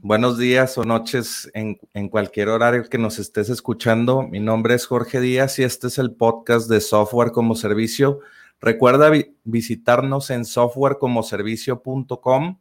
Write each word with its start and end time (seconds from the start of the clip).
Buenos 0.00 0.38
días 0.38 0.78
o 0.78 0.84
noches 0.84 1.50
en, 1.54 1.76
cualquier 2.08 2.50
horario 2.50 2.88
que 2.88 2.98
nos 2.98 3.18
estés 3.18 3.48
escuchando. 3.48 4.22
Mi 4.22 4.38
nombre 4.38 4.76
es 4.76 4.86
Jorge 4.86 5.20
Díaz 5.20 5.58
y 5.58 5.64
este 5.64 5.88
es 5.88 5.98
el 5.98 6.12
podcast 6.12 6.70
de 6.70 6.80
Software 6.80 7.32
como 7.32 7.56
Servicio. 7.56 8.20
Recuerda 8.60 9.10
visitarnos 9.42 10.30
en 10.30 10.44
softwarecomoservicio.com 10.44 12.60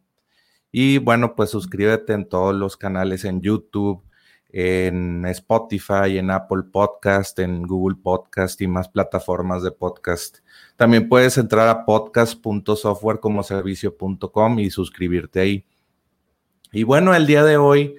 y 0.71 0.97
bueno, 0.97 1.35
pues 1.35 1.51
suscríbete 1.51 2.13
en 2.13 2.27
todos 2.27 2.55
los 2.55 2.75
canales 2.75 3.23
en 3.23 3.39
YouTube, 3.39 4.01
en 4.49 5.23
Spotify, 5.27 6.17
en 6.17 6.31
Apple 6.31 6.63
Podcast, 6.71 7.37
en 7.37 7.67
Google 7.67 7.97
Podcast 8.01 8.59
y 8.61 8.67
más 8.67 8.89
plataformas 8.89 9.61
de 9.61 9.69
podcast. 9.69 10.39
También 10.75 11.07
puedes 11.07 11.37
entrar 11.37 11.67
a 11.67 11.85
podcast.softwarecomoservicio.com 11.85 14.57
y 14.57 14.71
suscribirte 14.71 15.39
ahí. 15.39 15.63
Y 16.71 16.83
bueno, 16.83 17.15
el 17.15 17.27
día 17.27 17.43
de 17.43 17.57
hoy 17.57 17.95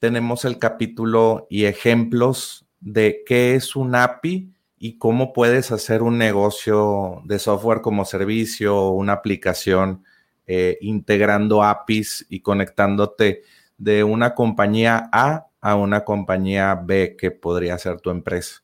tenemos 0.00 0.44
el 0.44 0.58
capítulo 0.58 1.46
y 1.48 1.66
ejemplos 1.66 2.66
de 2.80 3.22
qué 3.24 3.54
es 3.54 3.76
un 3.76 3.94
API 3.94 4.52
y 4.78 4.98
cómo 4.98 5.32
puedes 5.32 5.70
hacer 5.70 6.02
un 6.02 6.18
negocio 6.18 7.22
de 7.24 7.38
software 7.38 7.82
como 7.82 8.04
servicio 8.04 8.76
o 8.76 8.90
una 8.90 9.12
aplicación 9.12 10.04
eh, 10.46 10.78
integrando 10.80 11.62
APIs 11.62 12.26
y 12.28 12.40
conectándote 12.40 13.42
de 13.78 14.02
una 14.02 14.34
compañía 14.34 15.08
A 15.12 15.46
a 15.60 15.76
una 15.76 16.04
compañía 16.04 16.74
B 16.74 17.16
que 17.16 17.30
podría 17.30 17.78
ser 17.78 18.00
tu 18.00 18.10
empresa. 18.10 18.62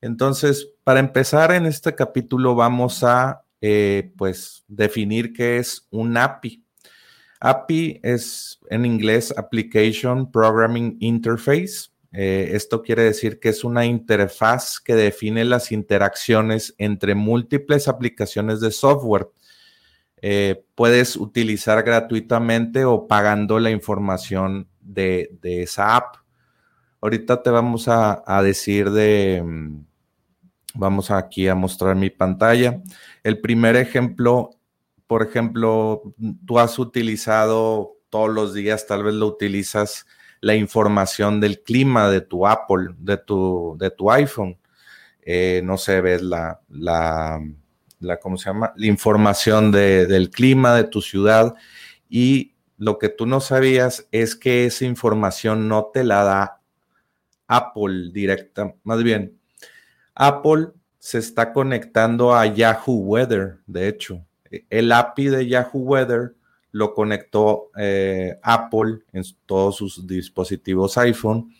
Entonces, 0.00 0.70
para 0.82 0.98
empezar 0.98 1.52
en 1.52 1.66
este 1.66 1.94
capítulo 1.94 2.54
vamos 2.54 3.04
a 3.04 3.44
eh, 3.60 4.12
pues 4.16 4.64
definir 4.66 5.32
qué 5.32 5.58
es 5.58 5.86
un 5.90 6.16
API. 6.16 6.61
API 7.42 7.98
es 8.04 8.60
en 8.70 8.86
inglés 8.86 9.34
Application 9.36 10.30
Programming 10.30 10.96
Interface. 11.00 11.90
Eh, 12.12 12.50
esto 12.52 12.82
quiere 12.82 13.02
decir 13.02 13.40
que 13.40 13.48
es 13.48 13.64
una 13.64 13.84
interfaz 13.84 14.78
que 14.78 14.94
define 14.94 15.44
las 15.44 15.72
interacciones 15.72 16.72
entre 16.78 17.16
múltiples 17.16 17.88
aplicaciones 17.88 18.60
de 18.60 18.70
software. 18.70 19.28
Eh, 20.20 20.64
puedes 20.76 21.16
utilizar 21.16 21.82
gratuitamente 21.82 22.84
o 22.84 23.08
pagando 23.08 23.58
la 23.58 23.72
información 23.72 24.68
de, 24.80 25.36
esa 25.42 25.96
app. 25.96 26.18
Ahorita 27.00 27.42
te 27.42 27.50
vamos 27.50 27.88
a, 27.88 28.22
a 28.24 28.40
decir 28.40 28.90
de, 28.90 29.42
mm, 29.44 29.84
vamos 30.74 31.10
aquí 31.10 31.48
a 31.48 31.56
mostrar 31.56 31.96
mi 31.96 32.10
pantalla. 32.10 32.80
El 33.24 33.40
primer 33.40 33.74
ejemplo 33.74 34.50
por 35.12 35.22
ejemplo, 35.22 36.14
tú 36.46 36.58
has 36.58 36.78
utilizado 36.78 37.98
todos 38.08 38.30
los 38.30 38.54
días, 38.54 38.86
tal 38.86 39.02
vez 39.02 39.12
lo 39.12 39.26
utilizas 39.26 40.06
la 40.40 40.54
información 40.54 41.38
del 41.38 41.62
clima 41.62 42.08
de 42.08 42.22
tu 42.22 42.46
Apple, 42.46 42.94
de 42.96 43.18
tu, 43.18 43.76
de 43.78 43.90
tu 43.90 44.10
iPhone. 44.10 44.58
Eh, 45.20 45.60
no 45.64 45.76
sé, 45.76 46.00
ves 46.00 46.22
la, 46.22 46.62
la, 46.70 47.38
la, 48.00 48.20
¿cómo 48.20 48.38
se 48.38 48.46
llama? 48.46 48.72
La 48.74 48.86
información 48.86 49.70
del 49.70 50.30
clima 50.30 50.74
de 50.74 50.84
tu 50.84 51.02
ciudad 51.02 51.56
y 52.08 52.54
lo 52.78 52.96
que 52.96 53.10
tú 53.10 53.26
no 53.26 53.40
sabías 53.40 54.08
es 54.12 54.34
que 54.34 54.64
esa 54.64 54.86
información 54.86 55.68
no 55.68 55.90
te 55.92 56.04
la 56.04 56.24
da 56.24 56.62
Apple 57.48 58.12
directa, 58.14 58.74
más 58.82 59.02
bien, 59.02 59.38
Apple 60.14 60.68
se 60.98 61.18
está 61.18 61.52
conectando 61.52 62.34
a 62.34 62.46
Yahoo 62.46 62.94
Weather, 62.94 63.58
de 63.66 63.88
hecho 63.88 64.24
el 64.70 64.92
API 64.92 65.26
de 65.28 65.48
Yahoo 65.48 65.80
Weather 65.80 66.34
lo 66.72 66.94
conectó 66.94 67.70
eh, 67.76 68.38
Apple 68.42 69.00
en 69.12 69.22
todos 69.46 69.76
sus 69.76 70.06
dispositivos 70.06 70.96
iPhone 70.98 71.52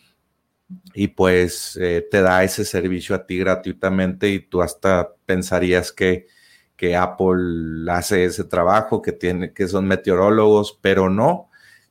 y 0.93 1.07
pues 1.09 1.77
eh, 1.79 2.07
te 2.09 2.21
da 2.21 2.43
ese 2.43 2.65
servicio 2.65 3.15
a 3.15 3.25
ti 3.25 3.37
gratuitamente 3.37 4.29
y 4.29 4.39
tú 4.39 4.61
hasta 4.61 5.13
pensarías 5.25 5.91
que, 5.91 6.27
que 6.75 6.95
Apple 6.95 7.91
hace 7.91 8.25
ese 8.25 8.43
trabajo, 8.43 9.01
que, 9.01 9.11
tiene, 9.11 9.53
que 9.53 9.67
son 9.67 9.85
meteorólogos, 9.85 10.77
pero 10.81 11.09
no. 11.09 11.49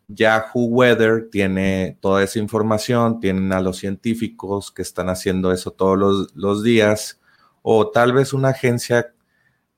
Yahoo 0.09 0.67
Weather 0.67 1.29
tiene 1.31 1.97
toda 2.01 2.25
esa 2.25 2.39
información, 2.41 3.21
tienen 3.21 3.53
a 3.53 3.61
los 3.61 3.79
científicos 3.79 4.73
que 4.73 4.83
están 4.83 5.09
haciendo 5.09 5.53
eso 5.53 5.71
todos 5.71 5.97
los, 5.97 6.35
los 6.35 6.63
días, 6.63 7.21
o 7.63 7.91
tal 7.91 8.13
vez 8.13 8.33
una 8.33 8.49
agencia 8.49 9.15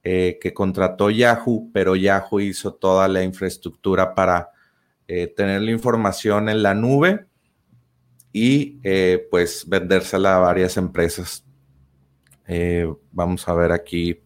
eh, 0.06 0.38
que 0.38 0.52
contrató 0.52 1.08
Yahoo, 1.08 1.70
pero 1.72 1.96
Yahoo 1.96 2.38
hizo 2.38 2.74
toda 2.74 3.08
la 3.08 3.22
infraestructura 3.22 4.14
para 4.14 4.50
eh, 5.08 5.28
tener 5.34 5.62
la 5.62 5.70
información 5.70 6.50
en 6.50 6.62
la 6.62 6.74
nube 6.74 7.24
y 8.30 8.80
eh, 8.82 9.26
pues 9.30 9.66
vendérsela 9.66 10.36
a 10.36 10.40
varias 10.40 10.76
empresas. 10.76 11.46
vamos 13.12 13.48
a 13.48 13.54
ver 13.54 13.72
aquí. 13.72 14.20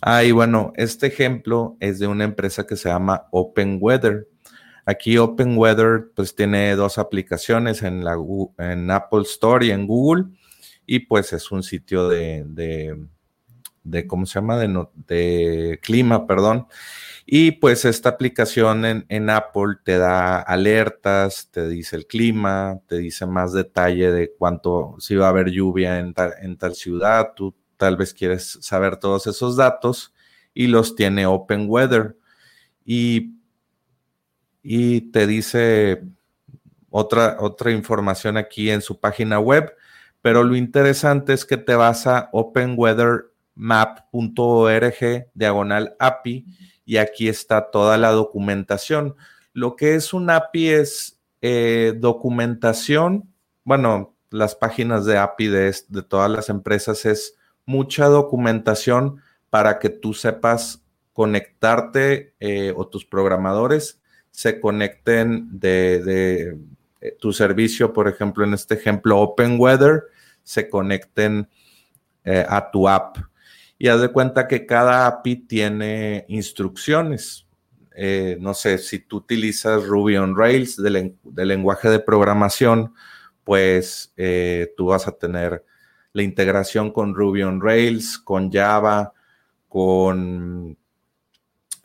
Ah, 0.00 0.24
y 0.24 0.32
bueno, 0.32 0.72
este 0.76 1.08
ejemplo 1.08 1.76
es 1.78 1.98
de 1.98 2.06
una 2.06 2.24
empresa 2.24 2.66
que 2.66 2.76
se 2.76 2.88
llama 2.88 3.26
Open 3.32 3.76
Weather. 3.78 4.26
Aquí 4.86 5.18
Open 5.18 5.58
Weather 5.58 6.12
pues 6.14 6.34
tiene 6.34 6.74
dos 6.76 6.96
aplicaciones 6.96 7.82
en, 7.82 8.02
la, 8.02 8.16
en 8.56 8.90
Apple 8.90 9.22
Store 9.24 9.66
y 9.66 9.70
en 9.70 9.86
Google 9.86 10.24
y 10.86 11.00
pues 11.00 11.34
es 11.34 11.50
un 11.52 11.62
sitio 11.62 12.08
de 12.08 12.44
de 12.46 12.96
¿cómo 14.06 14.26
se 14.26 14.40
llama? 14.40 14.58
De, 14.58 14.86
de 15.06 15.80
clima, 15.82 16.26
perdón. 16.26 16.66
Y 17.28 17.52
pues 17.52 17.84
esta 17.84 18.10
aplicación 18.10 18.84
en, 19.08 19.30
Apple 19.30 19.78
te 19.84 19.98
da 19.98 20.40
alertas, 20.40 21.48
te 21.50 21.68
dice 21.68 21.96
el 21.96 22.06
clima, 22.06 22.80
te 22.86 22.98
dice 22.98 23.26
más 23.26 23.52
detalle 23.52 24.12
de 24.12 24.32
cuánto, 24.38 24.94
si 25.00 25.16
va 25.16 25.26
a 25.26 25.30
haber 25.30 25.50
lluvia 25.50 25.98
en 25.98 26.14
tal, 26.14 26.34
en 26.40 26.56
tal 26.56 26.76
ciudad, 26.76 27.32
tú 27.34 27.52
tal 27.76 27.96
vez 27.96 28.14
quieres 28.14 28.58
saber 28.62 28.98
todos 28.98 29.26
esos 29.26 29.56
datos 29.56 30.14
y 30.54 30.68
los 30.68 30.94
tiene 30.94 31.26
Open 31.26 31.66
Weather. 31.68 32.16
Y, 32.84 33.34
y 34.62 35.10
te 35.10 35.26
dice 35.26 36.04
otra, 36.90 37.38
otra 37.40 37.72
información 37.72 38.36
aquí 38.36 38.70
en 38.70 38.82
su 38.82 39.00
página 39.00 39.40
web, 39.40 39.74
pero 40.22 40.44
lo 40.44 40.54
interesante 40.54 41.32
es 41.32 41.44
que 41.44 41.56
te 41.56 41.74
vas 41.74 42.06
a 42.06 42.30
Open 42.32 42.74
Weather 42.76 43.32
map.org 43.56 45.30
diagonal 45.34 45.96
API 45.98 46.44
y 46.84 46.98
aquí 46.98 47.28
está 47.28 47.70
toda 47.70 47.98
la 47.98 48.12
documentación. 48.12 49.16
Lo 49.52 49.74
que 49.74 49.96
es 49.96 50.14
un 50.14 50.30
API 50.30 50.68
es 50.68 51.18
eh, 51.42 51.94
documentación, 51.96 53.28
bueno, 53.64 54.14
las 54.30 54.54
páginas 54.54 55.04
de 55.04 55.18
API 55.18 55.48
de, 55.48 55.74
todas 56.08 56.30
las 56.30 56.48
empresas 56.48 57.04
es 57.04 57.36
mucha 57.64 58.06
documentación 58.06 59.22
para 59.50 59.78
que 59.78 59.88
tú 59.88 60.14
sepas 60.14 60.82
conectarte 61.12 62.34
eh, 62.38 62.72
o 62.76 62.86
tus 62.86 63.04
programadores 63.04 64.00
se 64.30 64.60
conecten 64.60 65.48
de, 65.58 66.58
eh, 67.00 67.16
tu 67.18 67.32
servicio, 67.32 67.92
por 67.94 68.06
ejemplo, 68.06 68.44
en 68.44 68.52
este 68.52 68.74
ejemplo, 68.74 69.18
Open 69.18 69.58
Weather, 69.58 70.04
se 70.42 70.68
conecten 70.68 71.48
a 72.48 72.70
tu 72.72 72.88
app. 72.88 73.18
Y 73.78 73.88
haz 73.88 74.00
de 74.00 74.08
cuenta 74.08 74.48
que 74.48 74.66
cada 74.66 75.06
API 75.06 75.36
tiene 75.36 76.24
instrucciones. 76.28 77.46
no 78.40 78.54
sé, 78.54 78.78
si 78.78 78.98
tú 78.98 79.18
utilizas 79.18 79.84
Ruby 79.84 80.16
on 80.16 80.36
Rails 80.36 80.76
de, 80.76 81.44
lenguaje 81.44 81.88
de 81.88 82.00
programación, 82.00 82.94
pues 83.44 84.14
tú 84.76 84.86
vas 84.86 85.06
a 85.08 85.12
tener 85.12 85.64
la 86.16 86.22
integración 86.22 86.90
con 86.92 87.14
Ruby 87.14 87.42
on 87.42 87.60
Rails, 87.60 88.18
con 88.18 88.50
Java, 88.50 89.12
con, 89.68 90.78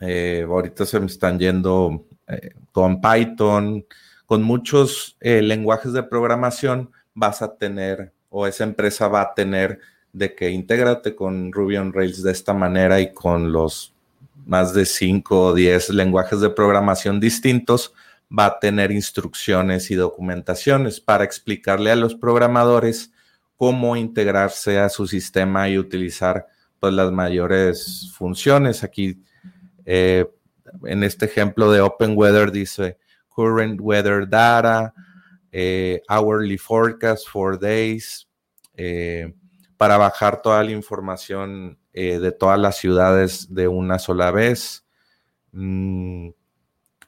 eh, 0.00 0.46
ahorita 0.48 0.86
se 0.86 0.98
me 0.98 1.04
están 1.04 1.38
yendo 1.38 2.06
eh, 2.26 2.54
con 2.72 3.02
Python, 3.02 3.84
con 4.24 4.42
muchos 4.42 5.18
eh, 5.20 5.42
lenguajes 5.42 5.92
de 5.92 6.02
programación 6.02 6.90
vas 7.12 7.42
a 7.42 7.58
tener, 7.58 8.14
o 8.30 8.46
esa 8.46 8.64
empresa 8.64 9.06
va 9.06 9.20
a 9.20 9.34
tener 9.34 9.80
de 10.12 10.34
que 10.34 10.50
intégrate 10.50 11.14
con 11.14 11.52
Ruby 11.52 11.76
on 11.76 11.92
Rails 11.92 12.22
de 12.22 12.32
esta 12.32 12.52
manera 12.52 13.00
y 13.00 13.12
con 13.12 13.52
los 13.52 13.94
más 14.46 14.74
de 14.74 14.84
5 14.84 15.40
o 15.40 15.54
10 15.54 15.90
lenguajes 15.90 16.40
de 16.40 16.50
programación 16.50 17.20
distintos, 17.20 17.94
va 18.36 18.46
a 18.46 18.58
tener 18.58 18.90
instrucciones 18.90 19.90
y 19.90 19.94
documentaciones 19.94 21.00
para 21.00 21.24
explicarle 21.24 21.90
a 21.90 21.96
los 21.96 22.14
programadores 22.14 23.12
cómo 23.56 23.96
integrarse 23.96 24.78
a 24.78 24.88
su 24.88 25.06
sistema 25.06 25.68
y 25.68 25.78
utilizar 25.78 26.46
pues, 26.80 26.92
las 26.94 27.12
mayores 27.12 28.10
funciones. 28.14 28.82
Aquí, 28.82 29.22
eh, 29.84 30.26
en 30.84 31.04
este 31.04 31.26
ejemplo 31.26 31.70
de 31.70 31.80
Open 31.80 32.14
Weather, 32.16 32.50
dice 32.50 32.98
Current 33.28 33.80
Weather 33.80 34.28
Data, 34.28 34.92
eh, 35.52 36.02
Hourly 36.08 36.58
Forecast 36.58 37.28
for 37.28 37.58
Days, 37.58 38.26
eh, 38.74 39.32
para 39.82 39.96
bajar 39.96 40.42
toda 40.42 40.62
la 40.62 40.70
información 40.70 41.76
de 41.92 42.30
todas 42.30 42.56
las 42.56 42.76
ciudades 42.76 43.52
de 43.52 43.66
una 43.66 43.98
sola 43.98 44.30
vez. 44.30 44.86
Mm, 45.50 46.28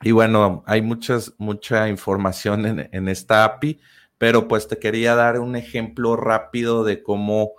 y 0.03 0.11
bueno, 0.11 0.65
hay 0.67 0.83
muchas, 0.83 1.35
mucha 1.39 1.89
información 1.89 2.67
en, 2.67 2.89
en, 2.91 3.09
esta 3.09 3.45
API, 3.45 3.79
pero 4.19 4.49
pues 4.49 4.67
te 4.67 4.81
quería 4.81 5.15
dar 5.15 5.39
un 5.39 5.55
ejemplo 5.55 6.17
rápido 6.17 6.83
de 6.83 7.01
cómo 7.05 7.53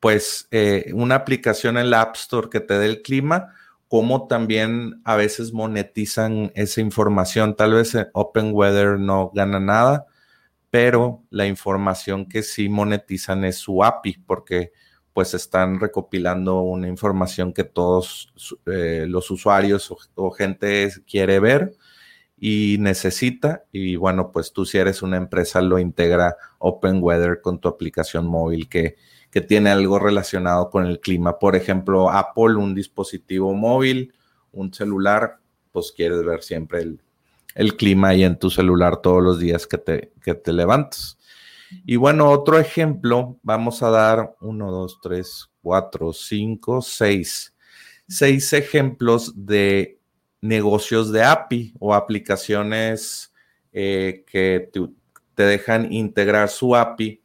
pues 0.00 0.48
eh, 0.50 0.90
una 0.92 1.14
aplicación 1.14 1.78
en 1.78 1.90
la 1.90 2.00
App 2.00 2.16
Store 2.16 2.48
que 2.50 2.58
te 2.58 2.76
dé 2.76 2.86
el 2.86 3.02
clima, 3.02 3.54
como 3.86 4.26
también 4.26 5.00
a 5.04 5.14
veces 5.14 5.52
monetizan 5.52 6.50
esa 6.56 6.80
información. 6.80 7.54
Tal 7.54 7.74
vez 7.74 7.96
Open 8.12 8.50
Weather 8.52 8.98
no 8.98 9.30
gana 9.32 9.60
nada, 9.60 10.06
pero 10.74 11.22
la 11.30 11.46
información 11.46 12.26
que 12.26 12.42
sí 12.42 12.68
monetizan 12.68 13.44
es 13.44 13.58
su 13.58 13.84
API, 13.84 14.18
porque 14.26 14.72
pues 15.12 15.32
están 15.32 15.78
recopilando 15.78 16.62
una 16.62 16.88
información 16.88 17.52
que 17.52 17.62
todos 17.62 18.34
eh, 18.66 19.06
los 19.08 19.30
usuarios 19.30 19.94
o, 20.16 20.30
gente 20.32 20.90
quiere 21.08 21.38
ver 21.38 21.76
y 22.36 22.78
necesita. 22.80 23.66
Y 23.70 23.94
bueno, 23.94 24.32
pues 24.32 24.52
tú 24.52 24.66
si 24.66 24.78
eres 24.78 25.00
una 25.02 25.16
empresa 25.16 25.62
lo 25.62 25.78
integra 25.78 26.34
Open 26.58 27.00
Weather 27.00 27.40
con 27.40 27.60
tu 27.60 27.68
aplicación 27.68 28.26
móvil 28.26 28.68
que 28.68 28.96
que 29.30 29.42
tiene 29.42 29.70
algo 29.70 30.00
relacionado 30.00 30.70
con 30.70 30.86
el 30.86 30.98
clima. 30.98 31.38
Por 31.38 31.54
ejemplo, 31.54 32.10
Apple, 32.10 32.56
un 32.56 32.74
dispositivo 32.74 33.54
móvil, 33.54 34.12
un 34.50 34.74
celular, 34.74 35.38
pues 35.70 35.92
quieres 35.92 36.24
ver 36.24 36.42
siempre 36.42 36.80
el, 36.80 37.03
clima 37.76 38.08
ahí 38.08 38.24
en 38.24 38.38
tu 38.38 38.50
celular 38.50 38.98
todos 38.98 39.22
los 39.22 39.38
días 39.38 39.66
que 39.66 39.78
te, 39.78 40.12
que 40.22 40.34
te 40.34 40.52
levantas. 40.52 41.18
Y 41.84 41.96
bueno, 41.96 42.30
otro 42.30 42.58
ejemplo, 42.58 43.38
vamos 43.42 43.82
a 43.82 43.90
dar 43.90 44.36
uno, 44.40 44.70
dos, 44.70 44.98
tres, 45.02 45.48
cuatro, 45.62 46.12
cinco, 46.12 46.82
seis. 46.82 47.54
Seis 48.06 48.52
ejemplos 48.52 49.32
de 49.34 49.98
negocios 50.40 51.10
de 51.10 51.24
API 51.24 51.74
o 51.78 51.94
aplicaciones 51.94 53.32
eh, 53.72 54.24
que 54.30 54.70
te, 55.34 55.42
dejan 55.42 55.92
integrar 55.92 56.48
su 56.48 56.76
API 56.76 57.22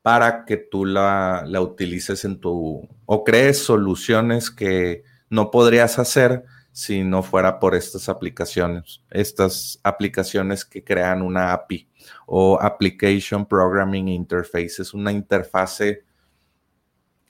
para 0.00 0.44
que 0.44 0.56
tú 0.56 0.86
la, 0.86 1.44
utilices 1.60 2.24
en 2.24 2.40
tu 2.40 2.88
o 3.04 3.24
crees 3.24 3.58
soluciones 3.58 4.50
que 4.50 5.02
no 5.28 5.50
podrías 5.50 5.98
hacer 5.98 6.44
si 6.80 7.04
no 7.04 7.22
fuera 7.22 7.60
por 7.60 7.74
estas 7.74 8.08
aplicaciones, 8.08 9.02
estas 9.10 9.78
aplicaciones 9.82 10.64
que 10.64 10.82
crean 10.82 11.20
una 11.20 11.52
API 11.52 11.86
o 12.24 12.58
Application 12.58 13.44
Programming 13.44 14.08
Interface, 14.08 14.80
es 14.80 14.94
una 14.94 15.12
interfase 15.12 16.04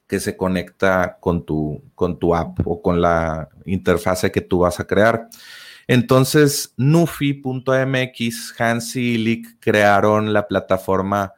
que 0.06 0.20
se 0.20 0.36
conecta 0.36 1.18
con 1.18 1.44
tu, 1.44 1.82
con 1.96 2.16
tu 2.20 2.32
app 2.32 2.60
o 2.64 2.80
con 2.80 3.00
la 3.00 3.48
interfase 3.64 4.30
que 4.30 4.40
tú 4.40 4.60
vas 4.60 4.78
a 4.78 4.86
crear. 4.86 5.28
Entonces, 5.88 6.72
Nufi.mx, 6.76 8.54
Hansi 8.56 9.00
y 9.00 9.18
Lick 9.18 9.56
crearon 9.58 10.32
la 10.32 10.46
plataforma 10.46 11.34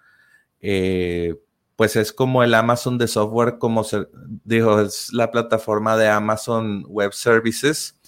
eh, 0.61 1.35
pues 1.77 1.97
es 1.97 2.13
como 2.13 2.43
el 2.45 2.55
Amazon 2.55 2.99
de 2.99 3.09
software, 3.09 3.59
como 3.59 3.83
se 3.83 4.07
dijo, 4.45 4.81
es 4.81 5.13
la 5.13 5.31
plataforma 5.31 5.97
de 5.97 6.09
Amazon 6.09 6.85
Web 6.87 7.13
Services 7.13 7.99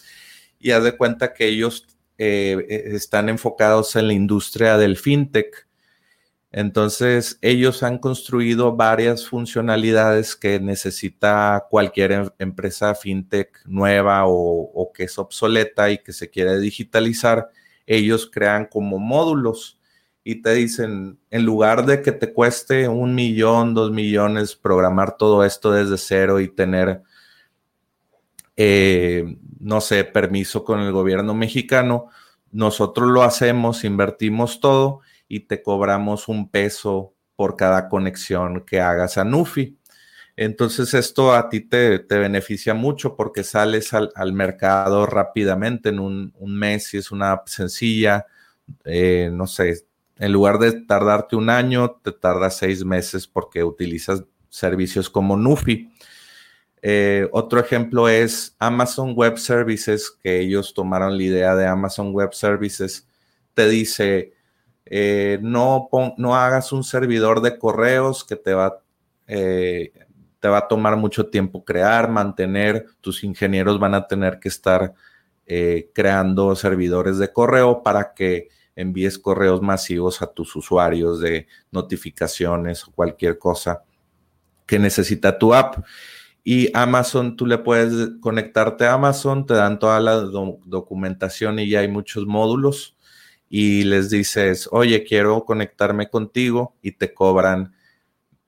y 0.64 0.70
haz 0.70 0.82
de 0.82 0.96
cuenta 0.96 1.34
que 1.34 1.46
ellos 1.46 1.86
eh, 2.16 2.56
eh, 2.70 2.82
están 2.94 3.28
enfocados 3.28 3.96
en 3.96 4.06
la 4.06 4.14
industria 4.14 4.78
del 4.78 4.96
fintech. 4.96 5.68
Entonces, 6.50 7.38
ellos 7.42 7.82
han 7.82 7.98
construido 7.98 8.74
varias 8.74 9.28
funcionalidades 9.28 10.34
que 10.34 10.58
necesita 10.60 11.66
cualquier 11.68 12.12
em, 12.12 12.30
empresa 12.38 12.94
fintech 12.94 13.60
nueva 13.66 14.24
o, 14.26 14.32
o 14.32 14.90
que 14.90 15.04
es 15.04 15.18
obsoleta 15.18 15.90
y 15.90 15.98
que 15.98 16.14
se 16.14 16.30
quiere 16.30 16.58
digitalizar. 16.58 17.50
Ellos 17.86 18.30
crean 18.32 18.64
como 18.64 18.98
módulos 18.98 19.78
y 20.24 20.40
te 20.40 20.54
dicen, 20.54 21.18
en 21.30 21.44
lugar 21.44 21.84
de 21.84 22.00
que 22.00 22.12
te 22.12 22.32
cueste 22.32 22.88
un 22.88 23.14
millón, 23.14 23.74
dos 23.74 23.90
millones 23.90 24.56
programar 24.56 25.18
todo 25.18 25.44
esto 25.44 25.72
desde 25.72 25.98
cero 25.98 26.40
y 26.40 26.48
tener, 26.48 27.02
eh, 28.56 29.36
no 29.60 29.80
sé, 29.80 30.04
permiso 30.04 30.64
con 30.64 30.80
el 30.80 30.92
gobierno 30.92 31.34
mexicano, 31.34 32.08
nosotros 32.52 33.10
lo 33.10 33.22
hacemos, 33.22 33.84
invertimos 33.84 34.60
todo 34.60 35.00
y 35.28 35.40
te 35.40 35.62
cobramos 35.62 36.28
un 36.28 36.50
peso 36.50 37.14
por 37.36 37.56
cada 37.56 37.88
conexión 37.88 38.64
que 38.64 38.80
hagas 38.80 39.18
a 39.18 39.24
Nufi. 39.24 39.76
Entonces 40.36 40.94
esto 40.94 41.32
a 41.32 41.48
ti 41.48 41.60
te, 41.60 41.98
beneficia 41.98 42.74
mucho 42.74 43.16
porque 43.16 43.44
sales 43.44 43.92
al, 43.92 44.32
mercado 44.32 45.06
rápidamente 45.06 45.90
en 45.90 46.00
un, 46.00 46.32
mes 46.40 46.88
si 46.88 46.98
es 46.98 47.12
una 47.12 47.32
app 47.32 47.48
sencilla, 47.48 48.26
eh, 48.84 49.30
no 49.32 49.46
sé, 49.46 49.86
en 50.18 50.32
lugar 50.32 50.58
de 50.58 50.72
tardarte 50.82 51.36
un 51.36 51.50
año, 51.50 52.00
te 52.02 52.12
tarda 52.12 52.50
seis 52.50 52.84
meses 52.84 53.26
porque 53.26 53.64
utilizas 53.64 54.24
servicios 54.48 55.10
como 55.10 55.36
Nufi. 55.36 55.90
Eh, 56.86 57.30
otro 57.32 57.60
ejemplo 57.60 58.10
es 58.10 58.54
Amazon 58.58 59.14
Web 59.16 59.38
Services, 59.38 60.10
que 60.10 60.40
ellos 60.40 60.74
tomaron 60.74 61.16
la 61.16 61.22
idea 61.22 61.56
de 61.56 61.66
Amazon 61.66 62.12
Web 62.12 62.34
Services. 62.34 63.08
Te 63.54 63.66
dice, 63.70 64.34
eh, 64.84 65.38
no, 65.40 65.88
no 66.18 66.36
hagas 66.36 66.72
un 66.72 66.84
servidor 66.84 67.40
de 67.40 67.58
correos 67.58 68.22
que 68.22 68.36
te 68.36 68.52
va, 68.52 68.82
eh, 69.26 69.94
te 70.40 70.48
va 70.48 70.58
a 70.58 70.68
tomar 70.68 70.98
mucho 70.98 71.30
tiempo 71.30 71.64
crear, 71.64 72.10
mantener. 72.10 72.84
Tus 73.00 73.24
ingenieros 73.24 73.80
van 73.80 73.94
a 73.94 74.06
tener 74.06 74.38
que 74.38 74.48
estar 74.48 74.92
creando 75.94 76.54
servidores 76.56 77.18
de 77.18 77.30
correo 77.32 77.82
para 77.82 78.14
que 78.14 78.48
envíes 78.76 79.18
correos 79.18 79.60
masivos 79.62 80.20
a 80.20 80.26
tus 80.26 80.54
usuarios 80.56 81.20
de 81.20 81.46
notificaciones 81.70 82.86
o 82.86 82.92
cualquier 82.92 83.38
cosa 83.38 83.82
que 84.66 84.78
necesita 84.78 85.38
tu 85.38 85.54
app. 85.54 85.84
Y 86.46 86.68
Amazon, 86.74 87.36
tú 87.36 87.46
le 87.46 87.56
puedes 87.56 88.10
conectarte 88.20 88.84
a 88.84 88.94
Amazon, 88.94 89.46
te 89.46 89.54
dan 89.54 89.78
toda 89.78 89.98
la 89.98 90.16
documentación 90.16 91.58
y 91.58 91.70
ya 91.70 91.80
hay 91.80 91.88
muchos 91.88 92.26
módulos 92.26 92.96
y 93.48 93.84
les 93.84 94.10
dices, 94.10 94.68
oye, 94.70 95.04
quiero 95.04 95.44
conectarme 95.46 96.10
contigo 96.10 96.76
y 96.82 96.92
te 96.92 97.14
cobran 97.14 97.74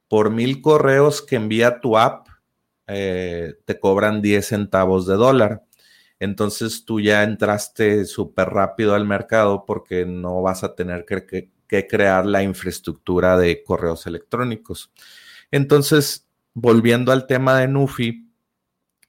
por 0.08 0.30
mil 0.30 0.60
correos 0.60 1.22
que 1.22 1.36
envía 1.36 1.80
tu 1.80 1.96
app, 1.96 2.28
eh, 2.86 3.54
te 3.64 3.80
cobran 3.80 4.20
10 4.20 4.46
centavos 4.46 5.06
de 5.06 5.14
dólar. 5.14 5.64
Entonces 6.18 6.84
tú 6.84 7.00
ya 7.00 7.22
entraste 7.22 8.04
súper 8.04 8.48
rápido 8.48 8.94
al 8.94 9.06
mercado 9.06 9.64
porque 9.66 10.04
no 10.06 10.42
vas 10.42 10.64
a 10.64 10.74
tener 10.74 11.04
que, 11.04 11.50
que 11.66 11.86
crear 11.86 12.26
la 12.26 12.42
infraestructura 12.42 13.38
de 13.38 13.62
correos 13.62 14.06
electrónicos. 14.06 14.92
Entonces, 15.50 16.25
volviendo 16.58 17.12
al 17.12 17.26
tema 17.26 17.58
de 17.58 17.68
Nufi, 17.68 18.32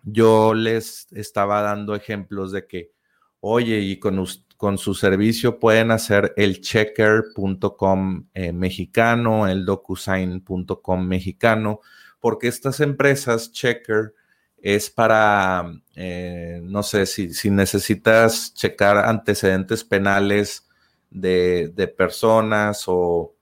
yo 0.04 0.54
les 0.54 1.08
estaba 1.14 1.62
dando 1.62 1.96
ejemplos 1.96 2.52
de 2.52 2.68
que, 2.68 2.92
oye, 3.40 3.80
y 3.80 4.00
con, 4.00 4.78
su 4.78 4.94
servicio 4.94 5.58
pueden 5.58 5.92
hacer 5.92 6.34
el 6.36 6.60
checker.com 6.60 8.28
eh, 8.34 8.52
mexicano, 8.52 9.48
el 9.48 9.64
docusign.com 9.64 11.08
mexicano, 11.08 11.80
porque 12.20 12.50
estas 12.50 12.82
empresas, 12.82 13.54
Checker, 13.54 14.14
es 14.58 14.90
para, 14.90 15.72
eh, 15.96 16.60
no 16.64 16.84
sé, 16.84 17.06
si, 17.06 17.34
si, 17.34 17.50
necesitas 17.50 18.54
checar 18.54 18.98
antecedentes 18.98 19.86
penales 19.86 20.68
de, 21.10 21.72
de 21.74 21.88
personas 21.88 22.84
o, 22.88 23.34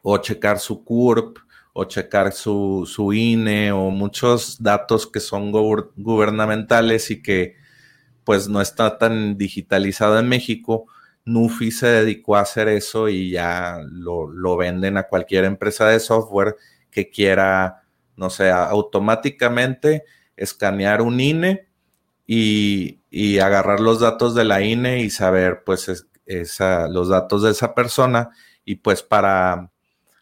o, 0.00 0.18
checar 0.18 0.58
su 0.58 0.82
CURP 0.84 1.38
o 1.72 1.84
checar 1.84 2.32
su, 2.32 2.88
su, 2.90 3.12
INE 3.12 3.72
o 3.72 3.90
muchos 3.90 4.62
datos 4.62 5.06
que 5.06 5.20
son 5.20 5.52
gubernamentales 5.52 7.10
y 7.10 7.22
que 7.22 7.56
pues 8.24 8.48
no 8.48 8.60
está 8.60 8.98
tan 8.98 9.38
digitalizado 9.38 10.18
en 10.18 10.28
México. 10.28 10.86
Nufi 11.24 11.70
se 11.70 11.86
dedicó 11.86 12.36
a 12.36 12.40
hacer 12.40 12.68
eso 12.68 13.08
y 13.08 13.30
ya 13.30 13.80
lo, 13.90 14.30
lo 14.30 14.56
venden 14.56 14.96
a 14.96 15.04
cualquier 15.04 15.44
empresa 15.44 15.88
de 15.88 16.00
software 16.00 16.56
que 16.90 17.10
quiera, 17.10 17.82
no 18.16 18.30
sé, 18.30 18.50
automáticamente 18.50 20.04
escanear 20.36 21.02
un 21.02 21.20
INE 21.20 21.68
y, 22.26 23.38
agarrar 23.40 23.80
los 23.80 24.00
datos 24.00 24.34
de 24.34 24.44
la 24.44 24.62
INE 24.62 25.00
y 25.00 25.10
saber 25.10 25.62
pues 25.64 26.06
los 26.88 27.08
datos 27.08 27.42
de 27.42 27.50
esa 27.50 27.74
persona 27.74 28.30
y 28.64 28.76
pues 28.76 29.02
para, 29.02 29.70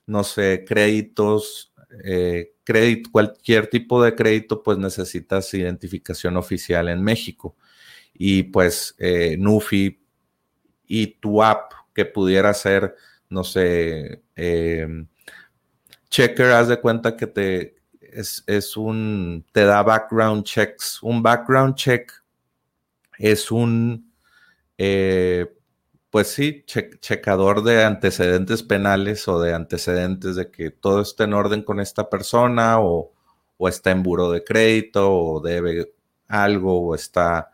no 0.09 0.25
sé, 0.25 0.65
créditos, 0.67 1.73
eh, 2.05 2.55
crédito, 2.65 3.11
cualquier 3.13 3.69
tipo 3.69 4.03
de 4.03 4.15
crédito 4.15 4.63
pues 4.63 4.79
necesitas 4.79 5.53
identificación 5.55 6.37
oficial 6.37 6.89
en 6.89 7.03
México 7.03 7.57
y 8.15 8.43
pues 8.45 8.95
eh, 8.99 9.37
Nufi 9.39 10.01
y 10.87 11.07
tu 11.07 11.43
app 11.43 11.73
que 11.95 12.05
pudiera 12.05 12.53
ser, 12.55 12.97
no 13.29 13.45
sé, 13.45 14.23
eh, 14.35 14.87
Checker, 16.11 16.53
haz 16.53 16.69
de 16.69 16.81
cuenta 16.81 17.17
que 17.17 17.27
te, 17.27 17.77
es, 18.01 18.77
un, 18.77 19.45
te 19.53 19.65
da 19.65 19.83
background 19.83 20.45
checks. 20.45 21.03
Un 21.03 21.23
background 21.23 21.75
check 21.75 22.11
es 23.19 23.51
un, 23.51 24.13
eh, 24.77 25.47
pues 26.19 26.33
sí, 26.33 26.65
checador 26.67 27.63
de 27.63 27.85
antecedentes 27.85 28.65
penales 28.65 29.29
o 29.29 29.41
de 29.41 29.55
antecedentes 29.55 30.35
de 30.35 30.51
que 30.51 30.73
todo 30.73 31.03
esté 31.03 31.23
en 31.23 31.33
orden 31.33 31.63
con 31.63 31.79
esta 31.79 32.11
persona 32.11 32.81
o, 32.81 33.13
está 33.61 33.93
en 33.93 34.03
buro 34.03 34.33
de 34.33 34.43
crédito 34.43 35.13
o 35.15 35.41
debe 35.41 35.93
algo 36.27 36.89
o 36.89 36.95
está 36.97 37.53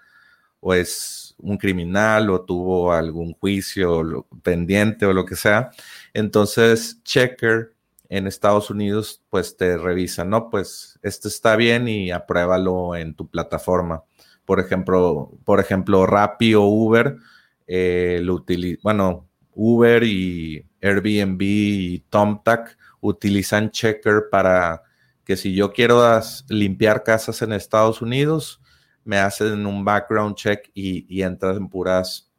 o 0.61 0.73
es 0.73 1.35
un 1.40 1.59
criminal 1.59 2.30
o 2.30 2.40
tuvo 2.40 2.94
algún 2.94 3.35
juicio 3.35 4.26
pendiente 4.42 5.04
o 5.04 5.12
lo 5.12 5.26
que 5.26 5.37
sea. 5.37 5.71
Entonces, 6.14 7.02
Checker 7.04 7.75
en 8.09 8.26
Estados 8.26 8.71
Unidos, 8.71 9.23
pues 9.28 9.59
te 9.59 9.76
revisan, 9.76 10.30
¿no? 10.30 10.49
Pues 10.49 10.99
este 11.02 11.28
está 11.28 11.56
bien 11.56 11.87
y 11.87 12.11
apruébalo 12.12 12.97
en 12.97 13.14
tu 13.14 13.28
plataforma. 13.28 14.04
Por 14.47 14.59
ejemplo, 14.59 15.33
por 15.44 15.61
ejemplo, 15.61 16.06
Rappi 16.06 16.54
o 16.54 16.62
Uber, 16.62 17.18
eh, 17.66 18.21
lo 18.23 18.44
bueno, 18.83 19.28
Uber 19.54 20.02
y 20.02 20.66
Airbnb 20.83 21.40
y 21.40 21.99
TomTac 22.11 22.76
utilizan 23.00 23.71
Checker 23.71 24.25
para 24.30 24.83
que 25.25 25.37
si 25.37 25.54
yo 25.54 25.73
quiero 25.73 26.02
limpiar 26.49 27.02
casas 27.02 27.40
en 27.42 27.52
Estados 27.52 28.02
Unidos, 28.02 28.61
me 29.04 29.18
hacen 29.18 29.66
un 29.66 29.85
background 29.85 30.35
check 30.35 30.71
y, 30.75 31.06
y 31.09 31.23
entran 31.23 31.68
puras, 31.68 32.30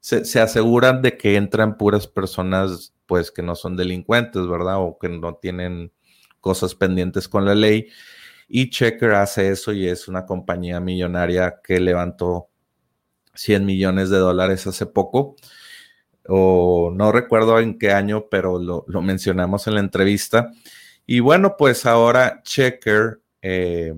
se, 0.00 0.24
se, 0.24 0.40
aseguran 0.40 1.02
de 1.02 1.16
que 1.16 1.36
entran 1.36 1.76
puras 1.76 2.06
personas 2.06 2.94
pues 3.06 3.30
que 3.30 3.42
no 3.42 3.56
son 3.56 3.76
delincuentes, 3.76 4.46
¿verdad? 4.46 4.76
O 4.78 4.98
que 4.98 5.08
no 5.08 5.34
tienen 5.34 5.92
cosas 6.40 6.74
pendientes 6.74 7.28
con 7.28 7.44
la 7.44 7.54
ley. 7.54 7.88
Y 8.48 8.70
Checker 8.70 9.12
hace 9.14 9.50
eso 9.50 9.72
y 9.72 9.86
es 9.86 10.08
una 10.08 10.26
compañía 10.26 10.80
millonaria 10.80 11.60
que 11.62 11.80
levantó 11.80 12.49
100 13.34 13.64
millones 13.64 14.10
de 14.10 14.18
dólares 14.18 14.66
hace 14.66 14.86
poco. 14.86 15.36
O 16.28 16.92
no 16.94 17.12
recuerdo 17.12 17.58
en 17.58 17.78
qué 17.78 17.92
año, 17.92 18.26
pero 18.30 18.58
lo, 18.58 18.84
mencionamos 19.02 19.66
en 19.66 19.74
la 19.74 19.80
entrevista. 19.80 20.52
Y 21.06 21.20
bueno, 21.20 21.56
pues 21.58 21.86
ahora 21.86 22.42
Checker 22.44 23.20
eh, 23.42 23.94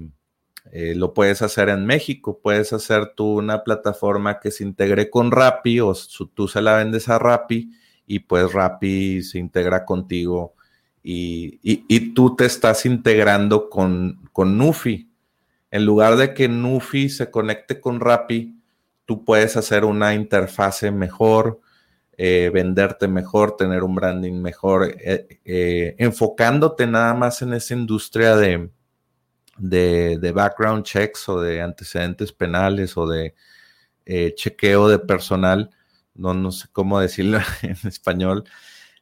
eh, 0.72 0.94
lo 0.94 1.12
puedes 1.12 1.42
hacer 1.42 1.68
en 1.68 1.84
México. 1.84 2.40
Puedes 2.42 2.72
hacer 2.72 3.12
tú 3.14 3.38
una 3.38 3.64
plataforma 3.64 4.40
que 4.40 4.50
se 4.50 4.64
integre 4.64 5.10
con 5.10 5.30
Rappi 5.30 5.80
o 5.80 5.94
tú 6.34 6.48
se 6.48 6.62
la 6.62 6.76
vendes 6.76 7.08
a 7.08 7.18
Rappi 7.18 7.70
y 8.06 8.20
pues 8.20 8.52
Rappi 8.52 9.22
se 9.22 9.38
integra 9.38 9.84
contigo 9.84 10.54
y, 11.02 12.14
tú 12.14 12.36
te 12.36 12.44
estás 12.44 12.86
integrando 12.86 13.68
con, 13.68 14.28
con 14.32 14.56
Nufi. 14.56 15.10
En 15.70 15.84
lugar 15.84 16.16
de 16.16 16.34
que 16.34 16.48
Nufi 16.48 17.08
se 17.08 17.30
conecte 17.30 17.80
con 17.80 18.00
Rappi, 18.00 18.61
tú 19.04 19.24
puedes 19.24 19.56
hacer 19.56 19.84
una 19.84 20.14
interfase 20.14 20.90
mejor, 20.90 21.60
eh, 22.16 22.50
venderte 22.52 23.08
mejor, 23.08 23.56
tener 23.56 23.82
un 23.82 23.94
branding 23.94 24.40
mejor, 24.40 24.94
eh, 25.00 25.40
eh, 25.44 25.94
enfocándote 25.98 26.86
nada 26.86 27.14
más 27.14 27.42
en 27.42 27.54
esa 27.54 27.74
industria 27.74 28.36
de, 28.36 28.70
de, 29.58 30.18
de, 30.18 30.32
background 30.32 30.84
checks 30.84 31.28
o 31.28 31.40
de 31.40 31.62
antecedentes 31.62 32.32
penales 32.32 32.96
o 32.96 33.06
de 33.06 33.34
chequeo 34.34 34.88
de 34.88 34.98
personal 34.98 35.70
no, 36.14 36.34
no 36.34 36.52
sé 36.52 36.68
cómo 36.72 37.00
decirlo 37.00 37.38
en 37.62 37.76
español, 37.84 38.44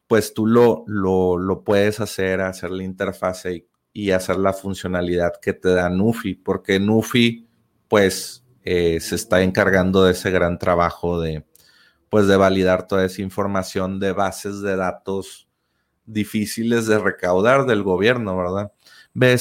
pues 0.06 0.34
tú 0.34 0.46
lo, 0.46 0.84
lo, 0.86 1.62
puedes 1.64 2.00
hacer, 2.00 2.40
hacer 2.40 2.70
la 2.70 2.82
interfase 2.84 3.66
y, 3.92 4.10
hacer 4.10 4.38
la 4.38 4.52
funcionalidad 4.52 5.34
que 5.40 5.52
te 5.52 5.70
da 5.70 5.88
Nufi, 5.88 6.34
porque 6.34 6.80
Nufi, 6.80 7.48
pues, 7.88 8.44
eh, 8.72 9.00
se 9.00 9.16
está 9.16 9.42
encargando 9.42 10.04
de 10.04 10.12
ese 10.12 10.30
gran 10.30 10.56
trabajo 10.56 11.20
de, 11.20 11.44
pues, 12.08 12.28
de 12.28 12.36
validar 12.36 12.86
toda 12.86 13.04
esa 13.04 13.20
información 13.20 13.98
de 13.98 14.12
bases 14.12 14.60
de 14.60 14.76
datos 14.76 15.48
difíciles 16.06 16.86
de 16.86 17.00
recaudar 17.00 17.66
del 17.66 17.82
gobierno, 17.82 18.36
¿verdad? 18.36 18.72
Ve, 19.12 19.36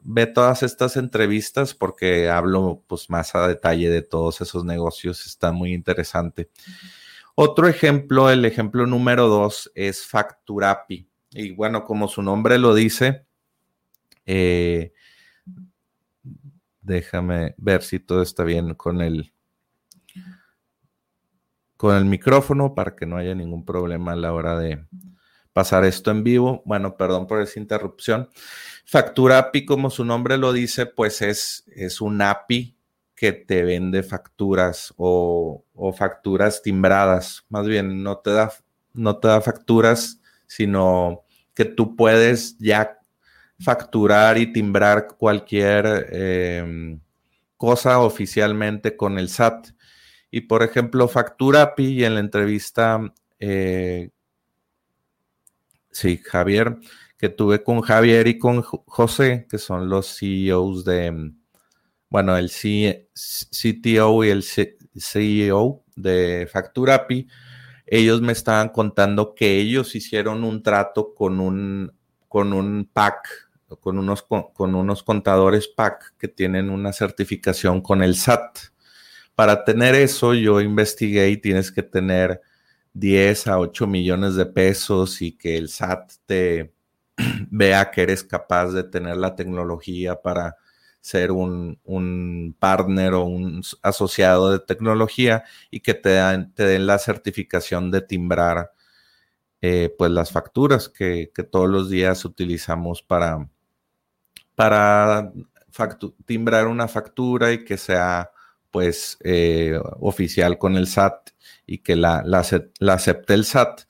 ve 0.00 0.26
todas 0.26 0.64
estas 0.64 0.96
entrevistas 0.96 1.74
porque 1.74 2.28
hablo 2.28 2.82
pues 2.88 3.08
más 3.08 3.36
a 3.36 3.46
detalle 3.46 3.88
de 3.88 4.02
todos 4.02 4.40
esos 4.40 4.64
negocios, 4.64 5.26
está 5.26 5.52
muy 5.52 5.74
interesante. 5.74 6.50
Otro 7.36 7.68
ejemplo, 7.68 8.30
el 8.30 8.44
ejemplo 8.44 8.84
número 8.88 9.28
dos, 9.28 9.70
es 9.76 10.04
Facturapi. 10.04 11.06
Y 11.30 11.52
bueno, 11.52 11.84
como 11.84 12.08
su 12.08 12.20
nombre 12.20 12.58
lo 12.58 12.74
dice, 12.74 13.26
eh, 14.26 14.92
déjame 16.82 17.54
ver 17.56 17.82
si 17.82 17.98
todo 17.98 18.22
está 18.22 18.44
bien 18.44 18.74
con 18.74 19.00
el, 19.00 19.32
con 21.76 21.96
el 21.96 22.04
micrófono 22.04 22.74
para 22.74 22.94
que 22.94 23.06
no 23.06 23.16
haya 23.16 23.34
ningún 23.34 23.64
problema 23.64 24.12
a 24.12 24.16
la 24.16 24.32
hora 24.32 24.58
de 24.58 24.84
pasar 25.52 25.84
esto 25.84 26.10
en 26.10 26.24
vivo. 26.24 26.62
Bueno, 26.64 26.96
perdón 26.96 27.26
por 27.26 27.40
esa 27.40 27.60
interrupción. 27.60 28.28
Facturapi, 28.84 29.64
como 29.64 29.90
su 29.90 30.04
nombre 30.04 30.36
lo 30.36 30.52
dice, 30.52 30.86
pues 30.86 31.22
es, 31.22 31.64
es 31.74 32.00
un 32.00 32.20
API 32.20 32.76
que 33.14 33.32
te 33.32 33.62
vende 33.62 34.02
facturas 34.02 34.92
o, 34.96 35.64
facturas 35.96 36.62
timbradas. 36.62 37.44
Más 37.48 37.66
bien, 37.68 38.02
no 38.02 38.18
te, 38.18 38.32
da, 38.32 38.52
no 38.94 39.18
te 39.18 39.28
da 39.28 39.40
facturas, 39.40 40.20
sino 40.46 41.22
que 41.54 41.64
tú 41.64 41.94
puedes 41.94 42.58
ya 42.58 42.98
facturar 43.62 44.38
y 44.38 44.52
timbrar 44.52 45.08
cualquier 45.16 46.08
em, 46.10 47.00
cosa 47.56 48.00
oficialmente 48.00 48.96
con 48.96 49.18
el 49.18 49.28
SAT. 49.28 49.68
Y 50.30 50.42
por 50.42 50.62
ejemplo, 50.62 51.08
Factura 51.08 51.62
API 51.62 52.00
y 52.00 52.04
en 52.04 52.14
la 52.14 52.20
entrevista, 52.20 53.12
eh, 53.38 54.10
sí, 55.90 56.18
Javier, 56.24 56.78
que 57.18 57.28
tuve 57.28 57.62
con 57.62 57.82
Javier 57.82 58.26
y 58.26 58.38
con 58.38 58.62
José, 58.62 59.46
que 59.48 59.58
son 59.58 59.88
los 59.88 60.18
CEOs 60.18 60.84
de, 60.84 61.32
bueno, 62.08 62.36
el 62.36 62.50
CTO 62.50 64.24
y 64.24 64.28
el 64.28 64.42
CEO 64.42 65.84
de 65.94 66.48
Facturapi, 66.50 67.28
ellos 67.86 68.22
me 68.22 68.32
estaban 68.32 68.70
contando 68.70 69.34
que 69.34 69.58
ellos 69.58 69.94
hicieron 69.94 70.44
un 70.44 70.62
trato 70.62 71.14
con 71.14 71.40
un, 71.40 71.92
con 72.26 72.54
un 72.54 72.88
PAC, 72.92 73.41
con 73.80 73.98
unos, 73.98 74.22
con 74.22 74.74
unos 74.74 75.02
contadores 75.02 75.68
PAC 75.68 76.16
que 76.18 76.28
tienen 76.28 76.70
una 76.70 76.92
certificación 76.92 77.80
con 77.80 78.02
el 78.02 78.14
SAT. 78.14 78.58
Para 79.34 79.64
tener 79.64 79.94
eso, 79.94 80.34
yo 80.34 80.60
investigué 80.60 81.30
y 81.30 81.36
tienes 81.36 81.72
que 81.72 81.82
tener 81.82 82.40
10 82.94 83.46
a 83.48 83.58
8 83.58 83.86
millones 83.86 84.34
de 84.34 84.46
pesos 84.46 85.22
y 85.22 85.32
que 85.32 85.56
el 85.56 85.68
SAT 85.68 86.12
te 86.26 86.74
vea 87.50 87.90
que 87.90 88.02
eres 88.02 88.24
capaz 88.24 88.72
de 88.72 88.84
tener 88.84 89.16
la 89.16 89.34
tecnología 89.34 90.20
para 90.20 90.56
ser 91.00 91.32
un, 91.32 92.56
partner 92.58 93.14
o 93.14 93.24
un 93.24 93.62
asociado 93.82 94.52
de 94.52 94.60
tecnología 94.60 95.44
y 95.70 95.80
que 95.80 95.94
te, 95.94 96.20
te 96.54 96.64
den 96.64 96.86
la 96.86 96.98
certificación 96.98 97.90
de 97.90 98.02
timbrar 98.02 98.70
eh, 99.64 99.94
pues 99.96 100.10
las 100.10 100.32
facturas 100.32 100.88
que, 100.88 101.30
todos 101.50 101.68
los 101.70 101.88
días 101.88 102.24
utilizamos 102.24 103.00
para, 103.00 103.48
para 104.62 105.32
timbrar 106.24 106.68
una 106.68 106.86
factura 106.86 107.50
y 107.50 107.64
que 107.64 107.76
sea 107.76 108.30
pues 108.70 109.18
eh, 109.24 109.76
oficial 109.98 110.56
con 110.56 110.76
el 110.76 110.86
SAT 110.86 111.30
y 111.66 111.78
que 111.78 111.96
la, 111.96 112.22
la, 112.24 112.94
acepte 112.94 113.34
el 113.34 113.44
SAT. 113.44 113.80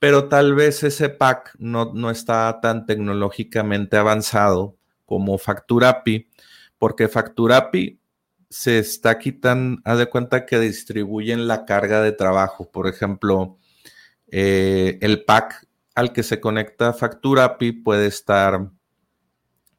Pero 0.00 0.28
tal 0.28 0.56
vez 0.56 0.82
ese 0.82 1.10
pack 1.10 1.54
no, 1.60 1.92
no 1.94 2.10
está 2.10 2.58
tan 2.60 2.86
tecnológicamente 2.86 3.98
avanzado 3.98 4.76
como 5.06 5.38
Facturapi 5.38 6.28
porque 6.76 7.06
Facturapi 7.06 8.00
se 8.48 8.80
está 8.80 9.16
quitando, 9.16 9.80
haz 9.84 9.98
de 9.98 10.06
cuenta 10.06 10.44
que 10.44 10.58
distribuyen 10.58 11.46
la 11.46 11.66
carga 11.66 12.02
de 12.02 12.10
trabajo. 12.10 12.68
Por 12.68 12.88
ejemplo, 12.88 13.58
eh, 14.26 14.98
el 15.02 15.24
pack 15.24 15.68
al 15.94 16.12
que 16.12 16.24
se 16.24 16.40
conecta 16.40 16.94
Facturapi 16.94 17.70
puede 17.70 18.08
estar, 18.08 18.72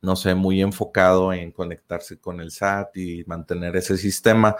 no 0.02 0.16
sé, 0.16 0.36
muy 0.36 0.62
enfocado 0.62 1.32
en 1.32 1.52
conectarse 1.52 2.20
con 2.20 2.42
el 2.42 2.52
SAT 2.52 2.98
y 2.98 3.24
mantener 3.26 3.76
ese 3.76 3.98
sistema 3.98 4.56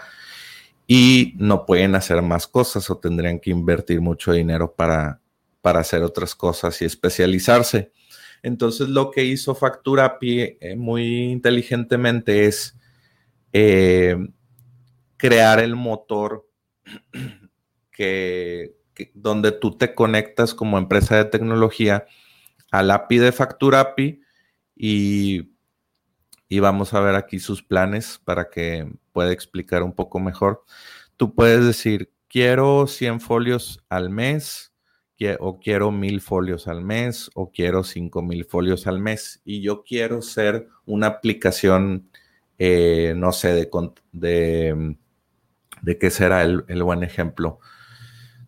y 0.86 1.34
no 1.36 1.66
pueden 1.66 1.94
hacer 1.94 2.22
más 2.22 2.46
cosas 2.46 2.88
o 2.90 2.98
tendrían 2.98 3.40
que 3.40 3.50
invertir 3.50 4.00
mucho 4.00 4.32
dinero 4.32 4.72
para, 4.72 5.20
para 5.60 5.80
hacer 5.80 6.02
otras 6.02 6.34
cosas 6.34 6.80
y 6.82 6.84
especializarse. 6.84 7.92
Entonces 8.42 8.88
lo 8.88 9.10
que 9.10 9.24
hizo 9.24 9.54
Facturapi 9.54 10.58
eh, 10.60 10.76
muy 10.76 11.30
inteligentemente 11.30 12.46
es 12.46 12.76
eh, 13.52 14.16
crear 15.16 15.60
el 15.60 15.76
motor 15.76 16.48
que, 17.92 18.74
donde 19.14 19.52
tú 19.52 19.76
te 19.76 19.94
conectas 19.94 20.54
como 20.54 20.78
empresa 20.78 21.16
de 21.16 21.24
tecnología 21.26 22.06
al 22.70 22.90
API 22.90 23.18
de 23.18 23.32
Facturapi 23.32 24.21
y, 24.82 25.52
y 26.48 26.58
vamos 26.58 26.92
a 26.92 27.00
ver 27.00 27.14
aquí 27.14 27.38
sus 27.38 27.62
planes 27.62 28.20
para 28.24 28.50
que 28.50 28.92
pueda 29.12 29.30
explicar 29.30 29.84
un 29.84 29.92
poco 29.92 30.18
mejor. 30.18 30.64
Tú 31.16 31.34
puedes 31.36 31.64
decir, 31.64 32.12
quiero 32.26 32.88
100 32.88 33.20
folios 33.20 33.84
al 33.88 34.10
mes 34.10 34.72
o 35.38 35.60
quiero 35.60 35.92
mil 35.92 36.20
folios 36.20 36.66
al 36.66 36.82
mes 36.82 37.30
o 37.34 37.52
quiero 37.52 37.84
cinco 37.84 38.22
mil 38.22 38.44
folios 38.44 38.88
al 38.88 38.98
mes 38.98 39.40
y 39.44 39.60
yo 39.60 39.84
quiero 39.84 40.20
ser 40.20 40.66
una 40.84 41.06
aplicación, 41.06 42.08
eh, 42.58 43.14
no 43.16 43.30
sé, 43.30 43.52
de, 43.52 43.70
de, 44.10 44.96
de 45.82 45.98
qué 45.98 46.10
será 46.10 46.42
el, 46.42 46.82
buen 46.82 47.04
ejemplo. 47.04 47.60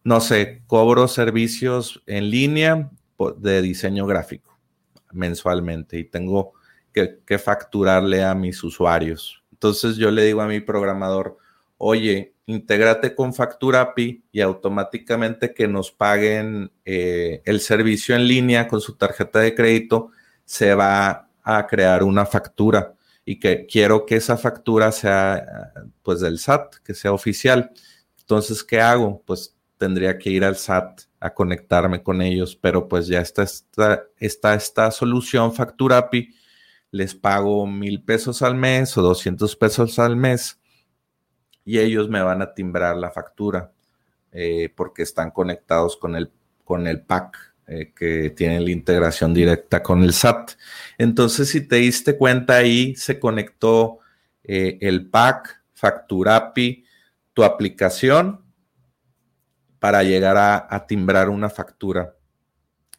No 0.03 0.21
sé, 0.21 0.63
cobro 0.67 1.07
servicios 1.07 2.03
en 2.07 2.29
línea 2.31 2.91
de 3.39 3.63
diseño 3.63 4.05
gráfico 4.07 4.54
mensualmente 5.15 5.99
y 5.99 6.05
tengo 6.05 6.53
que, 6.93 7.39
facturarle 7.39 8.23
a 8.23 8.35
mis 8.35 8.63
usuarios. 8.63 9.43
Entonces 9.53 9.97
yo 9.97 10.11
le 10.11 10.25
digo 10.25 10.41
a 10.41 10.47
mi 10.47 10.61
programador, 10.61 11.39
oye, 11.79 12.35
intégrate 12.47 13.15
con 13.15 13.35
Factura 13.35 13.81
API 13.81 14.25
y 14.31 14.41
automáticamente 14.41 15.55
que 15.55 15.67
nos 15.67 15.91
paguen 15.91 16.71
eh, 16.85 17.43
el 17.45 17.61
servicio 17.61 18.15
en 18.15 18.29
línea 18.29 18.69
con 18.69 18.81
su 18.81 18.97
tarjeta 18.97 19.41
de 19.41 19.55
crédito, 19.55 20.11
se 20.45 20.75
va 20.75 21.29
a 21.43 21.67
crear 21.67 22.03
una 22.03 22.27
factura 22.27 22.95
y 23.25 23.39
que 23.39 23.67
quiero 23.67 24.05
que 24.07 24.17
esa 24.17 24.37
factura 24.37 24.93
sea 24.93 25.73
pues 26.03 26.21
del 26.21 26.39
SAT, 26.39 26.77
que 26.85 26.95
sea 26.95 27.13
oficial. 27.13 27.71
Entonces, 28.21 28.63
¿qué 28.63 28.81
hago? 28.81 29.23
Pues 29.25 29.57
tendría 29.79 30.19
que 30.19 30.31
ir 30.31 30.45
al 30.45 30.57
SAT 30.57 31.03
a 31.25 31.33
conectarme 31.33 32.03
con 32.03 32.21
ellos, 32.21 32.55
pero 32.55 32.87
pues 32.87 33.07
ya 33.07 33.21
está 33.23 33.45
esta, 33.45 34.05
está 34.19 34.55
esta 34.55 34.91
solución 34.91 35.55
Factura 35.55 35.97
API, 35.97 36.35
les 36.91 37.15
pago 37.15 37.67
mil 37.67 38.03
pesos 38.03 38.43
al 38.43 38.55
mes 38.55 38.95
o 38.99 39.03
200 39.03 39.57
pesos 39.57 39.99
al 39.99 40.17
mes 40.17 40.61
y 41.65 41.79
ellos 41.79 42.11
me 42.11 42.21
van 42.21 42.43
a 42.43 42.53
timbrar 42.53 42.99
la 42.99 43.11
factura 43.11 43.73
eh, 44.33 44.71
porque 44.77 45.03
están 45.03 45.31
conectados 45.31 45.97
con 45.97 46.15
el, 46.15 46.31
con 46.63 46.87
el 46.87 47.01
pack 47.01 47.55
eh, 47.69 47.95
que 47.97 48.29
tiene 48.29 48.61
la 48.61 48.71
integración 48.71 49.33
directa 49.33 49.83
con 49.83 50.03
el 50.03 50.13
SAT. 50.13 50.51
Entonces, 50.99 51.49
si 51.49 51.67
te 51.67 51.77
diste 51.77 52.19
cuenta 52.19 52.57
ahí, 52.57 52.95
se 52.97 53.19
conectó 53.19 54.01
eh, 54.43 54.77
el 54.83 55.09
pack, 55.09 55.63
Facturapi, 55.73 56.85
tu 57.33 57.45
aplicación 57.45 58.44
para 59.85 60.03
llegar 60.03 60.39
a, 60.39 60.87
timbrar 60.87 61.29
una 61.29 61.51
factura. 61.51 62.17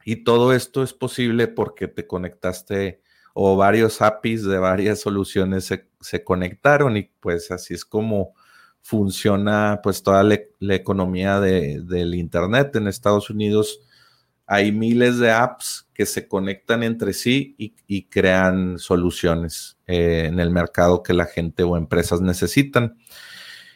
Y 0.03 0.17
todo 0.17 0.53
esto 0.53 0.83
es 0.83 0.93
posible 0.93 1.47
porque 1.47 1.87
te 1.87 2.05
conectaste 2.05 3.01
o 3.33 3.57
varios 3.57 4.03
APIs 4.03 4.43
de 4.45 4.59
varias 4.59 4.99
soluciones 4.99 5.65
se, 5.65 6.23
conectaron 6.23 6.95
y 6.95 7.09
pues 7.19 7.49
así 7.49 7.73
es 7.73 7.85
como 7.85 8.35
funciona 8.83 9.79
pues 9.81 10.03
toda 10.03 10.21
la, 10.21 10.37
economía 10.75 11.39
del 11.39 12.13
Internet. 12.13 12.75
En 12.75 12.87
Estados 12.87 13.31
Unidos 13.31 13.81
hay 14.45 14.71
miles 14.71 15.17
de 15.17 15.31
apps 15.31 15.89
que 15.91 16.05
se 16.05 16.27
conectan 16.27 16.83
entre 16.83 17.13
sí 17.13 17.55
y, 17.57 18.03
crean 18.03 18.77
soluciones 18.77 19.79
eh, 19.87 20.25
en 20.27 20.39
el 20.39 20.51
mercado 20.51 21.01
que 21.01 21.15
la 21.15 21.25
gente 21.25 21.63
o 21.63 21.77
empresas 21.77 22.21
necesitan. 22.21 22.95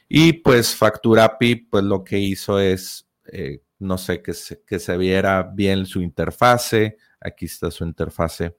Y 0.09 0.33
pues 0.33 0.75
Facturapi 0.75 1.55
pues 1.55 1.83
lo 1.85 2.03
que 2.03 2.19
hizo 2.19 2.59
es, 2.59 3.07
eh, 3.31 3.61
no 3.77 3.97
sé, 3.97 4.21
que 4.21 4.33
que 4.67 4.79
se 4.79 4.97
viera 4.97 5.43
bien 5.43 5.85
su 5.85 6.01
interfase. 6.01 6.97
Aquí 7.21 7.45
está 7.45 7.71
su 7.71 7.85
interfase 7.85 8.55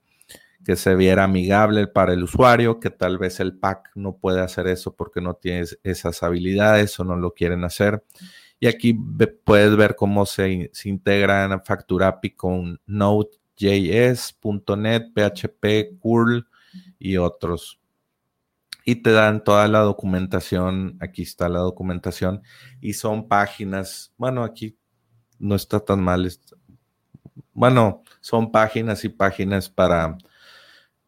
que 0.65 0.77
se 0.77 0.95
viera 0.95 1.25
amigable 1.25 1.87
para 1.87 2.13
el 2.13 2.23
usuario, 2.23 2.81
que 2.81 2.91
tal 2.91 3.19
vez 3.19 3.41
el 3.41 3.57
pack 3.57 3.91
no 3.95 4.17
puede 4.17 4.41
hacer 4.41 4.67
eso 4.67 4.95
porque 4.95 5.21
no 5.21 5.35
tiene 5.35 5.67
esas 5.83 6.23
habilidades 6.23 6.99
o 7.01 7.05
no 7.05 7.17
lo 7.17 7.33
quieren 7.33 7.65
hacer. 7.65 8.05
Y 8.59 8.67
aquí 8.67 8.95
puedes 9.45 9.75
ver 9.77 9.97
cómo 9.97 10.27
se, 10.27 10.71
se 10.73 10.89
integra 10.91 11.45
en 11.45 11.53
API 11.53 12.31
con 12.33 12.81
Node.js, 12.87 14.39
.NET, 14.77 15.13
PHP, 15.15 15.99
curl 15.99 16.47
y 16.99 17.17
otros. 17.17 17.80
Y 18.91 18.97
te 18.97 19.13
dan 19.13 19.45
toda 19.45 19.69
la 19.69 19.79
documentación, 19.83 20.97
aquí 20.99 21.23
está 21.23 21.49
la 21.49 21.61
documentación, 21.61 22.43
y 22.81 22.95
son 22.95 23.29
páginas, 23.29 24.13
bueno, 24.17 24.43
aquí 24.43 24.77
no 25.39 25.55
está 25.55 25.79
tan 25.79 26.03
mal, 26.03 26.29
bueno, 27.53 28.03
son 28.21 28.51
páginas 28.51 29.05
y 29.05 29.09
páginas 29.11 29.69
para 29.69 30.19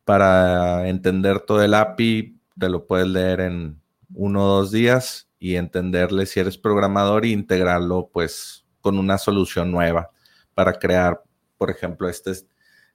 para 0.05 0.89
entender 0.89 1.41
todo 1.41 1.61
el 1.61 1.75
API, 1.75 2.39
te 2.57 2.69
lo 2.69 2.87
puedes 2.87 3.09
leer 3.09 3.41
en 3.41 3.83
uno 4.15 4.45
o 4.45 4.57
dos 4.59 4.71
días 4.71 5.29
y 5.41 5.57
entenderle 5.57 6.27
si 6.27 6.39
eres 6.39 6.57
programador 6.59 7.25
e 7.25 7.31
integrarlo 7.31 8.11
pues 8.13 8.65
con 8.81 8.97
una 8.97 9.19
solución 9.19 9.73
nueva 9.73 10.13
para 10.55 10.75
crear, 10.75 11.21
por 11.59 11.69
ejemplo, 11.69 12.09
esta 12.09 12.31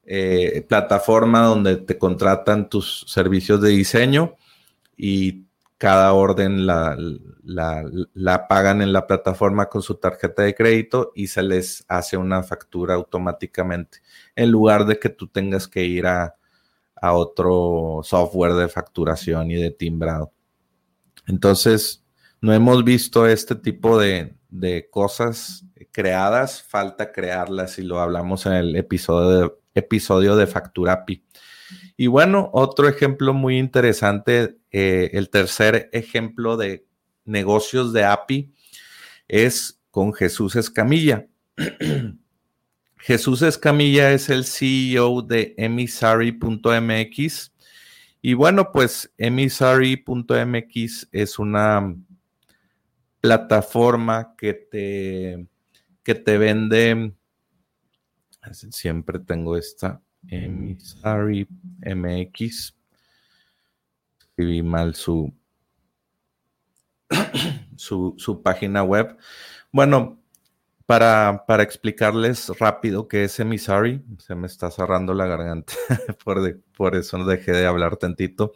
eh, 0.06 0.66
plataforma 0.70 1.42
donde 1.42 1.76
te 1.76 1.98
contratan 1.98 2.70
tus 2.70 3.04
servicios 3.10 3.60
de 3.62 3.72
diseño 3.72 4.38
y 4.98 5.46
cada 5.78 6.12
orden 6.14 6.66
la, 6.66 6.98
la, 7.44 8.48
pagan 8.48 8.82
en 8.82 8.92
la 8.92 9.06
plataforma 9.06 9.70
con 9.70 9.84
su 9.84 9.96
tarjeta 9.96 10.42
de 10.42 10.56
crédito 10.56 11.12
y 11.16 11.28
se 11.28 11.44
les 11.44 11.86
hace 11.88 12.18
una 12.18 12.42
factura 12.42 12.96
automáticamente, 12.96 14.00
en 14.36 14.52
lugar 14.52 14.86
de 14.86 15.00
que 15.00 15.10
tú 15.10 15.28
tengas 15.28 15.68
que 15.68 15.86
ir 15.86 16.08
a, 16.08 16.36
a 16.96 17.14
otro 17.14 18.02
software 18.04 18.54
de 18.54 18.68
facturación 18.68 19.52
y 19.52 19.56
de 19.56 19.70
timbrado. 19.72 20.34
Entonces, 21.28 22.04
no 22.42 22.54
hemos 22.54 22.84
visto 22.84 23.28
este 23.28 23.56
tipo 23.56 24.00
de, 24.00 24.36
cosas 24.92 25.66
creadas, 25.92 26.64
falta 26.64 27.12
crearlas 27.12 27.78
y 27.80 27.84
lo 27.84 28.00
hablamos 28.00 28.46
en 28.46 28.54
el 28.54 28.76
episodio 28.76 29.30
de, 29.30 29.52
episodio 29.76 30.36
de. 30.36 30.48
Y 31.96 32.08
bueno, 32.08 32.50
otro 32.54 32.88
ejemplo 32.88 33.34
muy 33.34 33.58
interesante, 33.58 34.58
eh, 34.72 35.10
el 35.14 35.30
tercer 35.30 35.90
ejemplo 35.94 36.58
de 36.58 36.86
negocios 37.26 37.94
de 37.94 38.06
API 38.06 38.54
es 39.28 39.82
con 39.92 40.14
Jesús 40.14 40.56
Escamilla. 40.56 41.28
Jesús 42.98 43.42
Escamilla 43.42 44.12
es 44.12 44.30
el 44.30 44.46
CEO 44.46 45.22
de 45.22 45.54
emissary.mx. 45.58 47.52
Y 48.22 48.34
bueno, 48.34 48.72
pues 48.72 49.14
emissary.mx 49.18 51.08
es 51.12 51.40
una 51.40 51.96
plataforma 53.22 54.36
que 54.38 54.54
te, 54.54 55.48
que 56.04 56.16
te 56.16 56.38
vende, 56.38 57.14
siempre 58.72 59.20
tengo 59.20 59.58
esta, 59.58 60.02
Emisari 60.30 61.48
MX, 61.86 62.76
escribí 64.20 64.62
mal 64.64 64.96
su, 64.96 65.34
su, 67.76 68.16
su 68.18 68.42
página 68.42 68.84
web. 68.84 69.18
Bueno, 69.72 70.22
para, 70.86 71.44
para, 71.46 71.64
explicarles 71.64 72.50
rápido 72.60 73.08
qué 73.08 73.26
es 73.26 73.40
Emisari, 73.40 74.02
se 74.20 74.36
me 74.36 74.48
está 74.48 74.72
cerrando 74.72 75.14
la 75.14 75.26
garganta, 75.26 75.74
por, 76.24 76.62
por 76.76 76.96
eso 76.96 77.24
dejé 77.26 77.52
de 77.52 77.66
hablar 77.66 77.98
tantito. 77.98 78.54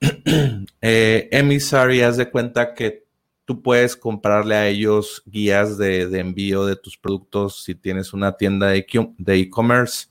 eh, 0.80 1.28
Emisari, 1.30 2.02
haz 2.02 2.16
de 2.16 2.30
cuenta 2.30 2.74
que 2.74 3.06
tú 3.46 3.62
puedes 3.62 3.96
comprarle 3.96 4.56
a 4.56 4.66
ellos 4.66 5.22
guías 5.24 5.78
de, 5.78 6.02
envío 6.18 6.66
de 6.66 6.76
tus 6.76 6.98
productos. 6.98 7.62
Si 7.64 7.74
tienes 7.74 8.12
una 8.12 8.36
tienda 8.36 8.68
de 8.68 9.34
e-commerce, 9.34 10.08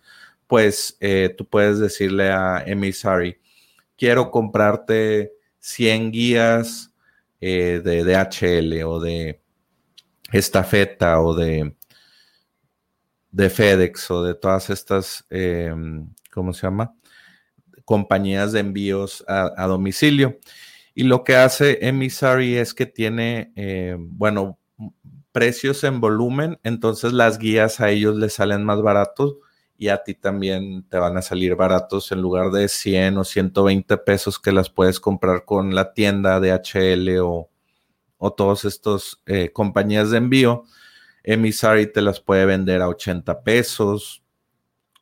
pues 0.47 0.97
eh, 0.99 1.33
tú 1.37 1.47
puedes 1.47 1.79
decirle 1.79 2.29
a 2.29 2.63
Emisari, 2.65 3.37
quiero 3.97 4.31
comprarte 4.31 5.33
100 5.59 6.11
guías 6.11 6.93
eh, 7.41 7.81
de 7.83 8.03
DHL 8.03 8.83
o 8.83 8.99
de 8.99 9.41
estafeta 10.31 11.21
o 11.21 11.33
de, 11.33 11.75
de 13.31 13.49
FedEx 13.49 14.11
o 14.11 14.23
de 14.23 14.35
todas 14.35 14.69
estas, 14.69 15.25
em, 15.29 16.07
¿cómo 16.31 16.53
se 16.53 16.63
llama? 16.63 16.95
Compañías 17.83 18.51
de 18.51 18.59
envíos 18.59 19.23
a, 19.27 19.67
domicilio. 19.67 20.39
Y 20.93 21.03
lo 21.03 21.23
que 21.23 21.35
hace 21.35 21.79
Emisari 21.81 22.55
es 22.55 22.73
que 22.73 22.85
tiene, 22.85 23.51
em, 23.55 24.07
bueno, 24.17 24.57
precios 25.31 25.83
en 25.83 25.99
volumen, 25.99 26.59
entonces 26.63 27.11
las 27.11 27.37
guías 27.37 27.81
a 27.81 27.89
ellos 27.89 28.15
les 28.15 28.33
salen 28.33 28.63
más 28.63 28.81
baratos 28.81 29.35
y 29.77 29.89
a 29.89 30.03
ti 30.03 30.13
también 30.13 30.83
te 30.89 30.97
van 30.97 31.17
a 31.17 31.21
salir 31.21 31.55
baratos 31.55 32.11
en 32.11 32.21
lugar 32.21 32.51
de 32.51 32.67
100 32.67 33.17
o 33.17 33.23
120 33.23 33.97
pesos 33.97 34.39
que 34.39 34.51
las 34.51 34.69
puedes 34.69 34.99
comprar 34.99 35.45
con 35.45 35.75
la 35.75 35.93
tienda 35.93 36.39
de 36.39 36.53
HL 36.53 37.19
o, 37.19 37.49
o 38.17 38.33
todos 38.33 38.65
estos 38.65 39.21
eh, 39.25 39.51
compañías 39.51 40.11
de 40.11 40.17
envío, 40.17 40.63
Emisari 41.23 41.91
te 41.91 42.01
las 42.01 42.19
puede 42.19 42.45
vender 42.45 42.81
a 42.81 42.87
80 42.87 43.43
pesos 43.43 44.23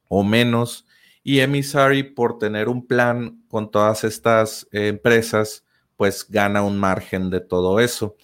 o 0.08 0.24
menos. 0.24 0.86
Y 1.22 1.40
Emisari, 1.40 2.04
por 2.04 2.38
tener 2.38 2.70
un 2.70 2.88
plan 2.88 3.44
con 3.48 3.72
todas 3.72 4.04
estas 4.04 4.68
eh, 4.72 4.88
empresas, 4.88 5.66
pues 5.98 6.26
gana 6.30 6.64
un 6.64 6.78
margen 6.78 7.30
de 7.30 7.42
todo 7.42 7.80
eso. 7.80 8.16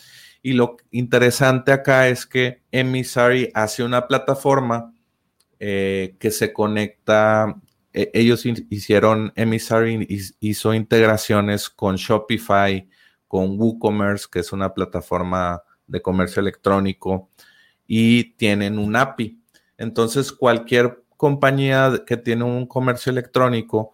Y 0.42 0.54
lo 0.54 0.78
interesante 0.92 1.72
acá 1.74 2.08
es 2.08 2.26
que 2.26 2.64
Emisari 2.72 3.52
hace 3.54 3.84
una 3.84 4.08
plataforma 4.08 4.94
eh, 5.60 6.16
que 6.20 6.32
se 6.32 6.54
conecta. 6.54 7.56
E, 7.94 8.12
ellos 8.14 8.46
hicieron, 8.46 9.34
Emisari 9.36 10.08
hizo 10.40 10.74
integraciones 10.74 11.70
con 11.70 11.96
Shopify, 11.96 12.88
con 13.28 13.60
WooCommerce, 13.60 14.28
que 14.32 14.40
es 14.40 14.52
una 14.54 14.74
plataforma 14.74 15.62
de 15.88 16.02
comercio 16.02 16.40
electrónico, 16.40 17.30
y 17.88 18.36
tienen 18.36 18.80
un 18.80 18.96
API. 18.96 19.42
Entonces, 19.78 20.32
cualquier 20.32 21.04
compañía 21.18 22.04
que 22.06 22.18
tiene 22.18 22.44
un 22.44 22.66
comercio 22.66 23.12
electrónico 23.12 23.94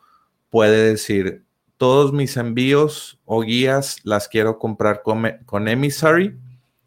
puede 0.50 0.92
decir, 0.92 1.46
todos 1.78 2.14
mis 2.14 2.38
envíos 2.38 3.20
o 3.26 3.42
guías 3.42 3.98
las 4.04 4.28
quiero 4.28 4.60
comprar 4.60 5.02
con, 5.02 5.24
con 5.46 5.68
Emisary 5.68 6.38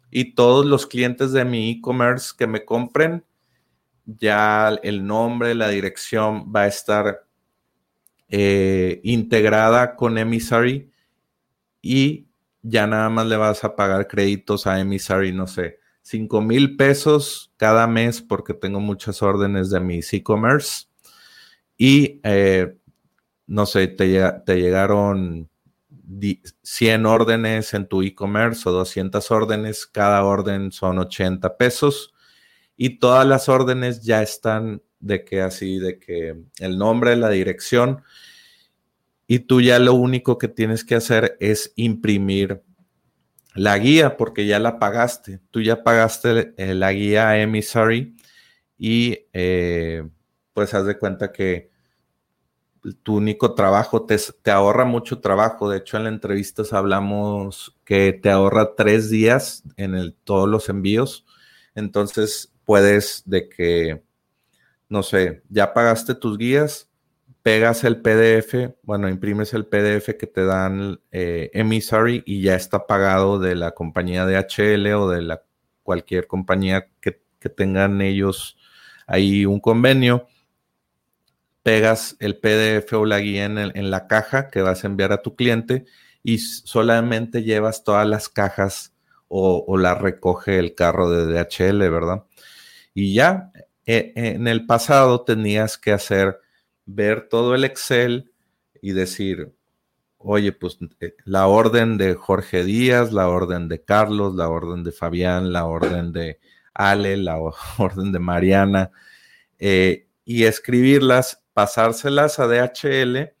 y 0.09 0.33
todos 0.33 0.65
los 0.65 0.87
clientes 0.87 1.31
de 1.31 1.45
mi 1.45 1.71
e-commerce 1.71 2.33
que 2.37 2.47
me 2.47 2.65
compren, 2.65 3.23
ya 4.17 4.69
el 4.83 5.05
nombre, 5.05 5.55
la 5.55 5.69
dirección 5.69 6.51
va 6.53 6.63
a 6.63 6.67
estar 6.67 7.25
eh, 8.27 9.01
integrada 9.03 9.95
con 9.95 10.17
Emisary 10.17 10.91
y 11.81 12.27
ya 12.61 12.87
nada 12.87 13.09
más 13.09 13.27
le 13.27 13.37
vas 13.37 13.63
a 13.63 13.75
pagar 13.75 14.07
créditos 14.07 14.67
a 14.67 14.79
Emisary, 14.79 15.31
no 15.31 15.47
sé, 15.47 15.79
5 16.01 16.41
mil 16.41 16.75
pesos 16.75 17.53
cada 17.57 17.87
mes 17.87 18.21
porque 18.21 18.53
tengo 18.53 18.79
muchas 18.79 19.21
órdenes 19.21 19.69
de 19.69 19.79
mi 19.79 19.99
e-commerce. 20.11 20.87
Y, 21.77 22.19
eh, 22.23 22.77
no 23.47 23.65
sé, 23.65 23.87
te, 23.87 24.31
te 24.45 24.55
llegaron 24.59 25.49
100 26.63 27.05
órdenes 27.05 27.73
en 27.73 27.87
tu 27.87 28.01
e-commerce 28.01 28.67
o 28.67 28.71
200 28.71 29.31
órdenes, 29.31 29.85
cada 29.85 30.23
orden 30.23 30.71
son 30.71 30.99
80 30.99 31.57
pesos. 31.57 32.13
Y 32.81 32.97
todas 32.99 33.27
las 33.27 33.49
órdenes 33.49 34.03
ya 34.03 34.21
están 34.21 34.81
de 35.01 35.25
que 35.25 35.41
así, 35.41 35.79
de 35.79 35.99
que 35.99 36.35
el 36.59 36.77
nombre, 36.77 37.17
la 37.17 37.29
dirección 37.29 38.03
y 39.31 39.39
tú 39.39 39.61
ya 39.61 39.77
lo 39.77 39.93
único 39.93 40.39
que 40.39 40.47
tienes 40.47 40.83
que 40.83 40.95
hacer 40.95 41.37
es 41.39 41.71
imprimir 41.75 42.63
la 43.53 43.77
guía 43.77 44.17
porque 44.17 44.47
ya 44.47 44.57
la 44.57 44.79
pagaste. 44.79 45.39
Tú 45.51 45.61
ya 45.61 45.83
pagaste 45.83 46.55
eh, 46.57 46.73
la 46.73 46.91
guía 46.93 47.29
a 47.29 47.37
Emisary 47.37 48.15
y 48.75 49.27
eh, 49.33 50.09
pues 50.51 50.73
haz 50.73 50.87
de 50.87 50.97
cuenta 50.97 51.31
que 51.31 51.69
tu 53.03 53.17
único 53.17 53.53
trabajo 53.53 54.07
te, 54.07 54.17
ahorra 54.49 54.85
mucho 54.85 55.19
trabajo. 55.19 55.69
De 55.69 55.77
hecho, 55.77 55.97
en 55.97 56.05
la 56.05 56.09
entrevista 56.09 56.63
hablamos 56.71 57.77
que 57.83 58.13
te 58.13 58.31
ahorra 58.31 58.73
tres 58.75 59.11
días 59.11 59.63
en 59.77 59.93
el, 59.93 60.15
todos 60.23 60.49
los 60.49 60.69
envíos. 60.69 61.27
Entonces 61.75 62.51
puedes 62.69 63.23
de 63.25 63.49
que, 63.49 64.03
no 64.89 65.01
sé, 65.01 65.41
ya 65.49 65.73
pagaste 65.73 66.13
tus 66.13 66.37
guías, 66.37 66.87
pegas 67.41 67.83
el 67.83 67.99
PDF, 67.99 68.75
bueno, 68.83 69.09
imprimes 69.09 69.55
el 69.55 69.65
PDF 69.65 70.15
que 70.19 70.27
te 70.27 70.45
dan 70.45 71.01
eh, 71.11 71.49
Emisary 71.55 72.21
y 72.27 72.43
ya 72.43 72.53
está 72.53 72.85
pagado 72.85 73.39
de 73.39 73.55
la 73.55 73.71
compañía 73.71 74.27
de 74.27 74.37
HL 74.37 74.85
o 74.93 75.09
de 75.09 75.23
la 75.23 75.41
cualquier 75.81 76.27
compañía 76.27 76.89
que, 77.01 77.19
tengan 77.49 78.03
ellos 78.03 78.55
ahí 79.07 79.47
un 79.47 79.59
convenio. 79.59 80.27
Pegas 81.63 82.17
el 82.19 82.37
PDF 82.37 82.93
o 82.93 83.03
la 83.03 83.17
guía 83.17 83.45
en, 83.45 83.89
la 83.89 84.05
caja 84.05 84.51
que 84.51 84.61
vas 84.61 84.83
a 84.83 84.87
enviar 84.87 85.11
a 85.11 85.23
tu 85.23 85.35
cliente 85.35 85.85
y 86.21 86.37
solamente 86.37 87.41
llevas 87.41 87.83
todas 87.83 88.07
las 88.07 88.29
cajas 88.29 88.93
o, 89.27 89.65
o 89.67 89.77
las 89.79 89.99
recoge 89.99 90.59
el 90.59 90.75
carro 90.75 91.09
de 91.09 91.25
DHL, 91.25 91.79
¿verdad? 91.89 92.25
Y 92.99 93.13
ya 93.13 93.51
eh, 93.85 94.11
en 94.15 94.45
el 94.49 94.65
pasado 94.65 95.23
tenías 95.23 95.77
que 95.77 95.93
hacer 95.93 96.37
ver 96.85 97.29
todo 97.29 97.55
el 97.55 97.63
Excel 97.63 98.33
y 98.81 98.91
decir, 98.91 99.53
oye, 100.17 100.51
pues 100.51 100.77
eh, 100.99 101.15
la 101.23 101.47
orden 101.47 101.97
de 101.97 102.15
Jorge 102.15 102.65
Díaz, 102.65 103.13
la 103.13 103.29
orden 103.29 103.69
de 103.69 103.81
Carlos, 103.81 104.35
la 104.35 104.49
orden 104.49 104.83
de 104.83 104.91
Fabián, 104.91 105.53
la 105.53 105.65
orden 105.65 106.11
de 106.11 106.39
Ale, 106.73 107.15
la 107.15 107.37
orden 107.77 108.11
de 108.11 108.19
Mariana, 108.19 108.91
eh, 109.59 110.07
y 110.25 110.43
escribirlas, 110.43 111.41
pasárselas 111.53 112.37
a 112.39 112.47
DHL, 112.47 113.33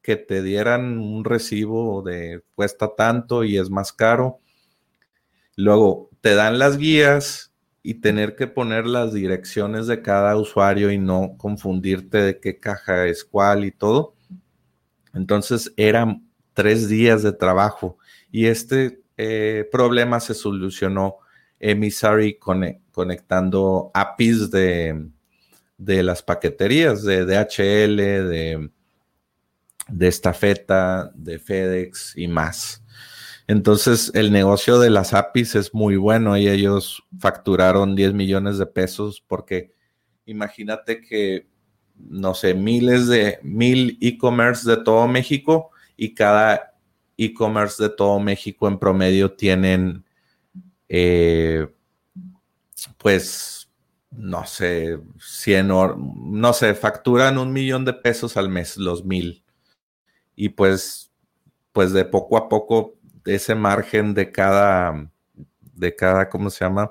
que 0.00 0.16
te 0.16 0.42
dieran 0.42 0.98
un 0.98 1.22
recibo 1.22 2.00
de 2.00 2.42
cuesta 2.54 2.94
tanto 2.96 3.44
y 3.44 3.58
es 3.58 3.68
más 3.68 3.92
caro. 3.92 4.40
Luego 5.54 6.08
te 6.22 6.34
dan 6.34 6.58
las 6.58 6.78
guías 6.78 7.51
y 7.82 7.94
tener 7.94 8.36
que 8.36 8.46
poner 8.46 8.86
las 8.86 9.12
direcciones 9.12 9.86
de 9.86 10.02
cada 10.02 10.36
usuario 10.36 10.90
y 10.90 10.98
no 10.98 11.34
confundirte 11.36 12.18
de 12.18 12.38
qué 12.38 12.58
caja 12.58 13.06
es 13.06 13.24
cuál 13.24 13.64
y 13.64 13.72
todo. 13.72 14.14
Entonces 15.14 15.72
eran 15.76 16.28
tres 16.54 16.88
días 16.88 17.22
de 17.22 17.32
trabajo 17.32 17.98
y 18.30 18.46
este 18.46 19.02
eh, 19.16 19.68
problema 19.70 20.20
se 20.20 20.34
solucionó 20.34 21.16
Emisary 21.58 22.38
conectando 22.38 23.90
APIs 23.94 24.50
de, 24.50 25.08
de, 25.78 26.02
las 26.02 26.22
paqueterías 26.22 27.04
de 27.04 27.24
DHL, 27.24 27.96
de, 27.96 28.70
de 29.88 30.08
Estafeta, 30.08 31.12
de 31.14 31.38
FedEx 31.38 32.14
y 32.16 32.26
más. 32.26 32.81
Entonces, 33.52 34.10
el 34.14 34.32
negocio 34.32 34.78
de 34.78 34.88
las 34.88 35.12
APIs 35.12 35.56
es 35.56 35.74
muy 35.74 35.96
bueno 35.96 36.38
y 36.38 36.48
ellos 36.48 37.02
facturaron 37.18 37.94
10 37.94 38.14
millones 38.14 38.56
de 38.56 38.64
pesos 38.64 39.22
porque 39.26 39.74
imagínate 40.24 41.02
que, 41.02 41.46
no 41.94 42.32
sé, 42.32 42.54
miles 42.54 43.08
de 43.08 43.40
mil 43.42 43.98
e-commerce 44.00 44.66
de 44.66 44.78
todo 44.78 45.06
México 45.06 45.70
y 45.98 46.14
cada 46.14 46.72
e-commerce 47.18 47.82
de 47.82 47.90
todo 47.90 48.18
México 48.20 48.68
en 48.68 48.78
promedio 48.78 49.32
tienen, 49.32 50.02
eh, 50.88 51.68
pues, 52.96 53.70
no 54.10 54.46
sé, 54.46 54.98
100, 55.20 55.68
no 55.68 56.52
sé, 56.54 56.74
facturan 56.74 57.36
un 57.36 57.52
millón 57.52 57.84
de 57.84 57.92
pesos 57.92 58.38
al 58.38 58.48
mes, 58.48 58.78
los 58.78 59.04
mil. 59.04 59.44
Y 60.34 60.48
pues, 60.48 61.12
pues 61.72 61.92
de 61.92 62.06
poco 62.06 62.38
a 62.38 62.48
poco 62.48 63.01
ese 63.24 63.54
margen 63.54 64.14
de 64.14 64.30
cada, 64.30 65.10
de 65.74 65.94
cada, 65.94 66.28
¿cómo 66.28 66.50
se 66.50 66.64
llama? 66.64 66.90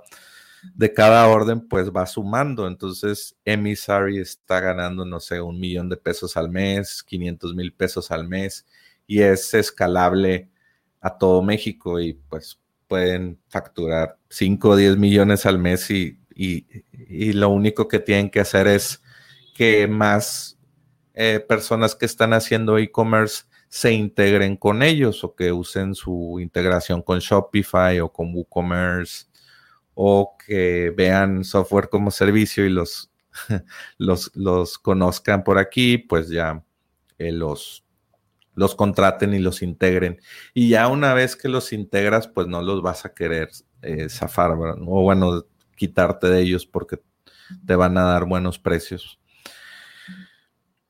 de 0.76 0.94
cada 0.94 1.28
orden 1.28 1.68
pues 1.68 1.92
va 1.92 2.06
sumando. 2.06 2.68
Entonces 2.68 3.36
Emissary 3.46 4.20
está 4.20 4.60
ganando, 4.60 5.06
no 5.06 5.20
sé, 5.20 5.42
un 5.42 5.60
millón 5.60 5.90
de 5.90 5.98
pesos 5.98 6.38
al 6.38 6.50
mes, 6.50 7.04
500 7.04 7.56
mil 7.56 7.74
pesos 7.74 8.12
al 8.12 8.28
mes 8.28 8.66
y 9.08 9.22
es 9.22 9.54
escalable 9.54 10.50
a 11.02 11.18
todo 11.18 11.42
México 11.42 12.00
y 12.00 12.14
pues 12.14 12.60
pueden 12.88 13.40
facturar 13.50 14.18
5 14.30 14.70
o 14.70 14.76
10 14.76 14.98
millones 14.98 15.46
al 15.46 15.58
mes 15.58 15.90
y, 15.90 16.20
y, 16.36 17.34
lo 17.34 17.50
único 17.50 17.88
que 17.88 18.00
tienen 18.00 18.30
que 18.30 18.42
hacer 18.42 18.68
es 18.68 19.02
que 19.56 19.88
más 19.88 20.58
eh, 21.14 21.40
personas 21.40 21.96
que 21.96 22.06
están 22.06 22.34
haciendo 22.34 22.78
e-commerce 22.78 23.44
se 23.72 23.94
integren 23.94 24.58
con 24.58 24.84
ellos 24.84 25.24
o 25.24 25.34
que 25.34 25.54
usen 25.54 25.96
su 25.96 26.40
integración 26.42 27.02
con 27.02 27.20
Shopify 27.20 28.02
o 28.02 28.12
con 28.12 28.36
WooCommerce 28.36 29.28
o 29.94 30.36
que 30.46 30.94
vean 30.94 31.46
software 31.46 31.88
como 31.88 32.12
servicio 32.12 32.66
y 32.66 32.70
los, 32.70 33.14
los, 33.98 34.30
los 34.36 34.78
conozcan 34.78 35.46
por 35.46 35.58
aquí, 35.58 35.98
pues 35.98 36.28
ya 36.28 36.62
eh, 37.18 37.32
los, 37.32 37.86
los 38.56 38.76
contraten 38.76 39.34
y 39.34 39.40
los 39.40 39.62
integren. 39.62 40.20
Y 40.54 40.68
ya 40.68 40.90
una 40.90 41.14
vez 41.14 41.38
que 41.38 41.48
los 41.48 41.72
integras, 41.72 42.28
pues 42.28 42.48
no 42.48 42.62
los 42.62 42.82
vas 42.82 43.06
a 43.06 43.14
querer 43.14 43.52
eh, 43.84 44.10
zafar, 44.10 44.52
o 44.52 45.02
bueno, 45.02 45.46
quitarte 45.78 46.28
de 46.28 46.42
ellos 46.42 46.66
porque 46.66 47.00
te 47.66 47.76
van 47.76 47.98
a 47.98 48.04
dar 48.04 48.26
buenos 48.26 48.60
precios. 48.60 49.18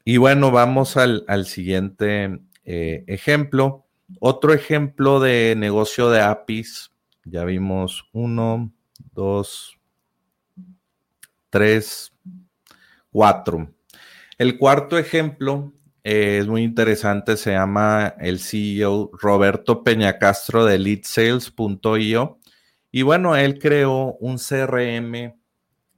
Y 0.03 0.17
bueno, 0.17 0.49
vamos 0.49 0.97
al, 0.97 1.45
siguiente 1.45 2.39
eh, 2.65 3.03
ejemplo. 3.07 3.85
Otro 4.19 4.53
ejemplo 4.53 5.19
de 5.19 5.55
negocio 5.57 6.09
de 6.09 6.21
APIs. 6.21 6.91
Ya 7.23 7.45
vimos 7.45 8.09
uno, 8.13 8.71
dos, 9.13 9.77
tres, 11.49 12.13
cuatro. 13.11 13.71
El 14.37 14.57
cuarto 14.57 14.97
ejemplo 14.97 15.71
eh, 16.03 16.39
es 16.39 16.47
muy 16.47 16.63
interesante, 16.63 17.37
se 17.37 17.51
llama 17.51 18.15
el 18.19 18.39
CEO 18.39 19.11
Roberto 19.13 19.83
Peñacastro 19.83 20.65
de 20.65 20.79
leadsales.io. 20.79 22.39
Y 22.91 23.03
bueno, 23.03 23.35
él 23.35 23.59
creó 23.59 24.15
un 24.19 24.37
CRM 24.37 25.35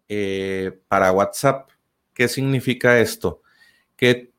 eh, 0.10 0.80
para 0.88 1.12
WhatsApp. 1.12 1.70
¿Qué 2.14 2.28
significa 2.28 3.00
esto? 3.00 3.42
Que 3.96 4.33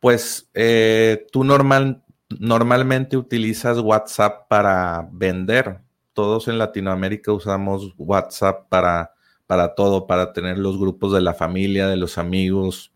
pues 0.00 0.50
eh, 0.54 1.26
tú 1.32 1.44
normal, 1.44 2.04
normalmente 2.38 3.16
utilizas 3.16 3.78
WhatsApp 3.78 4.48
para 4.48 5.08
vender, 5.12 5.80
todos 6.12 6.48
en 6.48 6.58
Latinoamérica 6.58 7.32
usamos 7.32 7.94
WhatsApp 7.96 8.68
para, 8.68 9.12
para 9.46 9.74
todo, 9.74 10.06
para 10.06 10.32
tener 10.32 10.58
los 10.58 10.78
grupos 10.78 11.12
de 11.12 11.20
la 11.20 11.34
familia, 11.34 11.86
de 11.86 11.96
los 11.96 12.18
amigos, 12.18 12.92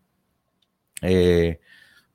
eh, 1.01 1.59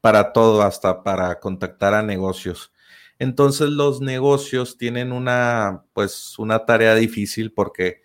para 0.00 0.32
todo, 0.32 0.62
hasta 0.62 1.02
para 1.02 1.40
contactar 1.40 1.94
a 1.94 2.02
negocios. 2.02 2.72
Entonces 3.18 3.70
los 3.70 4.00
negocios 4.00 4.76
tienen 4.76 5.12
una, 5.12 5.84
pues, 5.92 6.38
una 6.38 6.64
tarea 6.64 6.94
difícil 6.94 7.52
porque 7.52 8.02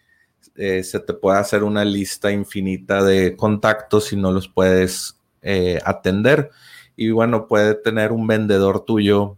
eh, 0.56 0.84
se 0.84 1.00
te 1.00 1.14
puede 1.14 1.40
hacer 1.40 1.64
una 1.64 1.86
lista 1.86 2.32
infinita 2.32 3.04
de 3.04 3.36
contactos 3.36 4.14
y 4.14 4.16
no 4.16 4.32
los 4.32 4.48
puedes 4.48 5.20
eh, 5.44 5.80
atender. 5.86 6.50
Y 6.96 7.12
bueno, 7.12 7.48
puede 7.48 7.76
tener 7.76 8.12
un 8.12 8.26
vendedor 8.26 8.86
tuyo 8.86 9.38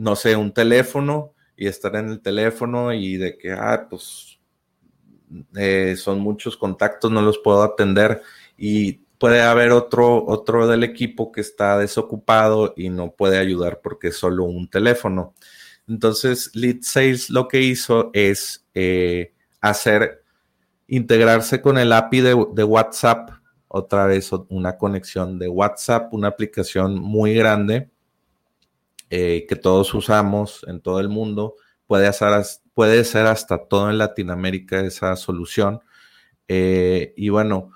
no 0.00 0.16
sé, 0.16 0.34
un 0.34 0.52
teléfono 0.52 1.34
y 1.56 1.66
estar 1.66 1.94
en 1.96 2.08
el 2.08 2.22
teléfono 2.22 2.92
y 2.94 3.18
de 3.18 3.36
que, 3.36 3.52
ah, 3.52 3.86
pues 3.88 4.38
eh, 5.54 5.94
son 5.96 6.20
muchos 6.20 6.56
contactos, 6.56 7.10
no 7.10 7.20
los 7.20 7.38
puedo 7.38 7.62
atender 7.62 8.22
y 8.56 8.94
puede 9.18 9.42
haber 9.42 9.72
otro, 9.72 10.24
otro 10.26 10.66
del 10.66 10.84
equipo 10.84 11.30
que 11.30 11.42
está 11.42 11.76
desocupado 11.76 12.72
y 12.78 12.88
no 12.88 13.12
puede 13.12 13.36
ayudar 13.36 13.80
porque 13.82 14.08
es 14.08 14.16
solo 14.16 14.44
un 14.44 14.68
teléfono. 14.70 15.34
Entonces, 15.86 16.50
Lead 16.54 16.78
Sales 16.80 17.28
lo 17.28 17.46
que 17.46 17.60
hizo 17.60 18.10
es 18.14 18.66
eh, 18.74 19.34
hacer, 19.60 20.19
integrarse 20.90 21.62
con 21.62 21.78
el 21.78 21.92
API 21.92 22.20
de, 22.20 22.64
WhatsApp, 22.64 23.30
otra 23.68 24.06
vez 24.06 24.30
una 24.48 24.76
conexión 24.76 25.38
de 25.38 25.48
WhatsApp, 25.48 26.12
una 26.12 26.28
aplicación 26.28 26.98
muy 26.98 27.32
grande 27.34 27.90
eh, 29.08 29.46
que 29.48 29.54
todos 29.54 29.94
usamos 29.94 30.64
en 30.66 30.80
todo 30.80 30.98
el 30.98 31.08
mundo. 31.08 31.54
Puede, 31.86 32.10
puede 32.74 33.04
ser 33.04 33.26
hasta 33.26 33.68
todo 33.68 33.88
en 33.88 33.98
Latinoamérica 33.98 34.80
esa 34.80 35.14
solución. 35.14 35.80
Eh, 36.48 37.14
y 37.16 37.28
bueno, 37.28 37.70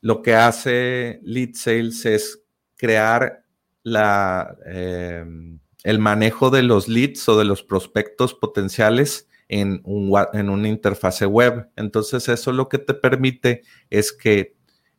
lo 0.00 0.20
que 0.20 0.34
hace 0.34 1.20
Lead 1.22 1.50
Sales 1.54 2.04
es 2.04 2.42
crear 2.76 3.44
la, 3.84 4.56
em, 4.66 5.60
el 5.84 6.00
manejo 6.00 6.50
de 6.50 6.64
los 6.64 6.88
leads 6.88 7.28
o 7.28 7.38
de 7.38 7.44
los 7.44 7.62
prospectos 7.62 8.34
potenciales 8.34 9.28
en, 9.48 9.80
un, 9.84 10.12
en 10.32 10.48
una 10.48 10.68
interfase 10.68 11.26
web. 11.26 11.68
Entonces 11.76 12.28
eso 12.28 12.52
lo 12.52 12.68
que 12.68 12.78
te 12.78 12.94
permite 12.94 13.62
es 13.90 14.12
que 14.12 14.56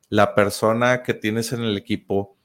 la 0.10 0.36
persona 0.36 1.04
que 1.04 1.14
tienes 1.14 1.52
en 1.52 1.62
el 1.62 1.78
equipo 1.78 2.38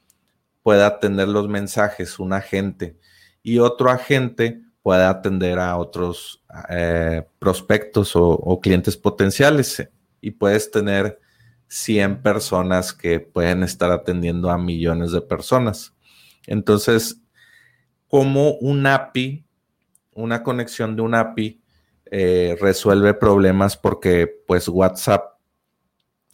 pueda 0.63 0.87
atender 0.87 1.27
los 1.27 1.47
mensajes, 1.47 2.19
un 2.19 2.33
agente, 2.33 2.97
y 3.43 3.59
otro 3.59 3.89
agente 3.89 4.61
pueda 4.81 5.09
atender 5.09 5.59
a 5.59 5.77
otros 5.77 6.43
eh, 6.69 7.23
prospectos 7.39 8.13
o, 8.15 8.59
clientes 8.61 8.97
potenciales 8.97 9.87
y 10.21 10.31
puedes 10.31 10.71
tener 10.71 11.19
100 11.67 12.21
personas 12.21 12.93
que 12.93 13.19
pueden 13.19 13.63
estar 13.63 13.91
atendiendo 13.91 14.49
a 14.49 14.57
millones 14.57 15.11
de 15.11 15.21
personas. 15.21 15.93
Entonces, 16.47 17.21
como 18.07 18.53
un 18.55 18.85
API, 18.85 19.45
una 20.13 20.43
conexión 20.43 20.95
de 20.95 21.01
un 21.03 21.15
API 21.15 21.60
eh, 22.13 22.57
resuelve 22.59 23.13
problemas 23.13 23.77
porque 23.77 24.27
pues 24.45 24.67
WhatsApp 24.67 25.39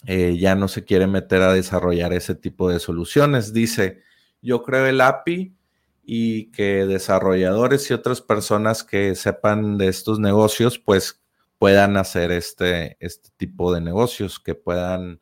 eh, 0.08 0.36
ya 0.40 0.56
no 0.56 0.68
se 0.68 0.84
quiere 0.84 1.06
meter 1.06 1.44
a 1.44 1.54
desarrollar 1.54 2.14
ese 2.14 2.34
tipo 2.34 2.68
de 2.68 2.80
soluciones. 2.80 3.54
Dice, 3.54 4.02
yo 4.42 4.64
creo 4.64 4.88
el 4.88 5.02
API 5.02 5.56
y 6.04 6.52
que 6.52 6.88
desarrolladores 6.88 7.92
y 7.92 7.94
otras 7.94 8.22
personas 8.22 8.84
que 8.84 9.14
sepan 9.14 9.78
de 9.78 9.90
estos 9.90 10.20
negocios, 10.20 10.80
pues 10.80 11.22
puedan 11.60 11.96
hacer 11.98 12.32
este, 12.32 12.98
este 13.00 13.30
tipo 13.38 13.72
de 13.72 13.82
negocios, 13.82 14.40
que 14.40 14.56
puedan 14.56 15.22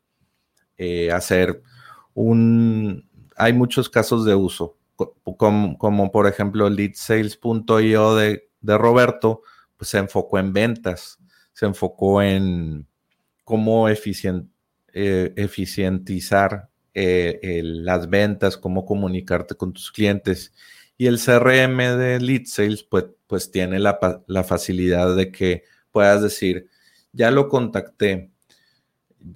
eh, 0.78 1.12
hacer 1.12 1.62
un... 2.14 3.10
Hay 3.36 3.52
muchos 3.52 3.90
casos 3.90 4.24
de 4.24 4.34
uso, 4.34 4.78
como, 5.36 6.10
por 6.10 6.26
ejemplo 6.26 6.70
leadsales.io 6.70 8.14
de 8.14 8.48
Roberto, 8.62 9.42
pues 9.76 9.90
se 9.90 9.98
enfocó 9.98 10.38
en 10.38 10.52
ventas, 10.52 11.18
se 11.52 11.66
enfocó 11.66 12.22
en 12.22 12.86
cómo 13.44 13.88
eh, 13.88 15.32
eficientizar 15.36 16.68
eh, 16.94 17.60
las 17.62 18.08
ventas, 18.08 18.56
cómo 18.56 18.84
comunicarte 18.84 19.54
con 19.54 19.72
tus 19.72 19.92
clientes. 19.92 20.52
Y 20.98 21.06
el 21.06 21.20
CRM 21.20 21.76
de 21.98 22.18
Lead 22.20 22.46
Sales, 22.46 22.82
pues, 22.82 23.04
pues 23.26 23.50
tiene 23.50 23.78
la, 23.78 23.98
facilidad 24.44 25.14
de 25.14 25.30
que 25.30 25.64
puedas 25.92 26.22
decir, 26.22 26.68
ya 27.12 27.30
lo 27.30 27.48
contacté, 27.48 28.30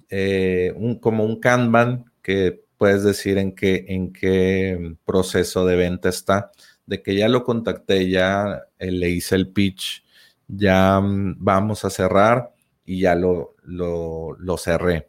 eh, 0.09 0.73
un, 0.75 0.99
como 0.99 1.23
un 1.23 1.39
Kanban 1.39 2.05
que 2.21 2.63
puedes 2.77 3.03
decir 3.03 3.37
en 3.37 3.53
qué, 3.53 3.85
en 3.89 4.11
qué 4.11 4.95
proceso 5.05 5.65
de 5.65 5.75
venta 5.75 6.09
está, 6.09 6.51
de 6.85 7.03
que 7.03 7.15
ya 7.15 7.29
lo 7.29 7.43
contacté, 7.43 8.09
ya 8.09 8.63
le 8.79 9.09
hice 9.09 9.35
el 9.35 9.49
pitch, 9.49 10.03
ya 10.51 10.99
mm, 10.99 11.37
vamos 11.39 11.85
a 11.85 11.89
cerrar 11.89 12.53
y 12.85 13.01
ya 13.01 13.15
lo, 13.15 13.55
lo, 13.63 14.57
cerré. 14.57 15.07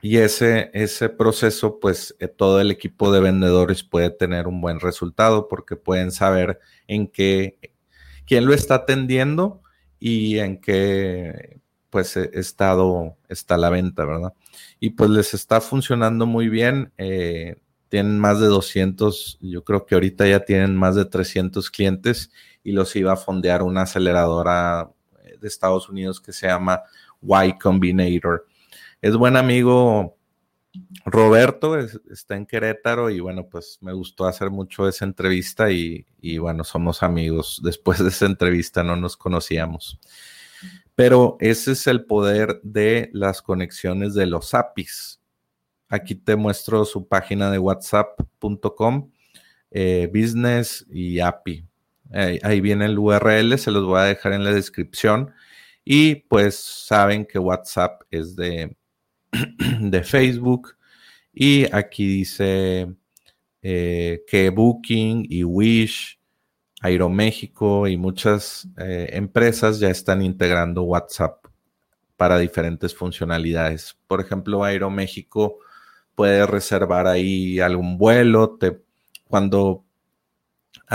Y 0.00 0.18
ese, 0.18 0.70
ese 0.74 1.08
proceso, 1.08 1.80
pues 1.80 2.14
eh, 2.20 2.28
todo 2.28 2.60
el 2.60 2.70
equipo 2.70 3.10
de 3.10 3.20
vendedores 3.20 3.82
puede 3.82 4.10
tener 4.10 4.46
un 4.46 4.60
buen 4.60 4.80
resultado 4.80 5.48
porque 5.48 5.76
pueden 5.76 6.12
saber 6.12 6.60
en 6.86 7.08
qué, 7.08 7.58
quién 8.26 8.46
lo 8.46 8.54
está 8.54 8.76
atendiendo 8.76 9.62
y 9.98 10.38
en 10.38 10.60
qué 10.60 11.60
pues 11.90 12.16
e, 12.16 12.30
estado 12.34 13.16
está 13.28 13.56
la 13.56 13.70
venta, 13.70 14.04
¿verdad? 14.04 14.34
Y 14.78 14.90
pues 14.90 15.10
les 15.10 15.34
está 15.34 15.60
funcionando 15.60 16.26
muy 16.26 16.48
bien. 16.48 16.92
Eh, 16.98 17.56
tienen 17.88 18.18
más 18.18 18.40
de 18.40 18.46
200, 18.46 19.38
yo 19.40 19.64
creo 19.64 19.86
que 19.86 19.94
ahorita 19.94 20.26
ya 20.26 20.40
tienen 20.40 20.74
más 20.74 20.96
de 20.96 21.04
300 21.04 21.70
clientes 21.70 22.30
y 22.64 22.72
los 22.72 22.96
iba 22.96 23.12
a 23.12 23.16
fondear 23.16 23.62
una 23.62 23.82
aceleradora 23.82 24.90
eh, 25.22 25.36
de 25.40 25.46
Estados 25.46 25.88
Unidos 25.88 26.20
que 26.20 26.32
se 26.32 26.48
llama 26.48 26.82
Y 27.22 27.56
Combinator 27.58 28.46
es 29.00 29.16
buen 29.16 29.36
amigo 29.36 30.16
Roberto 31.04 31.78
está 31.78 32.36
en 32.36 32.46
Querétaro 32.46 33.10
y 33.10 33.20
bueno, 33.20 33.46
pues 33.48 33.78
me 33.80 33.92
gustó 33.92 34.26
hacer 34.26 34.50
mucho 34.50 34.88
esa 34.88 35.04
entrevista 35.04 35.70
y, 35.70 36.06
y, 36.20 36.38
bueno, 36.38 36.64
somos 36.64 37.02
amigos. 37.02 37.60
Después 37.64 38.02
de 38.02 38.08
esa 38.08 38.26
entrevista 38.26 38.82
no 38.82 38.96
nos 38.96 39.16
conocíamos. 39.16 40.00
Pero 40.94 41.36
ese 41.40 41.72
es 41.72 41.86
el 41.86 42.04
poder 42.04 42.60
de 42.62 43.10
las 43.12 43.42
conexiones 43.42 44.14
de 44.14 44.26
los 44.26 44.54
APIs. 44.54 45.20
Aquí 45.88 46.14
te 46.14 46.34
muestro 46.36 46.84
su 46.84 47.06
página 47.06 47.50
de 47.50 47.58
whatsapp.com, 47.58 49.10
eh, 49.70 50.10
business 50.12 50.86
y 50.90 51.20
API. 51.20 51.66
Ahí 52.42 52.60
viene 52.60 52.86
el 52.86 52.98
URL, 52.98 53.58
se 53.58 53.70
los 53.70 53.84
voy 53.84 54.00
a 54.00 54.04
dejar 54.04 54.32
en 54.32 54.44
la 54.44 54.52
descripción. 54.52 55.32
Y 55.84 56.16
pues 56.16 56.56
saben 56.56 57.26
que 57.26 57.38
WhatsApp 57.38 58.02
es 58.10 58.36
de, 58.36 58.76
de 59.80 60.02
Facebook. 60.02 60.76
Y 61.32 61.66
aquí 61.74 62.06
dice 62.06 62.94
eh, 63.62 64.22
que 64.26 64.50
Booking 64.50 65.26
y 65.28 65.44
Wish 65.44 66.18
Aeroméxico 66.80 67.88
y 67.88 67.96
muchas 67.96 68.68
eh, 68.78 69.08
empresas 69.12 69.80
ya 69.80 69.88
están 69.88 70.22
integrando 70.22 70.82
WhatsApp 70.82 71.46
para 72.16 72.38
diferentes 72.38 72.94
funcionalidades. 72.94 73.96
Por 74.06 74.20
ejemplo, 74.20 74.64
Aeroméxico 74.64 75.58
puede 76.14 76.46
reservar 76.46 77.06
ahí 77.06 77.58
algún 77.58 77.98
vuelo. 77.98 78.56
Te, 78.58 78.82
cuando 79.26 79.84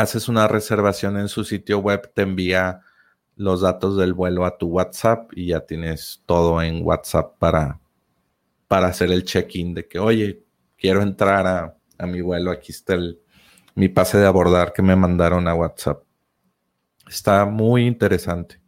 haces 0.01 0.27
una 0.27 0.47
reservación 0.47 1.17
en 1.17 1.27
su 1.27 1.43
sitio 1.43 1.79
web, 1.79 2.11
te 2.13 2.21
envía 2.21 2.81
los 3.35 3.61
datos 3.61 3.97
del 3.97 4.13
vuelo 4.13 4.45
a 4.45 4.57
tu 4.57 4.67
WhatsApp 4.67 5.31
y 5.33 5.47
ya 5.47 5.61
tienes 5.61 6.23
todo 6.25 6.61
en 6.61 6.85
WhatsApp 6.85 7.37
para, 7.37 7.79
para 8.67 8.87
hacer 8.87 9.11
el 9.11 9.23
check-in 9.23 9.73
de 9.73 9.87
que, 9.87 9.99
oye, 9.99 10.43
quiero 10.77 11.01
entrar 11.01 11.47
a, 11.47 11.77
a 11.97 12.07
mi 12.07 12.21
vuelo, 12.21 12.51
aquí 12.51 12.71
está 12.71 12.95
el, 12.95 13.19
mi 13.75 13.87
pase 13.89 14.17
de 14.17 14.25
abordar 14.25 14.73
que 14.73 14.81
me 14.81 14.95
mandaron 14.95 15.47
a 15.47 15.55
WhatsApp. 15.55 16.03
Está 17.07 17.45
muy 17.45 17.85
interesante. 17.85 18.61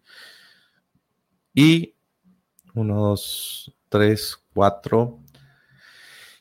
Y 1.53 1.95
uno, 2.73 3.09
dos, 3.09 3.73
tres, 3.89 4.37
cuatro. 4.53 5.19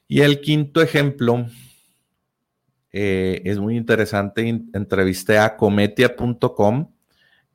Y 0.06 0.20
el 0.20 0.40
quinto 0.40 0.80
ejemplo 0.80 1.46
eh, 2.92 3.42
es 3.44 3.58
muy 3.58 3.76
interesante. 3.76 4.48
Entrevisté 4.48 5.38
a 5.38 5.56
cometia.com. 5.56 6.92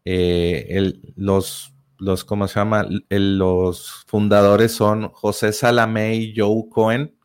Eh, 0.06 0.93
los, 1.15 1.74
los, 1.98 2.24
¿cómo 2.26 2.48
se 2.48 2.60
llama? 2.60 2.88
los 3.10 4.06
fundadores 4.08 4.71
son 4.71 5.10
José 5.10 5.52
Salamé 5.52 6.15
y 6.15 6.34
Joe 6.36 6.63
Cohen. 6.69 7.15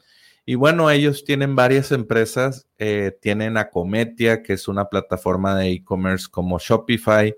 Y 0.47 0.55
bueno, 0.57 0.91
ellos 0.91 1.25
tienen 1.25 1.55
varias 1.55 1.93
empresas, 1.93 2.67
eh, 2.79 3.17
tienen 3.21 3.57
a 3.57 3.71
Cometia, 3.71 4.43
que 4.43 4.55
es 4.55 4.67
una 4.69 4.87
plataforma 4.87 5.55
de 5.55 5.71
e-commerce 5.71 6.27
como 6.29 6.59
Shopify, 6.59 7.37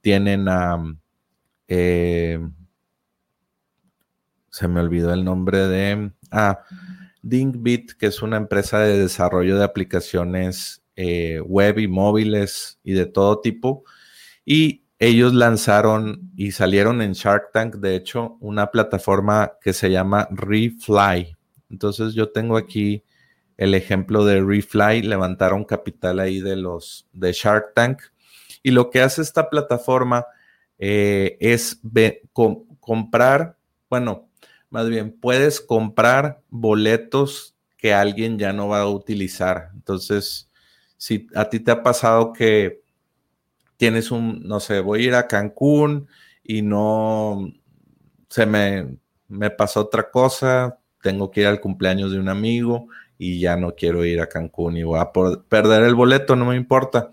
tienen 0.00 0.48
a, 0.48 0.78
se 4.54 4.68
me 4.68 4.80
olvidó 4.80 5.12
el 5.12 5.24
nombre 5.24 5.66
de, 5.66 6.12
ah, 6.30 6.60
Dingbit, 7.24 7.92
que 7.92 8.06
es 8.06 8.22
una 8.22 8.36
empresa 8.36 8.80
de 8.80 8.98
desarrollo 8.98 9.58
de 9.58 9.64
aplicaciones 9.64 10.82
eh, 10.96 11.40
web 11.40 11.78
y 11.78 11.88
móviles 11.88 12.78
y 12.84 12.92
de 12.92 13.06
todo 13.06 13.40
tipo. 13.40 13.84
Y 14.44 14.84
ellos 14.98 15.34
lanzaron 15.34 16.30
y 16.36 16.52
salieron 16.52 17.02
en 17.02 17.12
Shark 17.12 17.50
Tank, 17.52 17.76
de 17.76 17.96
hecho, 17.96 18.36
una 18.40 18.70
plataforma 18.70 19.52
que 19.60 19.72
se 19.72 19.90
llama 19.90 20.28
Refly. 20.30 21.36
Entonces 21.70 22.14
yo 22.14 22.30
tengo 22.30 22.56
aquí 22.56 23.02
el 23.56 23.74
ejemplo 23.74 24.24
de 24.24 24.42
Refly, 24.42 25.02
levantaron 25.02 25.64
capital 25.64 26.20
ahí 26.20 26.40
de 26.40 26.56
los 26.56 27.08
de 27.12 27.32
Shark 27.32 27.74
Tank. 27.74 28.02
Y 28.62 28.70
lo 28.70 28.90
que 28.90 29.00
hace 29.00 29.22
esta 29.22 29.50
plataforma 29.50 30.26
eh, 30.78 31.36
es 31.40 31.80
comprar, 32.78 33.56
bueno, 33.88 34.28
más 34.74 34.88
bien, 34.88 35.12
puedes 35.12 35.60
comprar 35.60 36.40
boletos 36.50 37.54
que 37.76 37.94
alguien 37.94 38.40
ya 38.40 38.52
no 38.52 38.66
va 38.66 38.80
a 38.80 38.88
utilizar. 38.88 39.70
Entonces, 39.72 40.50
si 40.96 41.28
a 41.36 41.48
ti 41.48 41.60
te 41.60 41.70
ha 41.70 41.84
pasado 41.84 42.32
que 42.32 42.82
tienes 43.76 44.10
un, 44.10 44.42
no 44.42 44.58
sé, 44.58 44.80
voy 44.80 45.04
a 45.04 45.06
ir 45.06 45.14
a 45.14 45.28
Cancún 45.28 46.08
y 46.42 46.62
no 46.62 47.52
se 48.28 48.46
me, 48.46 48.98
me 49.28 49.50
pasó 49.50 49.82
otra 49.82 50.10
cosa, 50.10 50.80
tengo 51.00 51.30
que 51.30 51.42
ir 51.42 51.46
al 51.46 51.60
cumpleaños 51.60 52.10
de 52.10 52.18
un 52.18 52.28
amigo 52.28 52.88
y 53.16 53.38
ya 53.38 53.56
no 53.56 53.76
quiero 53.76 54.04
ir 54.04 54.20
a 54.20 54.28
Cancún 54.28 54.76
y 54.76 54.82
voy 54.82 54.98
a 54.98 55.12
perder 55.48 55.84
el 55.84 55.94
boleto, 55.94 56.34
no 56.34 56.46
me 56.46 56.56
importa. 56.56 57.12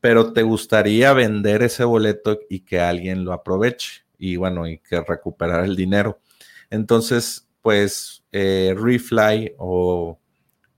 Pero 0.00 0.32
te 0.32 0.42
gustaría 0.42 1.12
vender 1.12 1.62
ese 1.64 1.84
boleto 1.84 2.40
y 2.48 2.60
que 2.60 2.80
alguien 2.80 3.26
lo 3.26 3.34
aproveche 3.34 4.06
y 4.16 4.36
bueno, 4.36 4.66
y 4.66 4.78
que 4.78 5.02
recuperar 5.02 5.66
el 5.66 5.76
dinero. 5.76 6.21
Entonces, 6.72 7.48
pues 7.60 8.24
eh, 8.32 8.74
Refly 8.76 9.54
o 9.58 10.18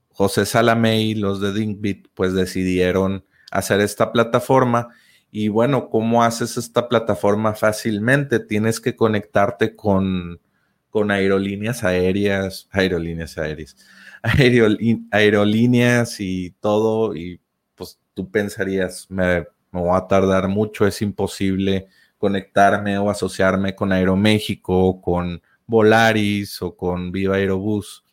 José 0.09 0.45
Salamey, 0.45 1.15
los 1.15 1.39
de 1.39 1.53
Dingbit, 1.53 2.09
pues 2.13 2.33
decidieron 2.33 3.25
hacer 3.49 3.79
esta 3.79 4.11
plataforma. 4.11 4.89
Y 5.31 5.47
bueno, 5.47 5.89
¿cómo 5.89 6.23
haces 6.23 6.57
esta 6.57 6.89
plataforma 6.89 7.53
fácilmente? 7.55 8.39
Tienes 8.39 8.81
que 8.81 8.95
conectarte 8.95 9.75
con 9.75 10.41
con 10.89 11.11
aerolíneas 11.11 11.83
aéreas, 11.83 12.69
aerolíneas 12.71 13.37
aéreas, 13.37 13.75
aerolíneas 15.11 16.21
y 16.21 16.51
todo, 16.61 17.13
y 17.13 17.41
pues 17.75 17.99
tú 18.13 18.31
pensarías, 18.31 19.05
me, 19.09 19.41
me 19.71 19.81
voy 19.81 19.97
a 19.97 20.07
tardar 20.07 20.47
mucho, 20.47 20.87
es 20.87 21.01
imposible 21.01 21.87
conectarme 22.17 22.97
o 22.97 23.09
asociarme 23.09 23.75
con 23.75 23.91
Aeroméxico, 23.91 25.01
con 25.01 25.41
Volaris 25.67 26.61
o 26.61 26.75
con 26.75 27.11
Viva 27.11 27.35
Aerobús 27.35 28.03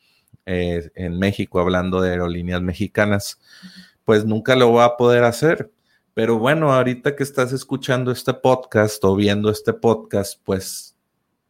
eh, 0.47 0.91
en 0.95 1.19
México, 1.19 1.61
hablando 1.61 2.01
de 2.01 2.11
aerolíneas 2.11 2.63
mexicanas, 2.63 3.41
pues 4.05 4.25
nunca 4.25 4.57
lo 4.57 4.69
voy 4.69 4.83
a 4.83 4.97
poder 4.97 5.25
hacer. 5.25 5.71
Pero 6.15 6.39
bueno, 6.39 6.73
ahorita 6.73 7.17
que 7.17 7.23
estás 7.23 7.53
escuchando 7.53 8.11
este 8.11 8.35
podcast 8.35 9.03
o 9.05 9.17
viendo 9.17 9.51
este 9.51 9.73
podcast, 9.73 10.39
pues 10.45 10.97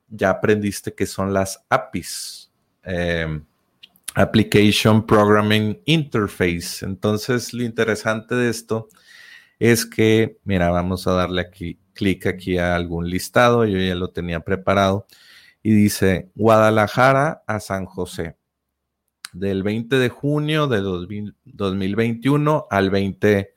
ya 0.09 0.31
aprendiste 0.31 0.95
que 0.95 1.07
son 1.07 1.33
las 1.33 1.65
APIs. 1.69 2.51
Em, 2.85 3.45
Application 4.15 5.07
Programming 5.07 5.81
Interface. 5.87 6.85
Entonces, 6.85 7.55
lo 7.55 7.63
interesante 7.63 8.35
de 8.35 8.51
esto 8.51 8.89
es 9.59 9.87
que, 9.87 10.39
mira, 10.45 10.71
vamos 10.71 11.07
a 11.07 11.13
darle 11.13 11.41
aquí, 11.41 11.79
clic 11.95 12.27
aquí 12.27 12.59
a 12.59 12.75
algún 12.75 13.09
listado, 13.09 13.65
yo 13.65 13.79
ya 13.79 13.95
lo 13.95 14.11
tenía 14.11 14.41
preparado, 14.41 15.07
y 15.63 15.73
dice 15.73 16.31
Guadalajara 16.35 17.43
a 17.47 17.61
San 17.61 17.87
José, 17.87 18.37
del 19.33 19.63
20 19.63 19.97
de 19.97 20.09
junio 20.09 20.67
de 20.67 20.81
2021 20.81 22.67
al 22.71 22.91
20, 22.91 23.55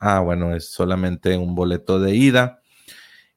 ah, 0.00 0.20
bueno, 0.20 0.54
es 0.54 0.70
solamente 0.70 1.36
un 1.36 1.54
boleto 1.54 2.00
de 2.00 2.14
ida, 2.14 2.60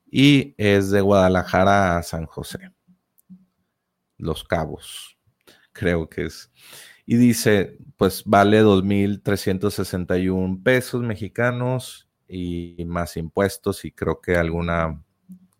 y 0.10 0.56
es 0.58 0.90
de 0.90 1.02
Guadalajara 1.02 1.98
a 1.98 2.04
San 2.04 2.26
José. 2.26 2.72
Los 4.18 4.44
Cabos, 4.44 5.18
creo 5.72 6.10
que 6.10 6.26
es. 6.26 6.52
Y 7.06 7.18
dice, 7.18 7.78
pues 7.98 8.24
vale 8.26 8.64
2.361 8.64 10.64
pesos 10.64 11.04
mexicanos 11.04 12.10
y 12.28 12.84
más 12.86 13.16
impuestos 13.16 13.86
y 13.86 13.92
creo 13.92 14.20
que 14.22 14.36
alguna 14.36 15.04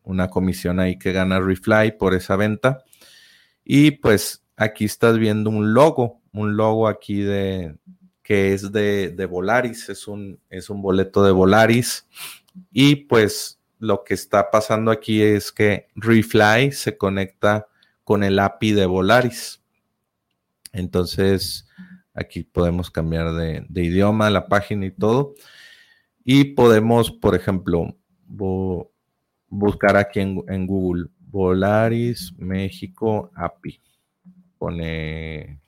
una 0.08 0.30
comisión 0.30 0.80
ahí 0.80 0.98
que 0.98 1.12
gana 1.12 1.40
Refly 1.40 1.98
por 1.98 2.14
esa 2.14 2.36
venta. 2.36 2.84
Y 3.64 3.92
pues 3.92 4.44
aquí 4.56 4.86
estás 4.86 5.18
viendo 5.20 5.50
un 5.50 5.74
logo, 5.74 6.22
un 6.32 6.58
logo 6.58 6.88
aquí 6.88 7.22
de 7.22 7.76
que 8.24 8.54
es 8.54 8.72
de, 8.72 9.10
de 9.10 9.26
Volaris, 9.26 9.88
es 9.88 10.08
un, 10.08 10.40
es 10.50 10.70
un 10.70 10.82
boleto 10.82 11.24
de 11.24 11.32
Volaris. 11.32 12.08
Y 12.72 12.96
pues 12.96 13.60
lo 13.80 14.04
que 14.04 14.14
está 14.14 14.50
pasando 14.52 14.92
aquí 14.92 15.22
es 15.22 15.52
que 15.52 15.88
Refly 15.96 16.72
se 16.72 16.98
conecta 16.98 17.68
con 18.04 18.24
el 18.24 18.40
API 18.40 18.72
de 18.72 18.86
Volaris. 18.86 19.62
Entonces, 20.74 21.68
aquí 22.14 22.44
podemos 22.44 22.90
cambiar 22.92 23.34
de, 23.34 23.66
idioma, 23.82 24.30
la 24.30 24.48
página 24.48 24.86
y 24.86 24.92
todo. 24.92 25.36
Y 26.24 26.56
podemos, 26.56 27.12
por 27.12 27.36
ejemplo, 27.36 27.96
buscar 29.50 29.98
aquí 29.98 30.20
en, 30.20 30.68
Google 30.68 31.10
Volaris 31.20 32.34
México 32.38 33.32
API. 33.36 33.82
Pone 34.58 35.60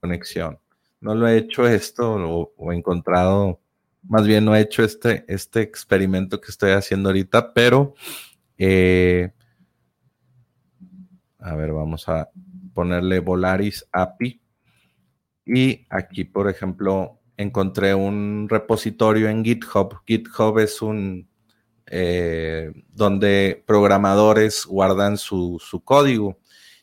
conexión. 0.00 0.58
No 1.00 1.14
lo 1.14 1.28
he 1.28 1.38
hecho 1.38 1.66
esto 1.66 2.14
o 2.56 2.72
he 2.72 2.76
encontrado 2.76 3.60
más 4.08 4.26
bien 4.26 4.44
no 4.44 4.54
he 4.54 4.60
hecho 4.60 4.84
este, 4.84 5.24
este 5.28 5.62
experimento 5.62 6.40
que 6.40 6.50
estoy 6.50 6.72
haciendo 6.72 7.08
ahorita, 7.08 7.52
pero 7.52 7.94
eh, 8.56 9.32
a 11.38 11.54
ver, 11.54 11.72
vamos 11.72 12.08
a 12.08 12.30
ponerle 12.74 13.20
Volaris 13.20 13.86
API. 13.92 14.40
Y 15.44 15.86
aquí, 15.90 16.24
por 16.24 16.48
ejemplo, 16.48 17.20
encontré 17.36 17.94
un 17.94 18.48
repositorio 18.48 19.28
en 19.28 19.44
GitHub. 19.44 20.00
GitHub 20.06 20.58
es 20.58 20.82
un 20.82 21.28
eh, 21.88 22.72
donde 22.92 23.62
programadores 23.66 24.66
guardan 24.66 25.16
su, 25.18 25.58
su, 25.60 25.84
código 25.84 26.38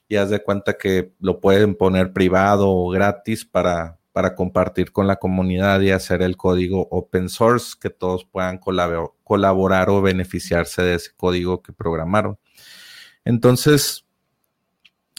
y 0.07 0.15
haz 0.15 0.29
de 0.29 0.41
cuenta 0.41 0.77
que 0.77 1.11
lo 1.19 1.41
pueden 1.41 1.75
poner 1.75 2.13
privado 2.13 2.69
o 2.69 2.89
gratis 2.89 3.43
para, 3.43 3.99
para 4.13 4.35
compartir 4.35 4.91
con 4.91 5.07
la 5.07 5.17
comunidad 5.17 5.81
y 5.81 5.91
hacer 5.91 6.21
el 6.21 6.37
código 6.37 6.87
open 6.89 7.27
source, 7.27 7.75
que 7.79 7.89
todos 7.89 8.23
puedan 8.23 8.59
colaborar 8.59 9.89
o 9.89 10.01
beneficiarse 10.01 10.83
de 10.83 10.95
ese 10.95 11.11
código 11.17 11.61
que 11.61 11.73
programaron. 11.73 12.39
Entonces, 13.25 14.05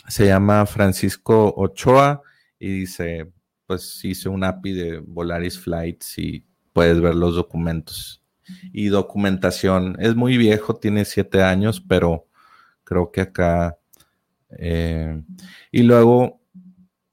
se 0.09 0.27
llama 0.27 0.65
Francisco 0.65 1.53
Ochoa 1.57 2.23
y 2.59 2.81
dice, 2.81 3.33
pues 3.67 4.05
hice 4.05 4.29
un 4.29 4.45
API 4.45 4.73
de 4.73 4.99
Volaris 4.99 5.59
Flights 5.59 6.19
y 6.19 6.47
puedes 6.73 7.01
ver 7.01 7.15
los 7.15 7.35
documentos 7.35 8.24
y 8.73 8.89
documentación. 8.89 9.97
Es 10.01 10.15
muy 10.15 10.37
viejo, 10.37 10.77
tiene 10.77 11.05
siete 11.05 11.43
años, 11.43 11.81
pero 11.81 12.27
creo 12.85 13.11
que 13.11 13.23
acá... 13.23 13.79
Eh, 14.57 15.21
y 15.73 15.83
luego, 15.83 16.41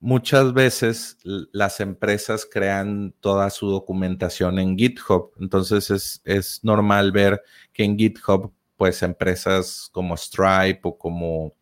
muchas 0.02 0.54
veces 0.54 1.18
las 1.24 1.80
empresas 1.80 2.48
crean 2.52 3.14
toda 3.20 3.50
su 3.50 3.70
documentación 3.70 4.60
en 4.60 4.78
GitHub. 4.78 5.32
Entonces 5.40 5.90
es, 5.92 6.22
es 6.26 6.64
normal 6.64 7.12
ver 7.12 7.42
que 7.72 7.84
en 7.84 7.98
GitHub, 7.98 8.52
pues 8.76 9.04
empresas 9.04 9.90
como 9.92 10.18
Stripe 10.18 10.82
o 10.84 10.98
como 10.98 11.54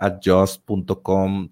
adjust.com, 0.00 1.50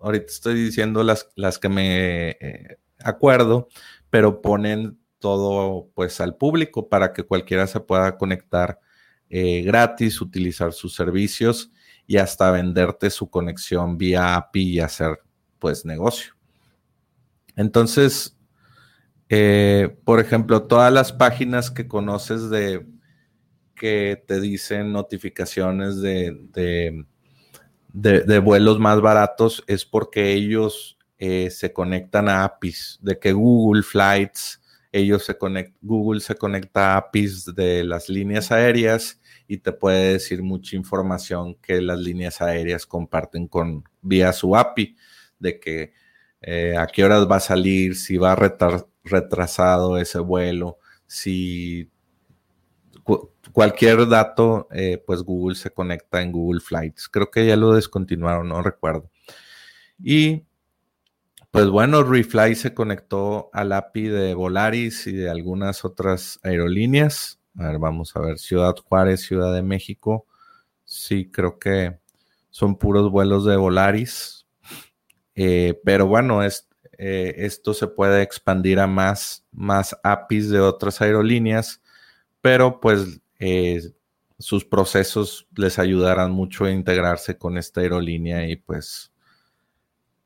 ahorita 0.00 0.26
estoy 0.26 0.54
diciendo 0.54 1.02
las, 1.02 1.28
las 1.34 1.58
que 1.58 1.68
me 1.68 2.30
eh, 2.30 2.78
acuerdo, 3.00 3.68
pero 4.08 4.40
ponen 4.40 4.98
todo 5.18 5.88
pues 5.94 6.20
al 6.20 6.36
público 6.36 6.88
para 6.88 7.12
que 7.12 7.22
cualquiera 7.22 7.66
se 7.66 7.80
pueda 7.80 8.16
conectar 8.16 8.80
eh, 9.28 9.62
gratis, 9.62 10.20
utilizar 10.20 10.72
sus 10.72 10.94
servicios 10.94 11.72
y 12.06 12.18
hasta 12.18 12.50
venderte 12.50 13.10
su 13.10 13.28
conexión 13.28 13.98
vía 13.98 14.36
API 14.36 14.74
y 14.74 14.80
hacer 14.80 15.18
pues 15.58 15.84
negocio. 15.84 16.34
Entonces, 17.56 18.36
eh, 19.28 19.96
por 20.04 20.20
ejemplo, 20.20 20.62
todas 20.64 20.92
las 20.92 21.12
páginas 21.12 21.70
que 21.70 21.88
conoces 21.88 22.50
de 22.50 22.86
que 23.74 24.22
te 24.26 24.40
dicen 24.40 24.92
notificaciones 24.92 26.00
de, 26.00 27.04
de, 27.92 28.38
vuelos 28.38 28.78
más 28.78 29.00
baratos 29.00 29.64
es 29.66 29.84
porque 29.84 30.32
ellos 30.32 30.98
eh, 31.18 31.50
se 31.50 31.72
conectan 31.72 32.28
a 32.28 32.44
APIs, 32.44 32.98
de 33.02 33.18
que 33.18 33.32
Google 33.32 33.82
Flights, 33.82 34.62
ellos 34.98 35.24
se 35.24 35.36
conectan, 35.36 35.76
Google 35.82 36.20
se 36.20 36.34
conecta 36.34 36.94
a 36.94 36.96
APIs 36.98 37.54
de 37.54 37.84
las 37.84 38.08
líneas 38.08 38.50
aéreas 38.52 39.20
y 39.46 39.58
te 39.58 39.72
puede 39.72 40.14
decir 40.14 40.42
mucha 40.42 40.76
información 40.76 41.54
que 41.56 41.80
las 41.80 41.98
líneas 41.98 42.40
aéreas 42.40 42.86
comparten 42.86 43.46
con 43.46 43.84
vía 44.02 44.32
su 44.32 44.56
API, 44.56 44.96
de 45.38 45.60
que 45.60 45.92
eh, 46.40 46.76
a 46.76 46.86
qué 46.86 47.04
horas 47.04 47.30
va 47.30 47.36
a 47.36 47.40
salir, 47.40 47.96
si 47.96 48.16
va 48.16 48.36
retrasado 49.04 49.98
ese 49.98 50.18
vuelo, 50.18 50.78
si 51.06 51.90
cualquier 53.52 54.08
dato, 54.08 54.68
eh, 54.72 55.02
pues 55.06 55.22
Google 55.22 55.56
se 55.56 55.70
conecta 55.70 56.22
en 56.22 56.32
Google 56.32 56.60
Flights. 56.60 57.08
Creo 57.08 57.30
que 57.30 57.46
ya 57.46 57.56
lo 57.56 57.74
descontinuaron, 57.74 58.48
no 58.48 58.62
recuerdo. 58.62 59.10
Y 60.02 60.44
pues 61.56 61.70
bueno, 61.70 62.02
Refly 62.02 62.54
se 62.54 62.74
conectó 62.74 63.48
al 63.54 63.72
API 63.72 64.08
de 64.08 64.34
Volaris 64.34 65.06
y 65.06 65.12
de 65.12 65.30
algunas 65.30 65.86
otras 65.86 66.38
aerolíneas. 66.42 67.40
A 67.56 67.68
ver, 67.68 67.78
vamos 67.78 68.14
a 68.14 68.20
ver, 68.20 68.38
Ciudad 68.38 68.74
Juárez, 68.76 69.22
Ciudad 69.22 69.54
de 69.54 69.62
México. 69.62 70.26
Sí, 70.84 71.30
creo 71.30 71.58
que 71.58 71.98
son 72.50 72.76
puros 72.76 73.10
vuelos 73.10 73.46
de 73.46 73.56
Volaris. 73.56 74.46
Eh, 75.34 75.80
pero 75.82 76.06
bueno, 76.06 76.44
eh, 76.44 76.50
esto 76.98 77.72
se 77.72 77.86
puede 77.86 78.20
expandir 78.20 78.78
a 78.78 78.86
más, 78.86 79.46
más 79.50 79.96
APIs 80.02 80.50
de 80.50 80.60
otras 80.60 81.00
aerolíneas, 81.00 81.80
pero 82.42 82.80
pues 82.80 83.22
eh, 83.38 83.80
sus 84.38 84.66
procesos 84.66 85.48
les 85.56 85.78
ayudarán 85.78 86.32
mucho 86.32 86.66
a 86.66 86.70
integrarse 86.70 87.38
con 87.38 87.56
esta 87.56 87.80
aerolínea 87.80 88.46
y 88.46 88.56
pues 88.56 89.10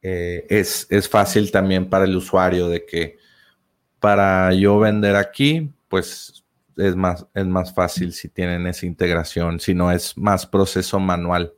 eh, 0.03 0.46
es, 0.48 0.86
es, 0.90 1.09
fácil 1.09 1.51
también 1.51 1.88
para 1.88 2.05
el 2.05 2.16
usuario 2.16 2.68
de 2.68 2.86
que 2.86 3.18
para 3.98 4.53
yo 4.55 4.78
vender 4.78 5.16
aquí, 5.16 5.70
pues 5.88 6.44
es 6.76 6.96
más, 6.96 7.26
es 7.34 7.46
más 7.46 7.74
fácil 7.74 8.12
si 8.12 8.28
tienen 8.28 8.66
esa 8.66 8.86
integración, 8.86 9.61
si 9.61 9.74
no 9.74 9.92
es 9.92 10.16
más 10.16 10.46
proceso 10.46 10.98
manual. 10.98 11.53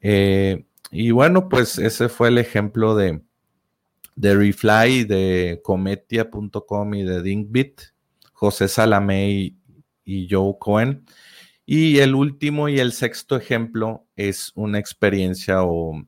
Eh, 0.00 0.64
y 0.90 1.10
bueno, 1.10 1.48
pues 1.48 1.78
ese 1.78 2.08
fue 2.08 2.28
el 2.28 2.38
ejemplo 2.38 2.94
de, 2.94 3.20
de 4.14 4.34
Refly, 4.36 5.04
de 5.04 5.60
Cometia.com 5.64 6.94
y 6.94 7.02
de 7.02 7.22
Dinkbit, 7.22 7.80
José 8.32 8.68
Salamé 8.68 9.54
y 10.04 10.28
Joe 10.30 10.54
Cohen. 10.60 11.04
Y 11.66 11.98
el 11.98 12.14
último 12.14 12.68
y 12.68 12.78
el 12.78 12.92
sexto 12.92 13.36
ejemplo 13.36 14.06
es 14.16 14.52
una 14.54 14.78
experiencia 14.78 15.64
o, 15.64 16.04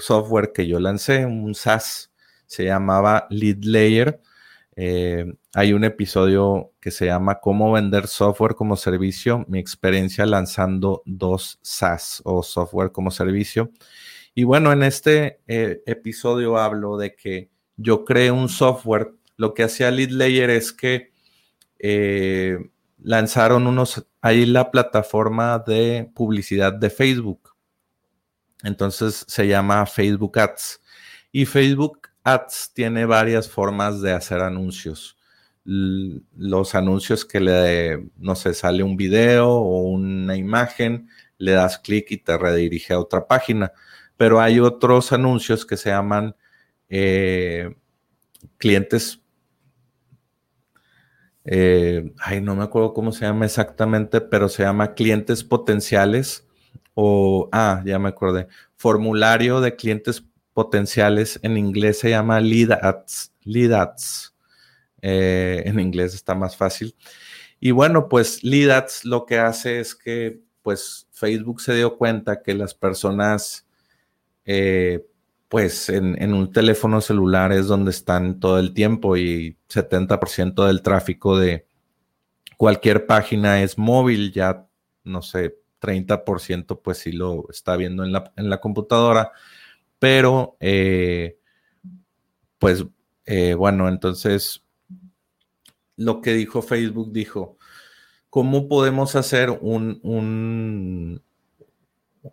software 0.00 0.52
que 0.52 0.66
yo 0.66 0.80
lancé, 0.80 1.26
un 1.26 1.54
SaaS, 1.54 2.12
se 2.46 2.64
llamaba 2.64 3.26
Lead 3.30 3.58
Layer. 3.62 4.20
Eh, 4.74 5.24
hay 5.54 5.72
un 5.72 5.84
episodio 5.84 6.72
que 6.80 6.90
se 6.90 7.06
llama 7.06 7.40
Cómo 7.40 7.72
vender 7.72 8.06
software 8.06 8.54
como 8.54 8.76
servicio, 8.76 9.44
mi 9.48 9.58
experiencia 9.58 10.26
lanzando 10.26 11.02
dos 11.06 11.58
SaaS 11.62 12.22
o 12.24 12.42
software 12.42 12.92
como 12.92 13.10
servicio. 13.10 13.70
Y 14.34 14.44
bueno, 14.44 14.72
en 14.72 14.82
este 14.82 15.40
eh, 15.46 15.82
episodio 15.86 16.56
hablo 16.58 16.96
de 16.96 17.14
que 17.14 17.50
yo 17.76 18.04
creé 18.04 18.30
un 18.30 18.48
software. 18.48 19.12
Lo 19.36 19.54
que 19.54 19.64
hacía 19.64 19.90
Lead 19.90 20.10
Layer 20.10 20.50
es 20.50 20.72
que 20.72 21.12
eh, 21.78 22.58
lanzaron 22.98 23.66
unos, 23.66 24.06
ahí 24.20 24.46
la 24.46 24.70
plataforma 24.70 25.58
de 25.58 26.10
publicidad 26.14 26.72
de 26.72 26.90
Facebook. 26.90 27.49
Entonces 28.62 29.24
se 29.28 29.46
llama 29.46 29.86
Facebook 29.86 30.38
Ads. 30.38 30.80
Y 31.32 31.46
Facebook 31.46 32.08
Ads 32.24 32.72
tiene 32.74 33.04
varias 33.06 33.48
formas 33.48 34.00
de 34.00 34.12
hacer 34.12 34.40
anuncios. 34.40 35.16
los 35.64 36.74
anuncios 36.74 37.24
que 37.24 37.38
le, 37.40 38.10
no 38.16 38.34
sé, 38.34 38.54
sale 38.54 38.82
un 38.82 38.96
video 38.96 39.50
o 39.50 39.82
una 39.82 40.36
imagen, 40.36 41.08
le 41.38 41.52
das 41.52 41.78
clic 41.78 42.10
y 42.10 42.16
te 42.18 42.36
redirige 42.38 42.94
a 42.94 42.98
otra 43.00 43.26
página. 43.26 43.72
Pero 44.16 44.40
hay 44.40 44.60
otros 44.60 45.12
anuncios 45.12 45.66
que 45.66 45.76
se 45.76 45.90
llaman 45.90 46.34
eh, 46.88 47.74
clientes 48.58 49.20
eh, 51.44 52.12
ay, 52.18 52.40
no 52.40 52.54
me 52.54 52.64
acuerdo 52.64 52.92
cómo 52.92 53.12
se 53.12 53.24
llama 53.24 53.46
exactamente, 53.46 54.20
pero 54.20 54.48
se 54.48 54.62
llama 54.62 54.94
clientes 54.94 55.42
potenciales 55.42 56.46
o, 56.94 57.48
ah, 57.52 57.82
ya 57.84 57.98
me 57.98 58.08
acordé, 58.08 58.48
formulario 58.76 59.60
de 59.60 59.76
clientes 59.76 60.24
potenciales, 60.52 61.38
en 61.42 61.56
inglés 61.56 61.98
se 62.00 62.10
llama 62.10 62.40
lead 62.40 62.72
ads, 62.72 63.32
lead 63.42 63.72
ads. 63.72 64.34
Eh, 65.02 65.62
en 65.64 65.80
inglés 65.80 66.14
está 66.14 66.34
más 66.34 66.56
fácil. 66.56 66.94
Y 67.58 67.70
bueno, 67.70 68.08
pues 68.08 68.44
lead 68.44 68.70
ads 68.70 69.04
lo 69.04 69.24
que 69.24 69.38
hace 69.38 69.80
es 69.80 69.94
que, 69.94 70.40
pues 70.62 71.08
Facebook 71.12 71.60
se 71.60 71.74
dio 71.74 71.96
cuenta 71.96 72.42
que 72.42 72.54
las 72.54 72.74
personas 72.74 73.66
eh, 74.44 75.06
pues 75.50 75.88
en, 75.88 76.32
un 76.32 76.52
teléfono 76.52 77.00
celular 77.00 77.52
es 77.52 77.66
donde 77.66 77.90
están 77.90 78.38
todo 78.38 78.60
el 78.60 78.72
tiempo 78.72 79.16
y 79.16 79.56
70% 79.68 80.64
del 80.64 80.80
tráfico 80.80 81.36
de 81.36 81.66
cualquier 82.56 83.04
página 83.06 83.60
es 83.60 83.76
móvil, 83.76 84.32
ya 84.32 84.68
no 85.02 85.22
sé, 85.22 85.56
30% 85.80 86.80
pues 86.82 86.98
sí 86.98 87.12
lo 87.12 87.46
está 87.50 87.76
viendo 87.76 88.04
en 88.04 88.12
la, 88.12 88.60
computadora, 88.60 89.32
pero 89.98 90.56
eh, 90.60 91.38
pues 92.58 92.84
eh, 93.26 93.54
bueno, 93.54 93.88
entonces 93.88 94.64
lo 95.96 96.20
que 96.20 96.34
dijo 96.34 96.62
Facebook 96.62 97.12
dijo, 97.12 97.56
¿cómo 98.28 98.68
podemos 98.68 99.16
hacer 99.16 99.50
un 99.50 101.20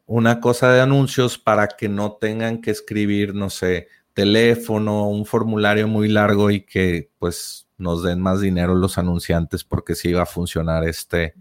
una 0.05 0.39
cosa 0.39 0.71
de 0.71 0.81
anuncios 0.81 1.37
para 1.37 1.67
que 1.67 1.89
no 1.89 2.13
tengan 2.13 2.61
que 2.61 2.71
escribir, 2.71 3.33
no 3.33 3.49
sé, 3.49 3.87
teléfono, 4.13 5.07
un 5.09 5.25
formulario 5.25 5.87
muy 5.87 6.09
largo 6.09 6.51
y 6.51 6.61
que 6.61 7.11
pues 7.19 7.67
nos 7.77 8.03
den 8.03 8.19
más 8.19 8.41
dinero 8.41 8.75
los 8.75 8.97
anunciantes 8.97 9.63
porque 9.63 9.95
sí 9.95 10.11
va 10.13 10.23
a 10.23 10.25
funcionar 10.25 10.87
este, 10.87 11.35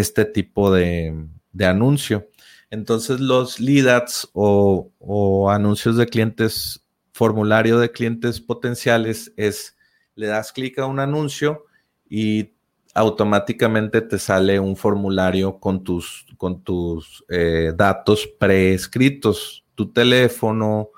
este 0.00 0.24
tipo 0.24 0.72
de, 0.72 1.26
anuncio. 1.60 2.28
Entonces 2.70 3.20
los 3.20 3.60
lead 3.60 3.88
ads 3.88 4.28
o, 4.32 4.90
o 4.98 5.50
anuncios 5.50 5.96
de 5.96 6.06
clientes, 6.06 6.84
formulario 7.12 7.78
de 7.78 7.90
clientes 7.90 8.40
potenciales 8.40 9.32
es, 9.36 9.76
le 10.14 10.26
das 10.26 10.52
clic 10.52 10.78
a 10.78 10.86
un 10.86 11.00
anuncio 11.00 11.64
y 12.08 12.52
automáticamente 12.94 14.00
te 14.00 14.18
sale 14.18 14.58
un 14.58 14.76
formulario 14.76 15.58
con 15.58 15.84
tus, 15.84 16.26
con 16.36 16.62
tus 16.62 17.24
eh, 17.28 17.72
datos 17.76 18.28
preescritos, 18.38 19.64
tu 19.74 19.92
teléfono, 19.92 20.90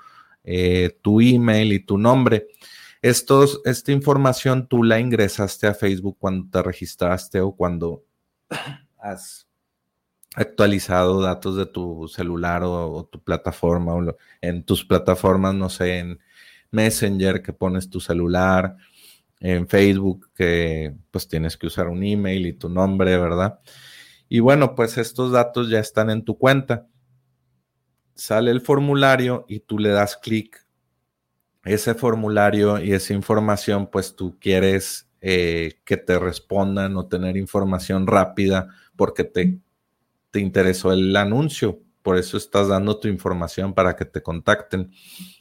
eh, 0.43 0.97
tu 1.01 1.21
email 1.21 1.71
y 1.73 1.79
tu 1.79 1.97
nombre. 1.97 2.47
Esta 3.01 3.91
información 3.91 4.67
tú 4.67 4.83
la 4.83 4.99
ingresaste 4.99 5.67
a 5.67 5.73
Facebook 5.73 6.17
cuando 6.19 6.49
te 6.49 6.63
registraste 6.63 7.41
o 7.41 7.51
cuando 7.51 8.03
has 9.03 9.47
actualizado 10.35 11.21
datos 11.21 11.57
de 11.57 11.65
tu 11.67 12.07
celular 12.07 12.63
o, 12.63 13.07
tu 13.11 13.21
plataforma 13.21 13.93
o 13.93 14.15
en 14.41 14.63
tus 14.63 14.83
plataformas, 14.83 15.53
no 15.53 15.69
sé, 15.69 15.99
en 15.99 16.19
Messenger 16.71 17.43
que 17.43 17.53
pones 17.53 17.89
tu 17.89 17.99
celular, 17.99 18.77
en 19.39 19.67
Facebook 19.67 20.31
que 20.33 20.95
pues 21.11 21.27
tienes 21.27 21.55
que 21.57 21.67
usar 21.67 21.87
un 21.87 22.03
email 22.03 22.47
y 22.47 22.53
tu 22.53 22.69
nombre, 22.69 23.17
¿verdad? 23.17 23.59
Y 24.27 24.39
bueno, 24.39 24.73
pues 24.73 24.97
estos 24.97 25.31
datos 25.31 25.69
ya 25.69 25.79
están 25.79 26.09
en 26.09 26.23
tu 26.23 26.37
cuenta. 26.37 26.87
Sale 28.15 28.49
el 28.49 28.61
formulario 28.61 29.45
y 29.47 29.59
tú 29.59 29.77
le 29.77 29.89
das 29.89 30.17
clic. 30.17 30.65
Ese 31.63 31.93
formulario 31.93 32.81
y 32.81 32.93
esa 32.93 33.13
información, 33.13 33.87
pues 33.91 34.15
tú 34.15 34.37
quieres 34.39 35.09
eh, 35.21 35.79
que 35.85 35.97
te 35.97 36.17
respondan 36.17 36.97
o 36.97 37.07
tener 37.07 37.37
información 37.37 38.07
rápida 38.07 38.69
porque 38.95 39.23
te, 39.23 39.59
te 40.31 40.39
interesó 40.39 40.91
el 40.91 41.15
anuncio. 41.15 41.79
Por 42.01 42.17
eso 42.17 42.37
estás 42.37 42.67
dando 42.67 42.99
tu 42.99 43.07
información 43.07 43.73
para 43.73 43.95
que 43.95 44.05
te 44.05 44.21
contacten. 44.21 44.91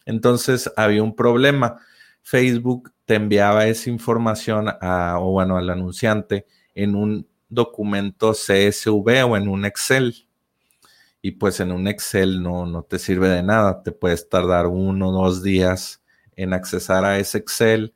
Entonces 0.06 0.70
había 0.76 1.02
un 1.02 1.16
problema 1.16 1.78
Facebook 2.22 2.92
te 3.04 3.16
enviaba 3.16 3.66
esa 3.66 3.90
información 3.90 4.68
a, 4.80 5.18
o 5.18 5.32
bueno, 5.32 5.58
al 5.58 5.68
anunciante 5.68 6.46
en 6.74 6.94
un 6.94 7.28
documento 7.48 8.32
CSV 8.32 9.24
o 9.28 9.36
en 9.36 9.48
un 9.48 9.64
Excel. 9.64 10.28
Y 11.20 11.32
pues 11.32 11.60
en 11.60 11.72
un 11.72 11.86
Excel 11.86 12.42
no, 12.42 12.66
no 12.66 12.82
te 12.82 12.98
sirve 12.98 13.28
de 13.28 13.42
nada. 13.42 13.82
Te 13.82 13.92
puedes 13.92 14.28
tardar 14.28 14.66
uno 14.66 15.10
o 15.10 15.12
dos 15.12 15.42
días 15.42 16.02
en 16.36 16.52
accesar 16.52 17.04
a 17.04 17.18
ese 17.18 17.38
Excel 17.38 17.94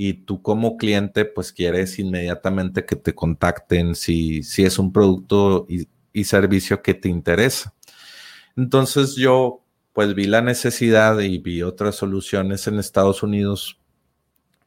y 0.00 0.12
tú 0.14 0.42
como 0.42 0.76
cliente 0.76 1.24
pues 1.24 1.52
quieres 1.52 1.98
inmediatamente 1.98 2.84
que 2.84 2.94
te 2.94 3.16
contacten 3.16 3.96
si, 3.96 4.44
si 4.44 4.62
es 4.62 4.78
un 4.78 4.92
producto 4.92 5.66
y, 5.68 5.88
servicio 6.22 6.82
que 6.82 6.94
te 6.94 7.08
interesa. 7.08 7.74
Entonces 8.56 9.16
yo 9.16 9.64
pues 9.92 10.14
vi 10.14 10.26
la 10.26 10.40
necesidad 10.40 11.18
y 11.18 11.38
vi 11.38 11.62
otras 11.62 11.96
soluciones 11.96 12.68
en 12.68 12.78
Estados 12.78 13.24
Unidos 13.24 13.80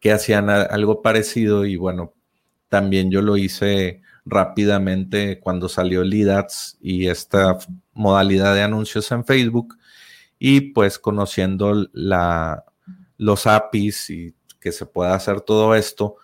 que 0.02 0.12
hacían 0.12 0.50
algo 0.50 1.02
parecido 1.02 1.66
y 1.66 1.78
bueno, 1.78 2.14
también 2.68 3.10
yo 3.10 3.22
lo 3.22 3.38
hice 3.38 4.02
rápidamente 4.26 5.40
cuando 5.40 5.70
salió 5.70 6.04
LIDATS 6.04 6.78
y 6.82 7.08
esta 7.08 7.58
modalidad 7.94 8.54
de 8.54 8.64
anuncios 8.64 9.10
en 9.14 9.24
Facebook 9.24 9.78
y 10.40 10.72
pues 10.72 11.00
conociendo 11.00 11.88
la, 11.94 12.66
los 13.18 13.48
APIs 13.48 14.10
y 14.10 14.34
que 14.62 14.72
se 14.72 14.86
pueda 14.86 15.14
hacer 15.14 15.42
todo 15.42 15.76
esto, 15.76 16.16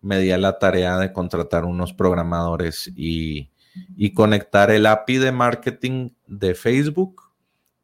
me 0.00 0.18
di 0.18 0.32
a 0.32 0.38
la 0.38 0.58
tarea 0.58 0.98
de 0.98 1.12
contratar 1.12 1.64
unos 1.64 1.92
programadores 1.92 2.90
y, 2.96 3.50
y 3.96 4.12
conectar 4.12 4.70
el 4.72 4.86
API 4.86 5.18
de 5.18 5.32
marketing 5.32 6.10
de 6.26 6.54
Facebook 6.54 7.22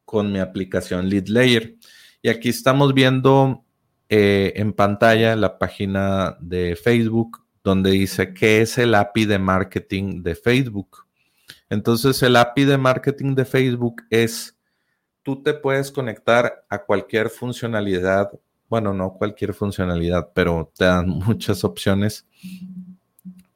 con 0.05 0.33
mi 0.33 0.41
aplicación 0.41 1.09
Lead 1.09 1.29
Layer. 1.29 1.77
Y 2.23 2.29
aquí 2.29 2.49
estamos 2.49 2.93
viendo 2.95 3.65
eh, 4.09 4.55
en 4.57 4.73
pantalla 4.73 5.37
la 5.37 5.57
página 5.57 6.37
de 6.41 6.75
Facebook 6.75 7.45
donde 7.63 7.91
dice 7.93 8.35
qué 8.35 8.63
es 8.63 8.77
el 8.79 8.95
API 8.95 9.27
de 9.27 9.39
marketing 9.39 10.23
de 10.23 10.35
Facebook. 10.35 11.07
Entonces 11.69 12.23
el 12.23 12.37
API 12.37 12.65
de 12.65 12.79
marketing 12.79 13.35
de 13.35 13.45
Facebook 13.45 14.03
es, 14.11 14.59
tú 15.23 15.43
te 15.43 15.55
puedes 15.55 15.93
conectar 15.93 16.65
a 16.69 16.83
cualquier 16.83 17.31
funcionalidad, 17.31 18.31
bueno, 18.71 18.95
no 18.95 19.15
cualquier 19.15 19.53
funcionalidad, 19.53 20.31
pero 20.33 20.73
te 20.75 20.85
dan 20.85 21.09
muchas 21.27 21.65
opciones. 21.65 22.27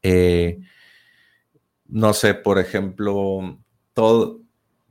Eh, 0.03 0.61
no 1.87 2.13
sé, 2.13 2.35
por 2.35 2.59
ejemplo, 2.59 3.59
todo, 3.95 4.41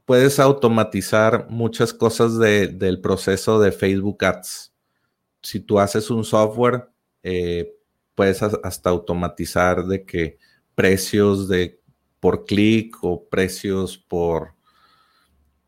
puedes 0.06 0.40
automatizar 0.40 1.48
muchas 1.50 1.94
cosas 1.94 2.40
del 2.40 3.02
proceso 3.02 3.60
de 3.60 3.74
Facebook 3.74 4.24
Ads. 4.24 4.74
Si 5.42 5.60
tú 5.60 5.78
haces 5.78 6.10
un 6.10 6.24
software, 6.24 6.90
eh, 7.22 7.76
puedes 8.16 8.42
hasta 8.42 8.90
automatizar 8.90 9.86
de 9.86 10.06
que 10.06 10.38
precios 10.74 11.50
de 11.50 11.82
por 12.22 12.46
clic 12.46 12.96
o 13.02 13.28
precios 13.28 13.98
por, 13.98 14.54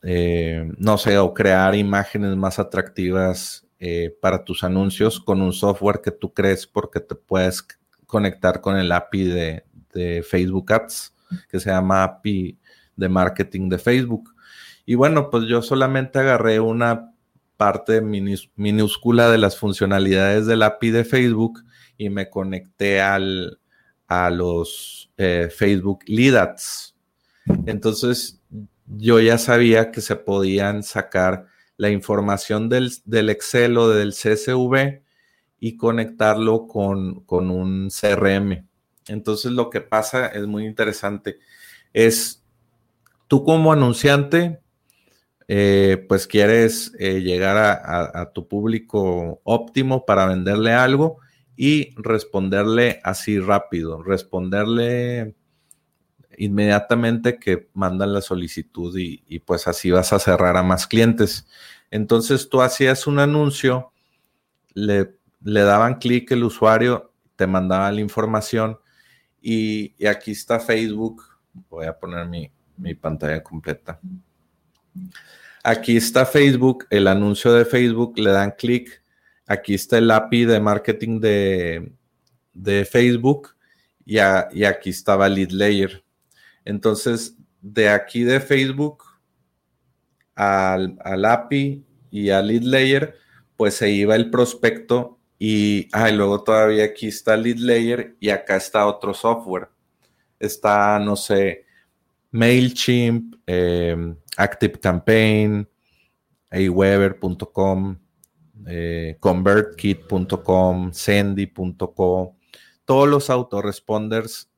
eh, 0.02 0.72
no 0.78 0.98
sé, 0.98 1.18
o 1.18 1.34
crear 1.34 1.76
imágenes 1.76 2.38
más 2.38 2.58
atractivas 2.58 3.65
eh, 3.88 4.18
para 4.20 4.44
tus 4.44 4.64
anuncios 4.64 5.20
con 5.20 5.44
un 5.44 5.54
software 5.54 6.02
que 6.04 6.10
tú 6.10 6.34
crees 6.34 6.66
porque 6.66 7.00
te 7.00 7.14
puedes 7.14 7.64
conectar 8.08 8.60
con 8.60 8.78
el 8.78 8.92
API 8.92 9.26
de, 9.26 9.64
de 9.94 10.26
Facebook 10.28 10.74
Ads, 10.74 11.14
que 11.48 11.60
se 11.60 11.70
llama 11.70 12.04
API 12.04 12.58
de 12.96 13.10
marketing 13.10 13.70
de 13.70 13.78
Facebook. 13.78 14.34
Y 14.88 14.96
bueno, 14.96 15.30
pues 15.30 15.44
yo 15.48 15.62
solamente 15.62 16.18
agarré 16.18 16.60
una 16.60 17.12
parte 17.58 18.02
minúscula 18.02 19.30
de 19.30 19.38
las 19.38 19.56
funcionalidades 19.56 20.48
del 20.48 20.64
API 20.64 20.90
de 20.90 21.06
Facebook 21.06 21.64
y 21.96 22.10
me 22.10 22.32
conecté 22.32 23.02
al, 23.02 23.60
a 24.08 24.32
los 24.32 25.12
eh, 25.18 25.50
Facebook 25.56 26.00
Lead 26.08 26.36
Ads. 26.38 26.96
Entonces 27.68 28.42
yo 28.88 29.20
ya 29.20 29.38
sabía 29.38 29.92
que 29.92 30.02
se 30.02 30.16
podían 30.16 30.82
sacar 30.82 31.54
la 31.78 31.90
información 31.90 32.70
del, 32.70 32.92
del 33.06 33.30
Excel 33.30 33.78
o 33.78 33.90
del 33.90 34.12
CSV 34.12 35.02
y 35.60 35.78
conectarlo 35.78 36.68
con, 36.68 37.22
con 37.26 37.50
un 37.50 37.90
CRM. 37.90 38.68
Entonces 39.08 39.52
lo 39.52 39.70
que 39.70 39.82
pasa 39.82 40.28
es 40.28 40.46
muy 40.48 40.66
interesante. 40.66 41.38
Es 41.94 42.44
tú 43.28 43.44
como 43.44 43.72
anunciante, 43.72 44.60
eh, 45.48 46.04
pues 46.08 46.26
quieres 46.28 46.94
eh, 46.98 47.22
llegar 47.22 47.58
a, 47.58 48.32
tu 48.34 48.48
público 48.48 49.42
óptimo 49.44 50.06
para 50.06 50.26
venderle 50.26 50.74
algo 50.74 51.20
y 51.56 51.94
responderle 51.96 53.00
así 53.04 53.40
rápido, 53.40 54.02
responderle 54.02 55.36
inmediatamente 56.38 57.40
que 57.40 57.70
mandan 57.74 58.14
la 58.14 58.22
solicitud 58.22 58.96
y, 58.98 59.40
pues 59.40 59.68
así 59.68 59.92
vas 59.92 60.14
a 60.14 60.20
cerrar 60.20 60.58
a 60.58 60.64
más 60.64 60.88
clientes. 60.88 61.48
Entonces 61.92 62.50
tú 62.50 62.62
hacías 62.62 63.08
un 63.08 63.20
anuncio, 63.20 63.92
le, 64.74 65.16
le 65.44 65.62
daban 65.62 65.96
clic 65.96 66.32
el 66.32 66.44
usuario, 66.44 67.12
te 67.36 67.48
mandaba 67.48 67.92
la 67.92 68.02
información 68.02 68.78
y, 69.42 69.94
y 69.98 70.08
aquí 70.08 70.32
está 70.32 70.60
Facebook. 70.60 71.24
Voy 71.70 71.86
a 71.86 71.98
poner 71.98 72.28
mi, 72.28 72.52
mi 72.78 72.96
pantalla 72.96 73.42
completa. 73.42 74.00
Aquí 75.64 75.98
está 75.98 76.26
Facebook, 76.26 76.86
el 76.90 77.08
anuncio 77.08 77.52
de 77.54 77.66
Facebook, 77.66 78.18
le 78.20 78.32
dan 78.32 78.54
clic. 78.58 79.02
Aquí 79.48 79.74
está 79.74 79.98
el 79.98 80.10
API 80.12 80.46
de 80.46 80.60
marketing 80.60 81.20
de, 81.20 81.92
de 82.54 82.86
Facebook 82.86 83.56
y, 84.06 84.18
y, 84.18 84.64
aquí 84.64 84.90
estaba 84.90 85.28
Lead 85.28 85.50
Layer. 85.52 86.05
Entonces, 86.66 87.38
de 87.62 87.90
aquí 87.90 88.24
de 88.24 88.40
Facebook 88.40 89.04
al, 90.36 90.98
API 91.26 91.86
y 92.12 92.30
al 92.30 92.48
Lead 92.48 92.64
Layer, 92.64 93.16
pues 93.56 93.76
se 93.76 93.90
iba 93.90 94.16
el 94.16 94.30
prospecto 94.30 95.20
y, 95.40 95.88
luego 96.14 96.44
todavía 96.44 96.86
aquí 96.86 97.08
está 97.08 97.38
Lead 97.38 97.58
Layer 97.58 98.16
y 98.20 98.30
acá 98.30 98.58
está 98.58 98.86
otro 98.88 99.14
software. 99.14 99.70
Está, 100.40 101.00
no 101.00 101.16
sé, 101.16 101.66
MailChimp, 102.32 103.36
eh, 103.48 104.16
ActiveCampaign, 104.38 105.68
aweber.com, 106.52 107.98
eh, 108.68 109.18
convertkit.com, 109.20 110.92
sendy.co, 110.92 112.36
todos 112.86 113.08
los 113.08 113.30
autoresponders 113.30 114.50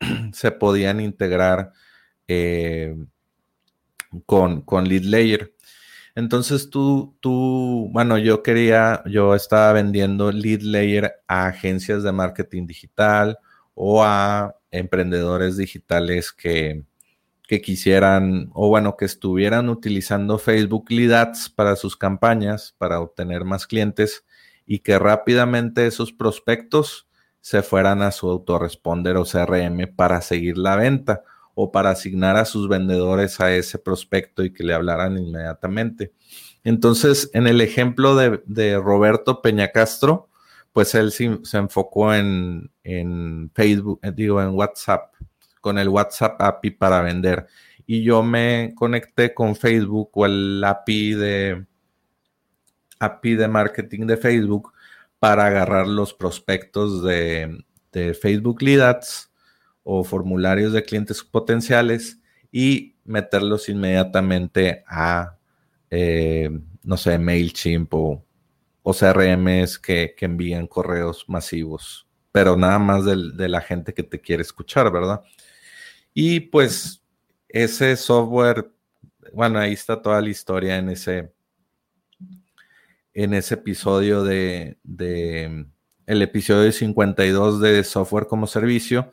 se 0.32 0.50
podían 0.50 1.00
integrar 1.00 1.72
eh, 2.28 2.96
con, 4.26 4.62
con 4.62 4.88
Lead 4.88 5.04
Layer. 5.04 5.54
Entonces 6.14 6.70
tú, 6.70 7.16
tú, 7.20 7.90
bueno, 7.92 8.16
yo 8.16 8.42
quería, 8.42 9.02
yo 9.06 9.34
estaba 9.34 9.72
vendiendo 9.72 10.32
Lead 10.32 10.62
Layer 10.62 11.12
a 11.28 11.46
agencias 11.46 12.02
de 12.02 12.12
marketing 12.12 12.66
digital 12.66 13.38
o 13.74 14.02
a 14.02 14.56
emprendedores 14.70 15.58
digitales 15.58 16.32
que, 16.32 16.84
que 17.46 17.60
quisieran 17.60 18.50
o 18.54 18.68
bueno, 18.68 18.96
que 18.96 19.04
estuvieran 19.04 19.68
utilizando 19.68 20.38
Facebook 20.38 20.86
Lead 20.90 21.12
Ads 21.12 21.50
para 21.50 21.76
sus 21.76 21.96
campañas, 21.96 22.74
para 22.78 23.00
obtener 23.00 23.44
más 23.44 23.66
clientes 23.66 24.24
y 24.64 24.80
que 24.80 24.98
rápidamente 24.98 25.86
esos 25.86 26.12
prospectos 26.12 27.05
se 27.46 27.62
fueran 27.62 28.02
a 28.02 28.10
su 28.10 28.28
autoresponder 28.28 29.16
o 29.16 29.24
CRM 29.24 29.86
para 29.94 30.20
seguir 30.20 30.58
la 30.58 30.74
venta 30.74 31.22
o 31.54 31.70
para 31.70 31.90
asignar 31.90 32.36
a 32.36 32.44
sus 32.44 32.68
vendedores 32.68 33.38
a 33.38 33.54
ese 33.54 33.78
prospecto 33.78 34.42
y 34.42 34.52
que 34.52 34.64
le 34.64 34.74
hablaran 34.74 35.16
inmediatamente. 35.16 36.12
Entonces, 36.64 37.30
en 37.34 37.46
el 37.46 37.60
ejemplo 37.60 38.16
de, 38.16 38.80
Roberto 38.80 39.42
Peñacastro, 39.42 40.28
pues 40.72 40.96
él 40.96 41.12
se, 41.12 41.38
enfocó 41.56 42.12
en, 42.12 42.72
en, 42.82 43.52
Facebook, 43.54 44.00
eh, 44.02 44.10
digo, 44.12 44.42
en 44.42 44.48
WhatsApp, 44.48 45.14
con 45.60 45.78
el 45.78 45.88
WhatsApp 45.88 46.42
API 46.42 46.72
para 46.72 47.00
vender. 47.00 47.46
Y 47.86 48.02
yo 48.02 48.24
me 48.24 48.72
conecté 48.74 49.32
con 49.32 49.54
Facebook 49.54 50.10
o 50.14 50.26
el 50.26 50.64
API 50.64 51.14
de, 51.14 51.64
API 52.98 53.36
de 53.36 53.46
marketing 53.46 54.06
de 54.06 54.16
Facebook 54.16 54.72
para 55.18 55.46
agarrar 55.46 55.86
los 55.86 56.14
prospectos 56.14 57.02
de, 57.02 57.62
Facebook 58.20 58.60
Lead 58.60 59.00
o 59.82 60.04
formularios 60.04 60.74
de 60.74 60.82
clientes 60.82 61.24
potenciales 61.24 62.20
y 62.52 62.94
meterlos 63.04 63.70
inmediatamente 63.70 64.84
a, 64.86 65.38
eh, 65.90 66.50
no 66.82 66.96
sé, 66.98 67.18
MailChimp 67.18 67.94
o, 67.94 68.22
CRMs 68.84 69.78
que, 69.78 70.14
envían 70.20 70.66
correos 70.66 71.24
masivos, 71.26 72.06
pero 72.32 72.54
nada 72.54 72.78
más 72.78 73.04
de 73.04 73.48
la 73.48 73.62
gente 73.62 73.94
que 73.94 74.02
te 74.02 74.20
quiere 74.20 74.42
escuchar, 74.42 74.92
¿verdad? 74.92 75.22
Y 76.18 76.40
pues 76.40 77.02
ese 77.48 77.96
software, 77.96 78.70
bueno, 79.32 79.58
ahí 79.58 79.72
está 79.74 80.00
toda 80.00 80.20
la 80.20 80.30
historia 80.30 80.78
en 80.78 80.88
ese, 80.88 81.32
en 83.16 83.32
ese 83.32 83.54
episodio 83.54 84.24
de, 84.24 84.76
el 84.84 86.22
episodio 86.22 86.70
52 86.70 87.62
de 87.62 87.82
software 87.82 88.26
como 88.26 88.46
servicio. 88.46 89.10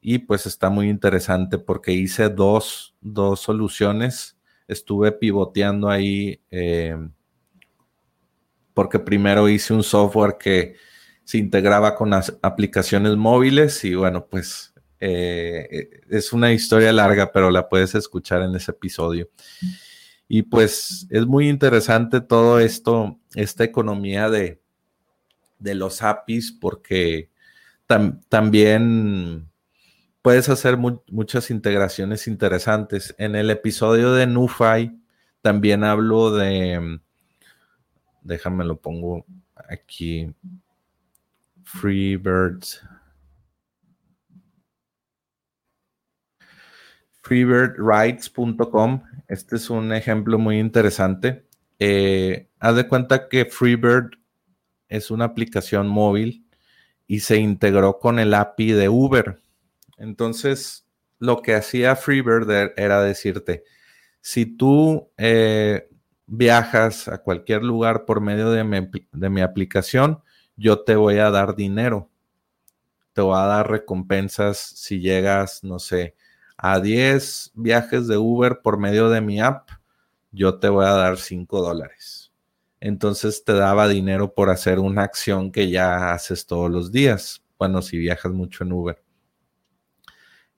Y 0.00 0.18
pues 0.18 0.46
está 0.46 0.68
muy 0.68 0.88
interesante 0.90 1.56
porque 1.56 1.92
hice 1.92 2.28
dos, 2.28 2.96
soluciones. 3.36 4.36
Estuve 4.66 5.12
pivoteando 5.12 5.88
ahí 5.88 6.42
eh, 6.50 6.96
porque 8.74 8.98
primero 8.98 9.48
hice 9.48 9.74
un 9.74 9.84
software 9.84 10.36
que 10.36 10.74
se 11.22 11.38
integraba 11.38 11.94
con 11.94 12.10
las 12.10 12.36
aplicaciones 12.42 13.14
móviles 13.14 13.84
y 13.84 13.94
bueno, 13.94 14.26
pues 14.26 14.74
eh, 14.98 16.02
es 16.08 16.32
una 16.32 16.52
historia 16.52 16.92
larga, 16.92 17.30
pero 17.30 17.52
la 17.52 17.68
puedes 17.68 17.94
escuchar 17.94 18.42
en 18.42 18.56
ese 18.56 18.72
episodio. 18.72 19.30
Y 20.32 20.42
pues 20.42 21.08
es 21.10 21.26
muy 21.26 21.48
interesante 21.48 22.20
todo 22.20 22.60
esto, 22.60 23.18
esta 23.34 23.64
economía 23.64 24.30
de, 24.30 24.62
de 25.58 25.74
los 25.74 26.02
APIs, 26.02 26.52
porque 26.52 27.30
también 28.28 29.50
puedes 30.22 30.48
hacer 30.48 30.76
muchas 30.76 31.50
integraciones 31.50 32.28
interesantes. 32.28 33.12
En 33.18 33.34
el 33.34 33.50
episodio 33.50 34.12
de 34.12 34.28
NuFi 34.28 34.96
también 35.42 35.82
hablo 35.82 36.30
de, 36.30 37.00
déjame 38.22 38.64
lo 38.64 38.80
pongo 38.80 39.26
aquí, 39.68 40.32
Freebirds. 41.64 42.84
freebirdrights.com. 47.30 49.04
Este 49.28 49.54
es 49.54 49.70
un 49.70 49.92
ejemplo 49.92 50.36
muy 50.36 50.58
interesante. 50.58 51.46
Eh, 51.78 52.48
haz 52.58 52.74
de 52.74 52.88
cuenta 52.88 53.28
que 53.28 53.44
Freebird 53.44 54.10
es 54.88 55.12
una 55.12 55.26
aplicación 55.26 55.86
móvil 55.86 56.44
y 57.06 57.20
se 57.20 57.36
integró 57.36 58.00
con 58.00 58.18
el 58.18 58.34
API 58.34 58.72
de 58.72 58.88
Uber. 58.88 59.40
Entonces, 59.96 60.88
lo 61.20 61.40
que 61.40 61.54
hacía 61.54 61.94
Freebird 61.94 62.50
er, 62.50 62.74
era 62.76 63.00
decirte, 63.00 63.62
si 64.20 64.44
tú 64.44 65.08
eh, 65.16 65.88
viajas 66.26 67.06
a 67.06 67.18
cualquier 67.18 67.62
lugar 67.62 68.06
por 68.06 68.20
medio 68.20 68.50
de 68.50 68.64
mi, 68.64 68.90
de 69.12 69.30
mi 69.30 69.40
aplicación, 69.40 70.20
yo 70.56 70.80
te 70.80 70.96
voy 70.96 71.18
a 71.18 71.30
dar 71.30 71.54
dinero. 71.54 72.10
Te 73.12 73.20
voy 73.20 73.38
a 73.38 73.46
dar 73.46 73.70
recompensas 73.70 74.58
si 74.58 74.98
llegas, 74.98 75.62
no 75.62 75.78
sé, 75.78 76.16
a 76.62 76.78
10 76.78 77.52
viajes 77.54 78.06
de 78.06 78.18
Uber 78.18 78.60
por 78.62 78.78
medio 78.78 79.08
de 79.08 79.22
mi 79.22 79.40
app, 79.40 79.70
yo 80.30 80.58
te 80.58 80.68
voy 80.68 80.84
a 80.84 80.90
dar 80.90 81.16
5 81.16 81.60
dólares. 81.62 82.32
Entonces 82.80 83.44
te 83.44 83.54
daba 83.54 83.88
dinero 83.88 84.34
por 84.34 84.50
hacer 84.50 84.78
una 84.78 85.02
acción 85.02 85.52
que 85.52 85.70
ya 85.70 86.12
haces 86.12 86.46
todos 86.46 86.70
los 86.70 86.92
días. 86.92 87.42
Bueno, 87.58 87.80
si 87.80 87.96
viajas 87.96 88.32
mucho 88.32 88.64
en 88.64 88.72
Uber. 88.72 89.02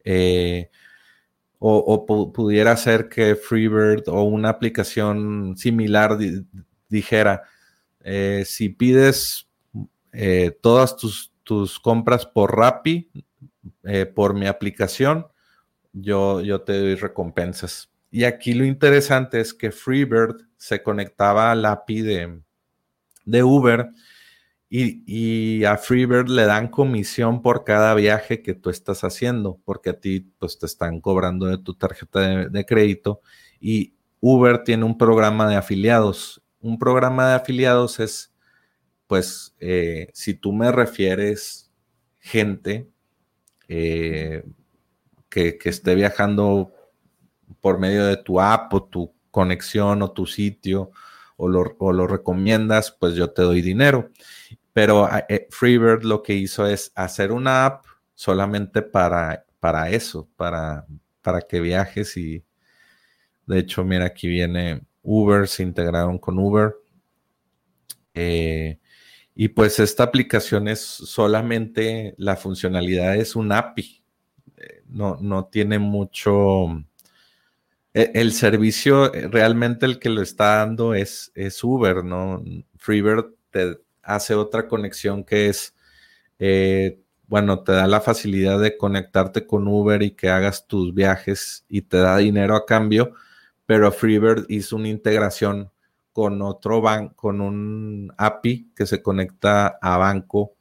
Eh, 0.04 0.70
o, 1.60 2.04
pudiera 2.32 2.76
ser 2.76 3.08
que 3.08 3.36
Freebird 3.36 4.08
o 4.08 4.24
una 4.24 4.48
aplicación 4.48 5.56
similar 5.56 6.18
dijera, 6.88 7.44
eh, 8.00 8.42
si 8.44 8.68
pides 8.70 9.48
eh, 10.12 10.58
todas 10.60 10.96
tus, 10.96 11.32
tus, 11.44 11.78
compras 11.78 12.26
por 12.26 12.56
Rappi, 12.56 13.08
por 14.14 14.34
mi 14.34 14.46
aplicación, 14.48 15.26
yo, 15.92 16.40
yo 16.40 16.62
te 16.62 16.78
doy 16.78 16.94
recompensas. 16.94 17.90
Y 18.10 18.24
aquí 18.24 18.54
lo 18.54 18.64
interesante 18.64 19.40
es 19.40 19.54
que 19.54 19.72
Freebird 19.72 20.46
se 20.56 20.82
conectaba 20.82 21.50
al 21.50 21.64
API 21.64 22.02
de, 22.02 22.40
de 23.24 23.42
Uber 23.42 23.90
y, 24.74 25.64
a 25.64 25.76
Freebird 25.76 26.30
le 26.30 26.46
dan 26.46 26.68
comisión 26.68 27.42
por 27.42 27.64
cada 27.64 27.94
viaje 27.94 28.40
que 28.40 28.54
tú 28.54 28.70
estás 28.70 29.04
haciendo, 29.04 29.60
porque 29.66 29.90
a 29.90 30.00
ti 30.00 30.32
pues 30.38 30.58
te 30.58 30.64
están 30.64 31.02
cobrando 31.02 31.44
de 31.44 31.58
tu 31.58 31.74
tarjeta 31.74 32.46
de, 32.48 32.64
crédito 32.64 33.20
y 33.60 33.92
Uber 34.20 34.64
tiene 34.64 34.84
un 34.84 34.96
programa 34.96 35.46
de 35.46 35.56
afiliados. 35.56 36.42
Un 36.60 36.78
programa 36.78 37.28
de 37.28 37.34
afiliados 37.34 38.00
es, 38.00 38.32
pues, 39.06 39.54
eh, 39.60 40.08
si 40.14 40.32
tú 40.32 40.54
me 40.54 40.72
refieres 40.72 41.70
gente, 42.18 42.88
eh, 43.68 44.42
que, 45.32 45.58
esté 45.64 45.94
viajando 45.94 46.72
por 47.60 47.78
medio 47.78 48.04
de 48.04 48.18
tu 48.18 48.40
app 48.40 48.72
o 48.74 48.84
tu 48.84 49.14
conexión 49.30 50.02
o 50.02 50.12
tu 50.12 50.26
sitio 50.26 50.90
o 51.36 51.48
lo, 51.48 52.06
recomiendas, 52.06 52.92
pues 52.92 53.14
yo 53.14 53.30
te 53.30 53.42
doy 53.42 53.62
dinero. 53.62 54.10
Pero 54.72 55.08
eh, 55.28 55.48
Freebird 55.50 56.04
lo 56.04 56.22
que 56.22 56.34
hizo 56.34 56.66
es 56.66 56.92
hacer 56.94 57.32
una 57.32 57.66
app 57.66 57.86
solamente 58.14 58.82
para, 58.82 59.44
para 59.58 59.90
eso, 59.90 60.28
para, 60.36 60.86
para 61.22 61.40
que 61.40 61.60
viajes 61.60 62.16
y 62.16 62.44
de 63.46 63.58
hecho, 63.58 63.84
mira, 63.84 64.04
aquí 64.06 64.28
viene 64.28 64.82
Uber, 65.02 65.48
se 65.48 65.62
integraron 65.62 66.18
con 66.18 66.38
Uber. 66.38 66.74
Eh, 68.14 68.78
y 69.34 69.48
pues 69.48 69.80
esta 69.80 70.04
aplicación 70.04 70.68
es 70.68 70.80
solamente, 70.80 72.14
la 72.18 72.36
funcionalidad 72.36 73.16
es 73.16 73.34
un 73.34 73.50
API 73.50 74.01
no, 74.92 75.18
no 75.20 75.46
tiene 75.46 75.78
mucho... 75.78 76.66
E, 77.94 78.12
el, 78.14 78.32
servicio, 78.32 79.12
eh, 79.12 79.28
realmente 79.28 79.86
el 79.86 79.98
que 79.98 80.08
lo 80.08 80.22
está 80.22 80.56
dando 80.56 80.94
es, 80.94 81.30
es 81.34 81.62
Uber, 81.62 82.04
¿no? 82.04 82.42
Freebird 82.76 83.34
te 83.50 83.78
hace 84.02 84.34
otra 84.34 84.66
conexión 84.68 85.24
que 85.24 85.48
es, 85.48 85.74
eh, 86.38 87.00
bueno, 87.26 87.62
te 87.62 87.72
da 87.72 87.86
la 87.86 88.00
facilidad 88.00 88.60
de 88.60 88.76
conectarte 88.76 89.46
con 89.46 89.68
Uber 89.68 90.02
y 90.02 90.12
que 90.12 90.30
hagas 90.30 90.66
tus 90.66 90.94
viajes 90.94 91.64
y 91.68 91.82
te 91.82 91.98
da 91.98 92.16
dinero 92.18 92.56
a 92.56 92.66
cambio, 92.66 93.12
pero 93.66 93.92
Freebird 93.92 94.46
hizo 94.48 94.76
una 94.76 94.88
integración 94.88 95.70
con 96.12 96.42
otro 96.42 96.80
banco, 96.80 97.14
con 97.16 97.40
un 97.40 98.12
API 98.18 98.70
que 98.76 98.86
se 98.86 99.02
conecta 99.02 99.78
a 99.80 99.96
banco, 99.98 100.54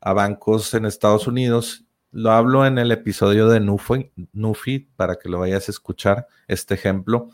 a 0.00 0.12
bancos 0.12 0.74
en 0.74 0.86
Estados 0.86 1.26
Unidos 1.26 1.85
lo 2.16 2.32
hablo 2.32 2.64
en 2.64 2.78
el 2.78 2.92
episodio 2.92 3.46
de 3.46 3.60
Nufi, 3.60 4.10
Nufi 4.32 4.88
para 4.96 5.16
que 5.16 5.28
lo 5.28 5.38
vayas 5.38 5.68
a 5.68 5.70
escuchar, 5.70 6.26
este 6.48 6.72
ejemplo. 6.72 7.28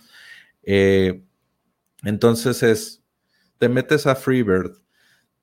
Eh, 0.65 1.23
entonces 2.03 2.65
es, 2.65 3.05
te 3.59 3.69
metes 3.69 4.09
a 4.09 4.17
Freebird, 4.17 4.73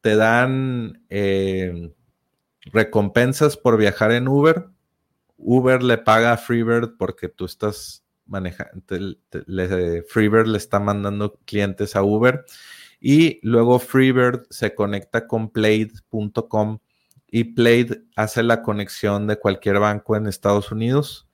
te 0.01 0.17
dan 0.17 1.05
eh, 1.07 1.93
recompensas 2.65 3.55
por 3.55 3.77
viajar 3.77 4.11
en 4.11 4.27
Uber. 4.27 4.65
Uber 5.37 5.83
le 5.83 5.97
paga 5.97 6.33
a 6.33 6.37
Freebird 6.37 6.97
porque 6.97 7.29
tú 7.29 7.45
estás 7.45 8.03
manejando, 8.25 8.83
Freebird 10.09 10.47
le 10.47 10.57
está 10.57 10.81
mandando 10.81 11.39
clientes 11.45 11.95
a 11.95 12.03
Uber 12.03 12.43
y 12.99 13.39
luego 13.41 13.79
Freebird 13.79 14.47
se 14.49 14.75
conecta 14.75 15.27
con 15.27 15.49
Plaid.com 15.49 16.79
y 17.31 17.43
Plaid 17.43 17.93
hace 18.15 18.43
la 18.43 18.61
conexión 18.61 19.27
de 19.27 19.37
cualquier 19.37 19.79
banco 19.79 20.15
en 20.15 20.27
Estados 20.27 20.71
Unidos 20.71 21.27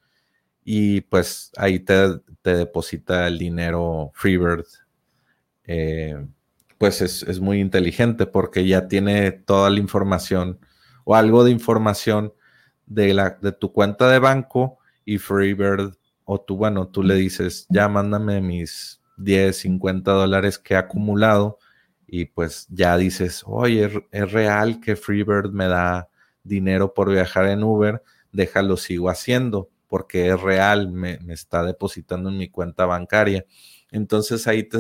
y 0.64 1.02
pues 1.02 1.52
ahí 1.58 1.80
te, 1.80 2.20
deposita 2.43 3.28
el 3.28 3.38
dinero 3.38 4.12
Freebird. 4.14 4.66
Eh, 5.66 6.28
pues 6.78 7.02
es, 7.02 7.39
muy 7.39 7.60
inteligente 7.60 8.26
porque 8.26 8.68
ya 8.68 8.88
tiene 8.88 9.32
toda 9.32 9.70
la 9.70 9.80
información 9.80 10.60
o 11.06 11.16
algo 11.16 11.43
de 11.43 11.52
información 11.52 12.34
de, 12.86 13.14
la, 13.14 13.38
de 13.41 13.52
tu 13.52 13.72
cuenta 13.72 14.10
de 14.10 14.20
banco 14.20 14.80
y 15.06 15.18
Freebird 15.18 15.96
o 16.26 16.41
tú, 16.41 16.58
bueno, 16.58 16.88
tú 16.88 17.04
le 17.04 17.16
dices, 17.16 17.68
ya 17.70 17.88
mándame 17.88 18.41
mis 18.41 19.02
10, 19.18 19.56
50 19.56 20.12
dólares 20.12 20.58
que 20.58 20.74
he 20.74 20.78
acumulado 20.78 21.60
y 22.08 22.26
pues 22.26 22.68
ya 22.70 22.97
dices, 22.97 23.43
oye, 23.45 24.06
es, 24.12 24.32
real 24.32 24.80
que 24.80 24.95
Freebird 24.95 25.51
me 25.51 25.68
da 25.68 26.10
dinero 26.43 26.93
por 26.93 27.12
viajar 27.12 27.47
en 27.47 27.64
Uber, 27.64 28.03
déjalo 28.32 28.78
sigo 28.78 29.10
haciendo 29.10 29.70
porque 29.88 30.30
es 30.30 30.41
real, 30.41 30.91
me, 30.91 31.20
está 31.30 31.64
depositando 31.64 32.30
en 32.30 32.38
mi 32.38 32.49
cuenta 32.49 32.86
bancaria. 32.86 33.45
Entonces 33.91 34.47
ahí 34.47 34.64
te, 34.64 34.78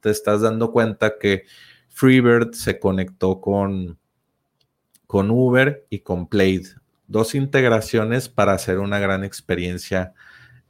te 0.00 0.10
estás 0.10 0.40
dando 0.40 0.72
cuenta 0.72 1.18
que 1.18 1.44
Freebird 1.88 2.54
se 2.54 2.78
conectó 2.78 3.40
con, 3.40 3.98
con 5.06 5.30
Uber 5.30 5.86
y 5.90 6.00
con 6.00 6.28
Plaid. 6.28 6.66
Dos 7.06 7.34
integraciones 7.34 8.28
para 8.28 8.52
hacer 8.52 8.78
una 8.78 8.98
gran 8.98 9.24
experiencia 9.24 10.14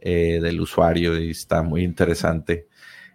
eh, 0.00 0.40
del 0.42 0.60
usuario 0.60 1.20
y 1.20 1.30
está 1.30 1.62
muy 1.62 1.82
interesante. 1.82 2.68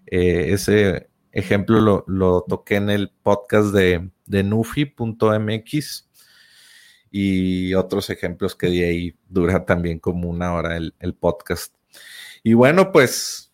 Eh, 0.05 0.53
ese 0.53 1.09
ejemplo 1.35 2.03
lo, 2.07 2.41
toqué 2.47 2.77
en 2.77 2.89
el 2.89 3.11
podcast 3.21 3.67
de, 3.67 4.09
de 4.25 4.43
nufi.mx 4.43 6.09
y 7.11 7.73
otros 7.75 8.09
ejemplos 8.09 8.55
que 8.55 8.67
de 8.67 8.85
ahí 8.85 9.15
dura 9.29 9.65
también 9.65 9.99
como 9.99 10.29
una 10.29 10.53
hora 10.53 10.75
el, 10.77 10.95
el 10.99 11.13
podcast. 11.13 11.75
Y 12.41 12.53
bueno, 12.53 12.91
pues 12.91 13.53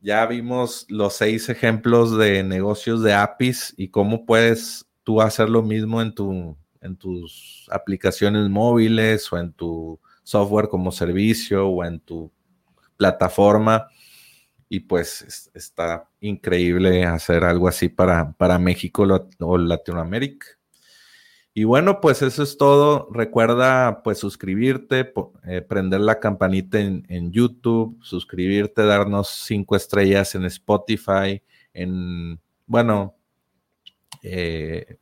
ya 0.00 0.26
vimos 0.26 0.86
los 0.88 1.14
seis 1.14 1.48
ejemplos 1.48 2.16
de 2.16 2.42
negocios 2.42 3.02
de 3.02 3.14
APIs 3.14 3.74
y 3.76 3.88
cómo 3.88 4.24
puedes 4.24 4.86
tú 5.02 5.20
hacer 5.20 5.48
lo 5.48 5.62
mismo 5.62 6.00
en, 6.00 6.14
tu, 6.14 6.56
en 6.80 6.96
tus 6.96 7.66
aplicaciones 7.70 8.48
móviles 8.48 9.32
o 9.32 9.38
en 9.38 9.52
tu 9.52 9.98
software 10.22 10.68
como 10.68 10.92
servicio 10.92 11.66
o 11.68 11.84
en 11.84 12.00
tu 12.00 12.30
plataforma. 12.96 13.88
Y 14.70 14.80
pues 14.80 15.50
está 15.52 16.08
increíble 16.20 17.04
hacer 17.04 17.44
algo 17.44 17.68
así 17.68 17.90
para, 17.90 18.32
para 18.32 18.58
México 18.58 19.04
o 19.40 19.58
Latinoamérica. 19.58 20.46
Y 21.52 21.64
bueno, 21.64 22.00
pues 22.00 22.22
eso 22.22 22.44
es 22.44 22.56
todo. 22.56 23.08
Recuerda 23.12 24.02
pues 24.04 24.18
suscribirte, 24.18 25.12
eh, 25.44 25.60
prender 25.62 26.00
la 26.00 26.20
campanita 26.20 26.78
en, 26.78 27.32
YouTube, 27.32 27.98
suscribirte, 28.02 28.84
darnos 28.84 29.28
cinco 29.28 29.74
estrellas 29.74 30.34
en 30.36 30.44
Spotify, 30.44 31.42
en, 31.74 32.40
bueno, 32.66 33.16
eh, 34.22 34.98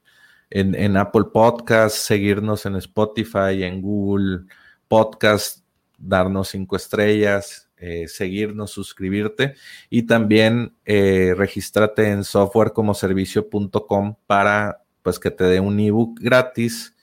en, 0.49 0.75
en, 0.75 0.97
Apple 0.97 1.27
Podcast, 1.33 1.97
seguirnos 1.97 2.64
en 2.64 2.77
Spotify, 2.77 3.62
en 3.62 3.83
Google 3.83 4.47
Podcast, 4.89 5.64
darnos 5.99 6.49
cinco 6.49 6.77
estrellas, 6.77 7.68
eh, 7.81 8.09
seguirnos, 8.09 8.70
suscribirte 8.70 9.55
y 9.91 10.03
también 10.03 10.76
regístrate 10.85 12.11
en 12.11 12.24
softwarecomoservicio.com 12.24 14.16
para 14.26 14.83
pues 15.03 15.18
que 15.18 15.31
te 15.31 15.45
dé 15.45 15.59
un 15.59 15.81
ebook 15.81 16.20
gratis. 16.20 16.95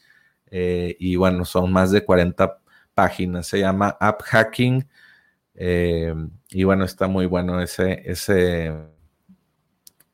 Eh, 0.51 0.95
y 0.99 1.15
bueno, 1.15 1.43
son 1.43 1.71
más 1.71 1.89
de 1.89 2.05
40 2.05 2.59
páginas. 2.93 3.47
Se 3.47 3.59
llama 3.59 3.97
App 3.99 4.21
Hacking. 4.21 4.88
Eh, 5.55 6.13
y 6.49 6.63
bueno, 6.65 6.86
está 6.86 7.07
muy 7.07 7.26
bueno 7.26 7.59
ese, 7.61 8.03
ese, 8.05 8.71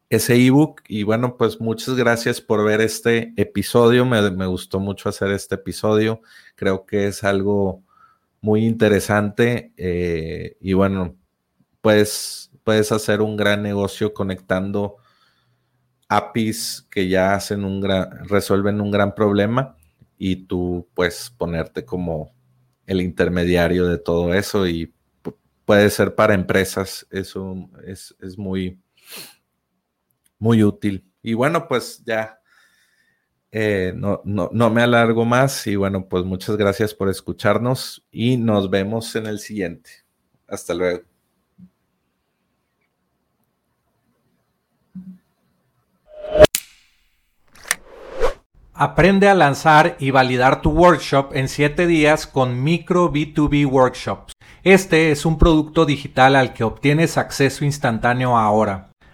ese 0.09 0.35
ebook. 0.35 0.83
Y 0.87 1.03
bueno, 1.03 1.35
pues 1.35 1.59
muchas 1.59 1.95
gracias 1.95 2.39
por 2.39 2.63
ver 2.63 2.79
este 2.79 3.33
episodio. 3.35 4.05
Me, 4.05 4.45
gustó 4.45 4.79
mucho 4.79 5.09
hacer 5.09 5.31
este 5.31 5.55
episodio. 5.55 6.21
Creo 6.55 6.85
que 6.85 7.07
es 7.07 7.25
algo 7.25 7.83
muy 8.41 8.65
interesante. 8.65 9.71
Eh, 9.77 10.57
y 10.59 10.73
bueno, 10.73 11.15
pues 11.81 12.51
puedes 12.63 12.91
hacer 12.91 13.21
un 13.21 13.37
gran 13.37 13.63
negocio 13.63 14.13
conectando 14.13 14.97
APIs 16.09 16.87
que 16.91 17.07
ya 17.07 17.35
hacen 17.35 17.63
un 17.63 17.79
gran, 17.79 18.27
resuelven 18.27 18.81
un 18.81 18.91
gran 18.91 19.15
problema 19.15 19.77
y 20.17 20.47
tú 20.47 20.87
puedes 20.93 21.29
ponerte 21.29 21.85
como 21.85 22.33
el 22.85 23.01
intermediario 23.01 23.87
de 23.87 23.97
todo 23.97 24.33
eso 24.33 24.67
y 24.67 24.93
puede 25.65 25.89
ser 25.89 26.15
para 26.15 26.33
empresas, 26.33 27.07
eso 27.11 27.69
es, 27.85 28.13
muy, 28.37 28.77
muy 30.37 30.63
útil. 30.63 31.09
Y 31.23 31.33
bueno, 31.33 31.67
pues 31.69 32.03
ya 32.05 32.40
eh, 33.51 33.93
no, 33.95 34.21
no, 34.23 34.49
no 34.53 34.69
me 34.69 34.81
alargo 34.81 35.25
más 35.25 35.67
y 35.67 35.75
bueno, 35.75 36.07
pues 36.07 36.23
muchas 36.23 36.55
gracias 36.55 36.93
por 36.93 37.09
escucharnos 37.09 38.05
y 38.11 38.37
nos 38.37 38.69
vemos 38.69 39.15
en 39.15 39.25
el 39.25 39.39
siguiente. 39.39 39.89
Hasta 40.47 40.73
luego. 40.73 41.01
Aprende 48.73 49.29
a 49.29 49.35
lanzar 49.35 49.95
y 49.99 50.09
validar 50.09 50.61
tu 50.61 50.71
workshop 50.71 51.35
en 51.35 51.47
7 51.47 51.85
días 51.85 52.25
con 52.25 52.63
Micro 52.63 53.11
B2B 53.13 53.69
Workshops. 53.69 54.33
Este 54.63 55.11
es 55.11 55.25
un 55.25 55.37
producto 55.37 55.85
digital 55.85 56.35
al 56.35 56.53
que 56.53 56.63
obtienes 56.63 57.17
acceso 57.17 57.63
instantáneo 57.63 58.37
ahora. 58.37 58.90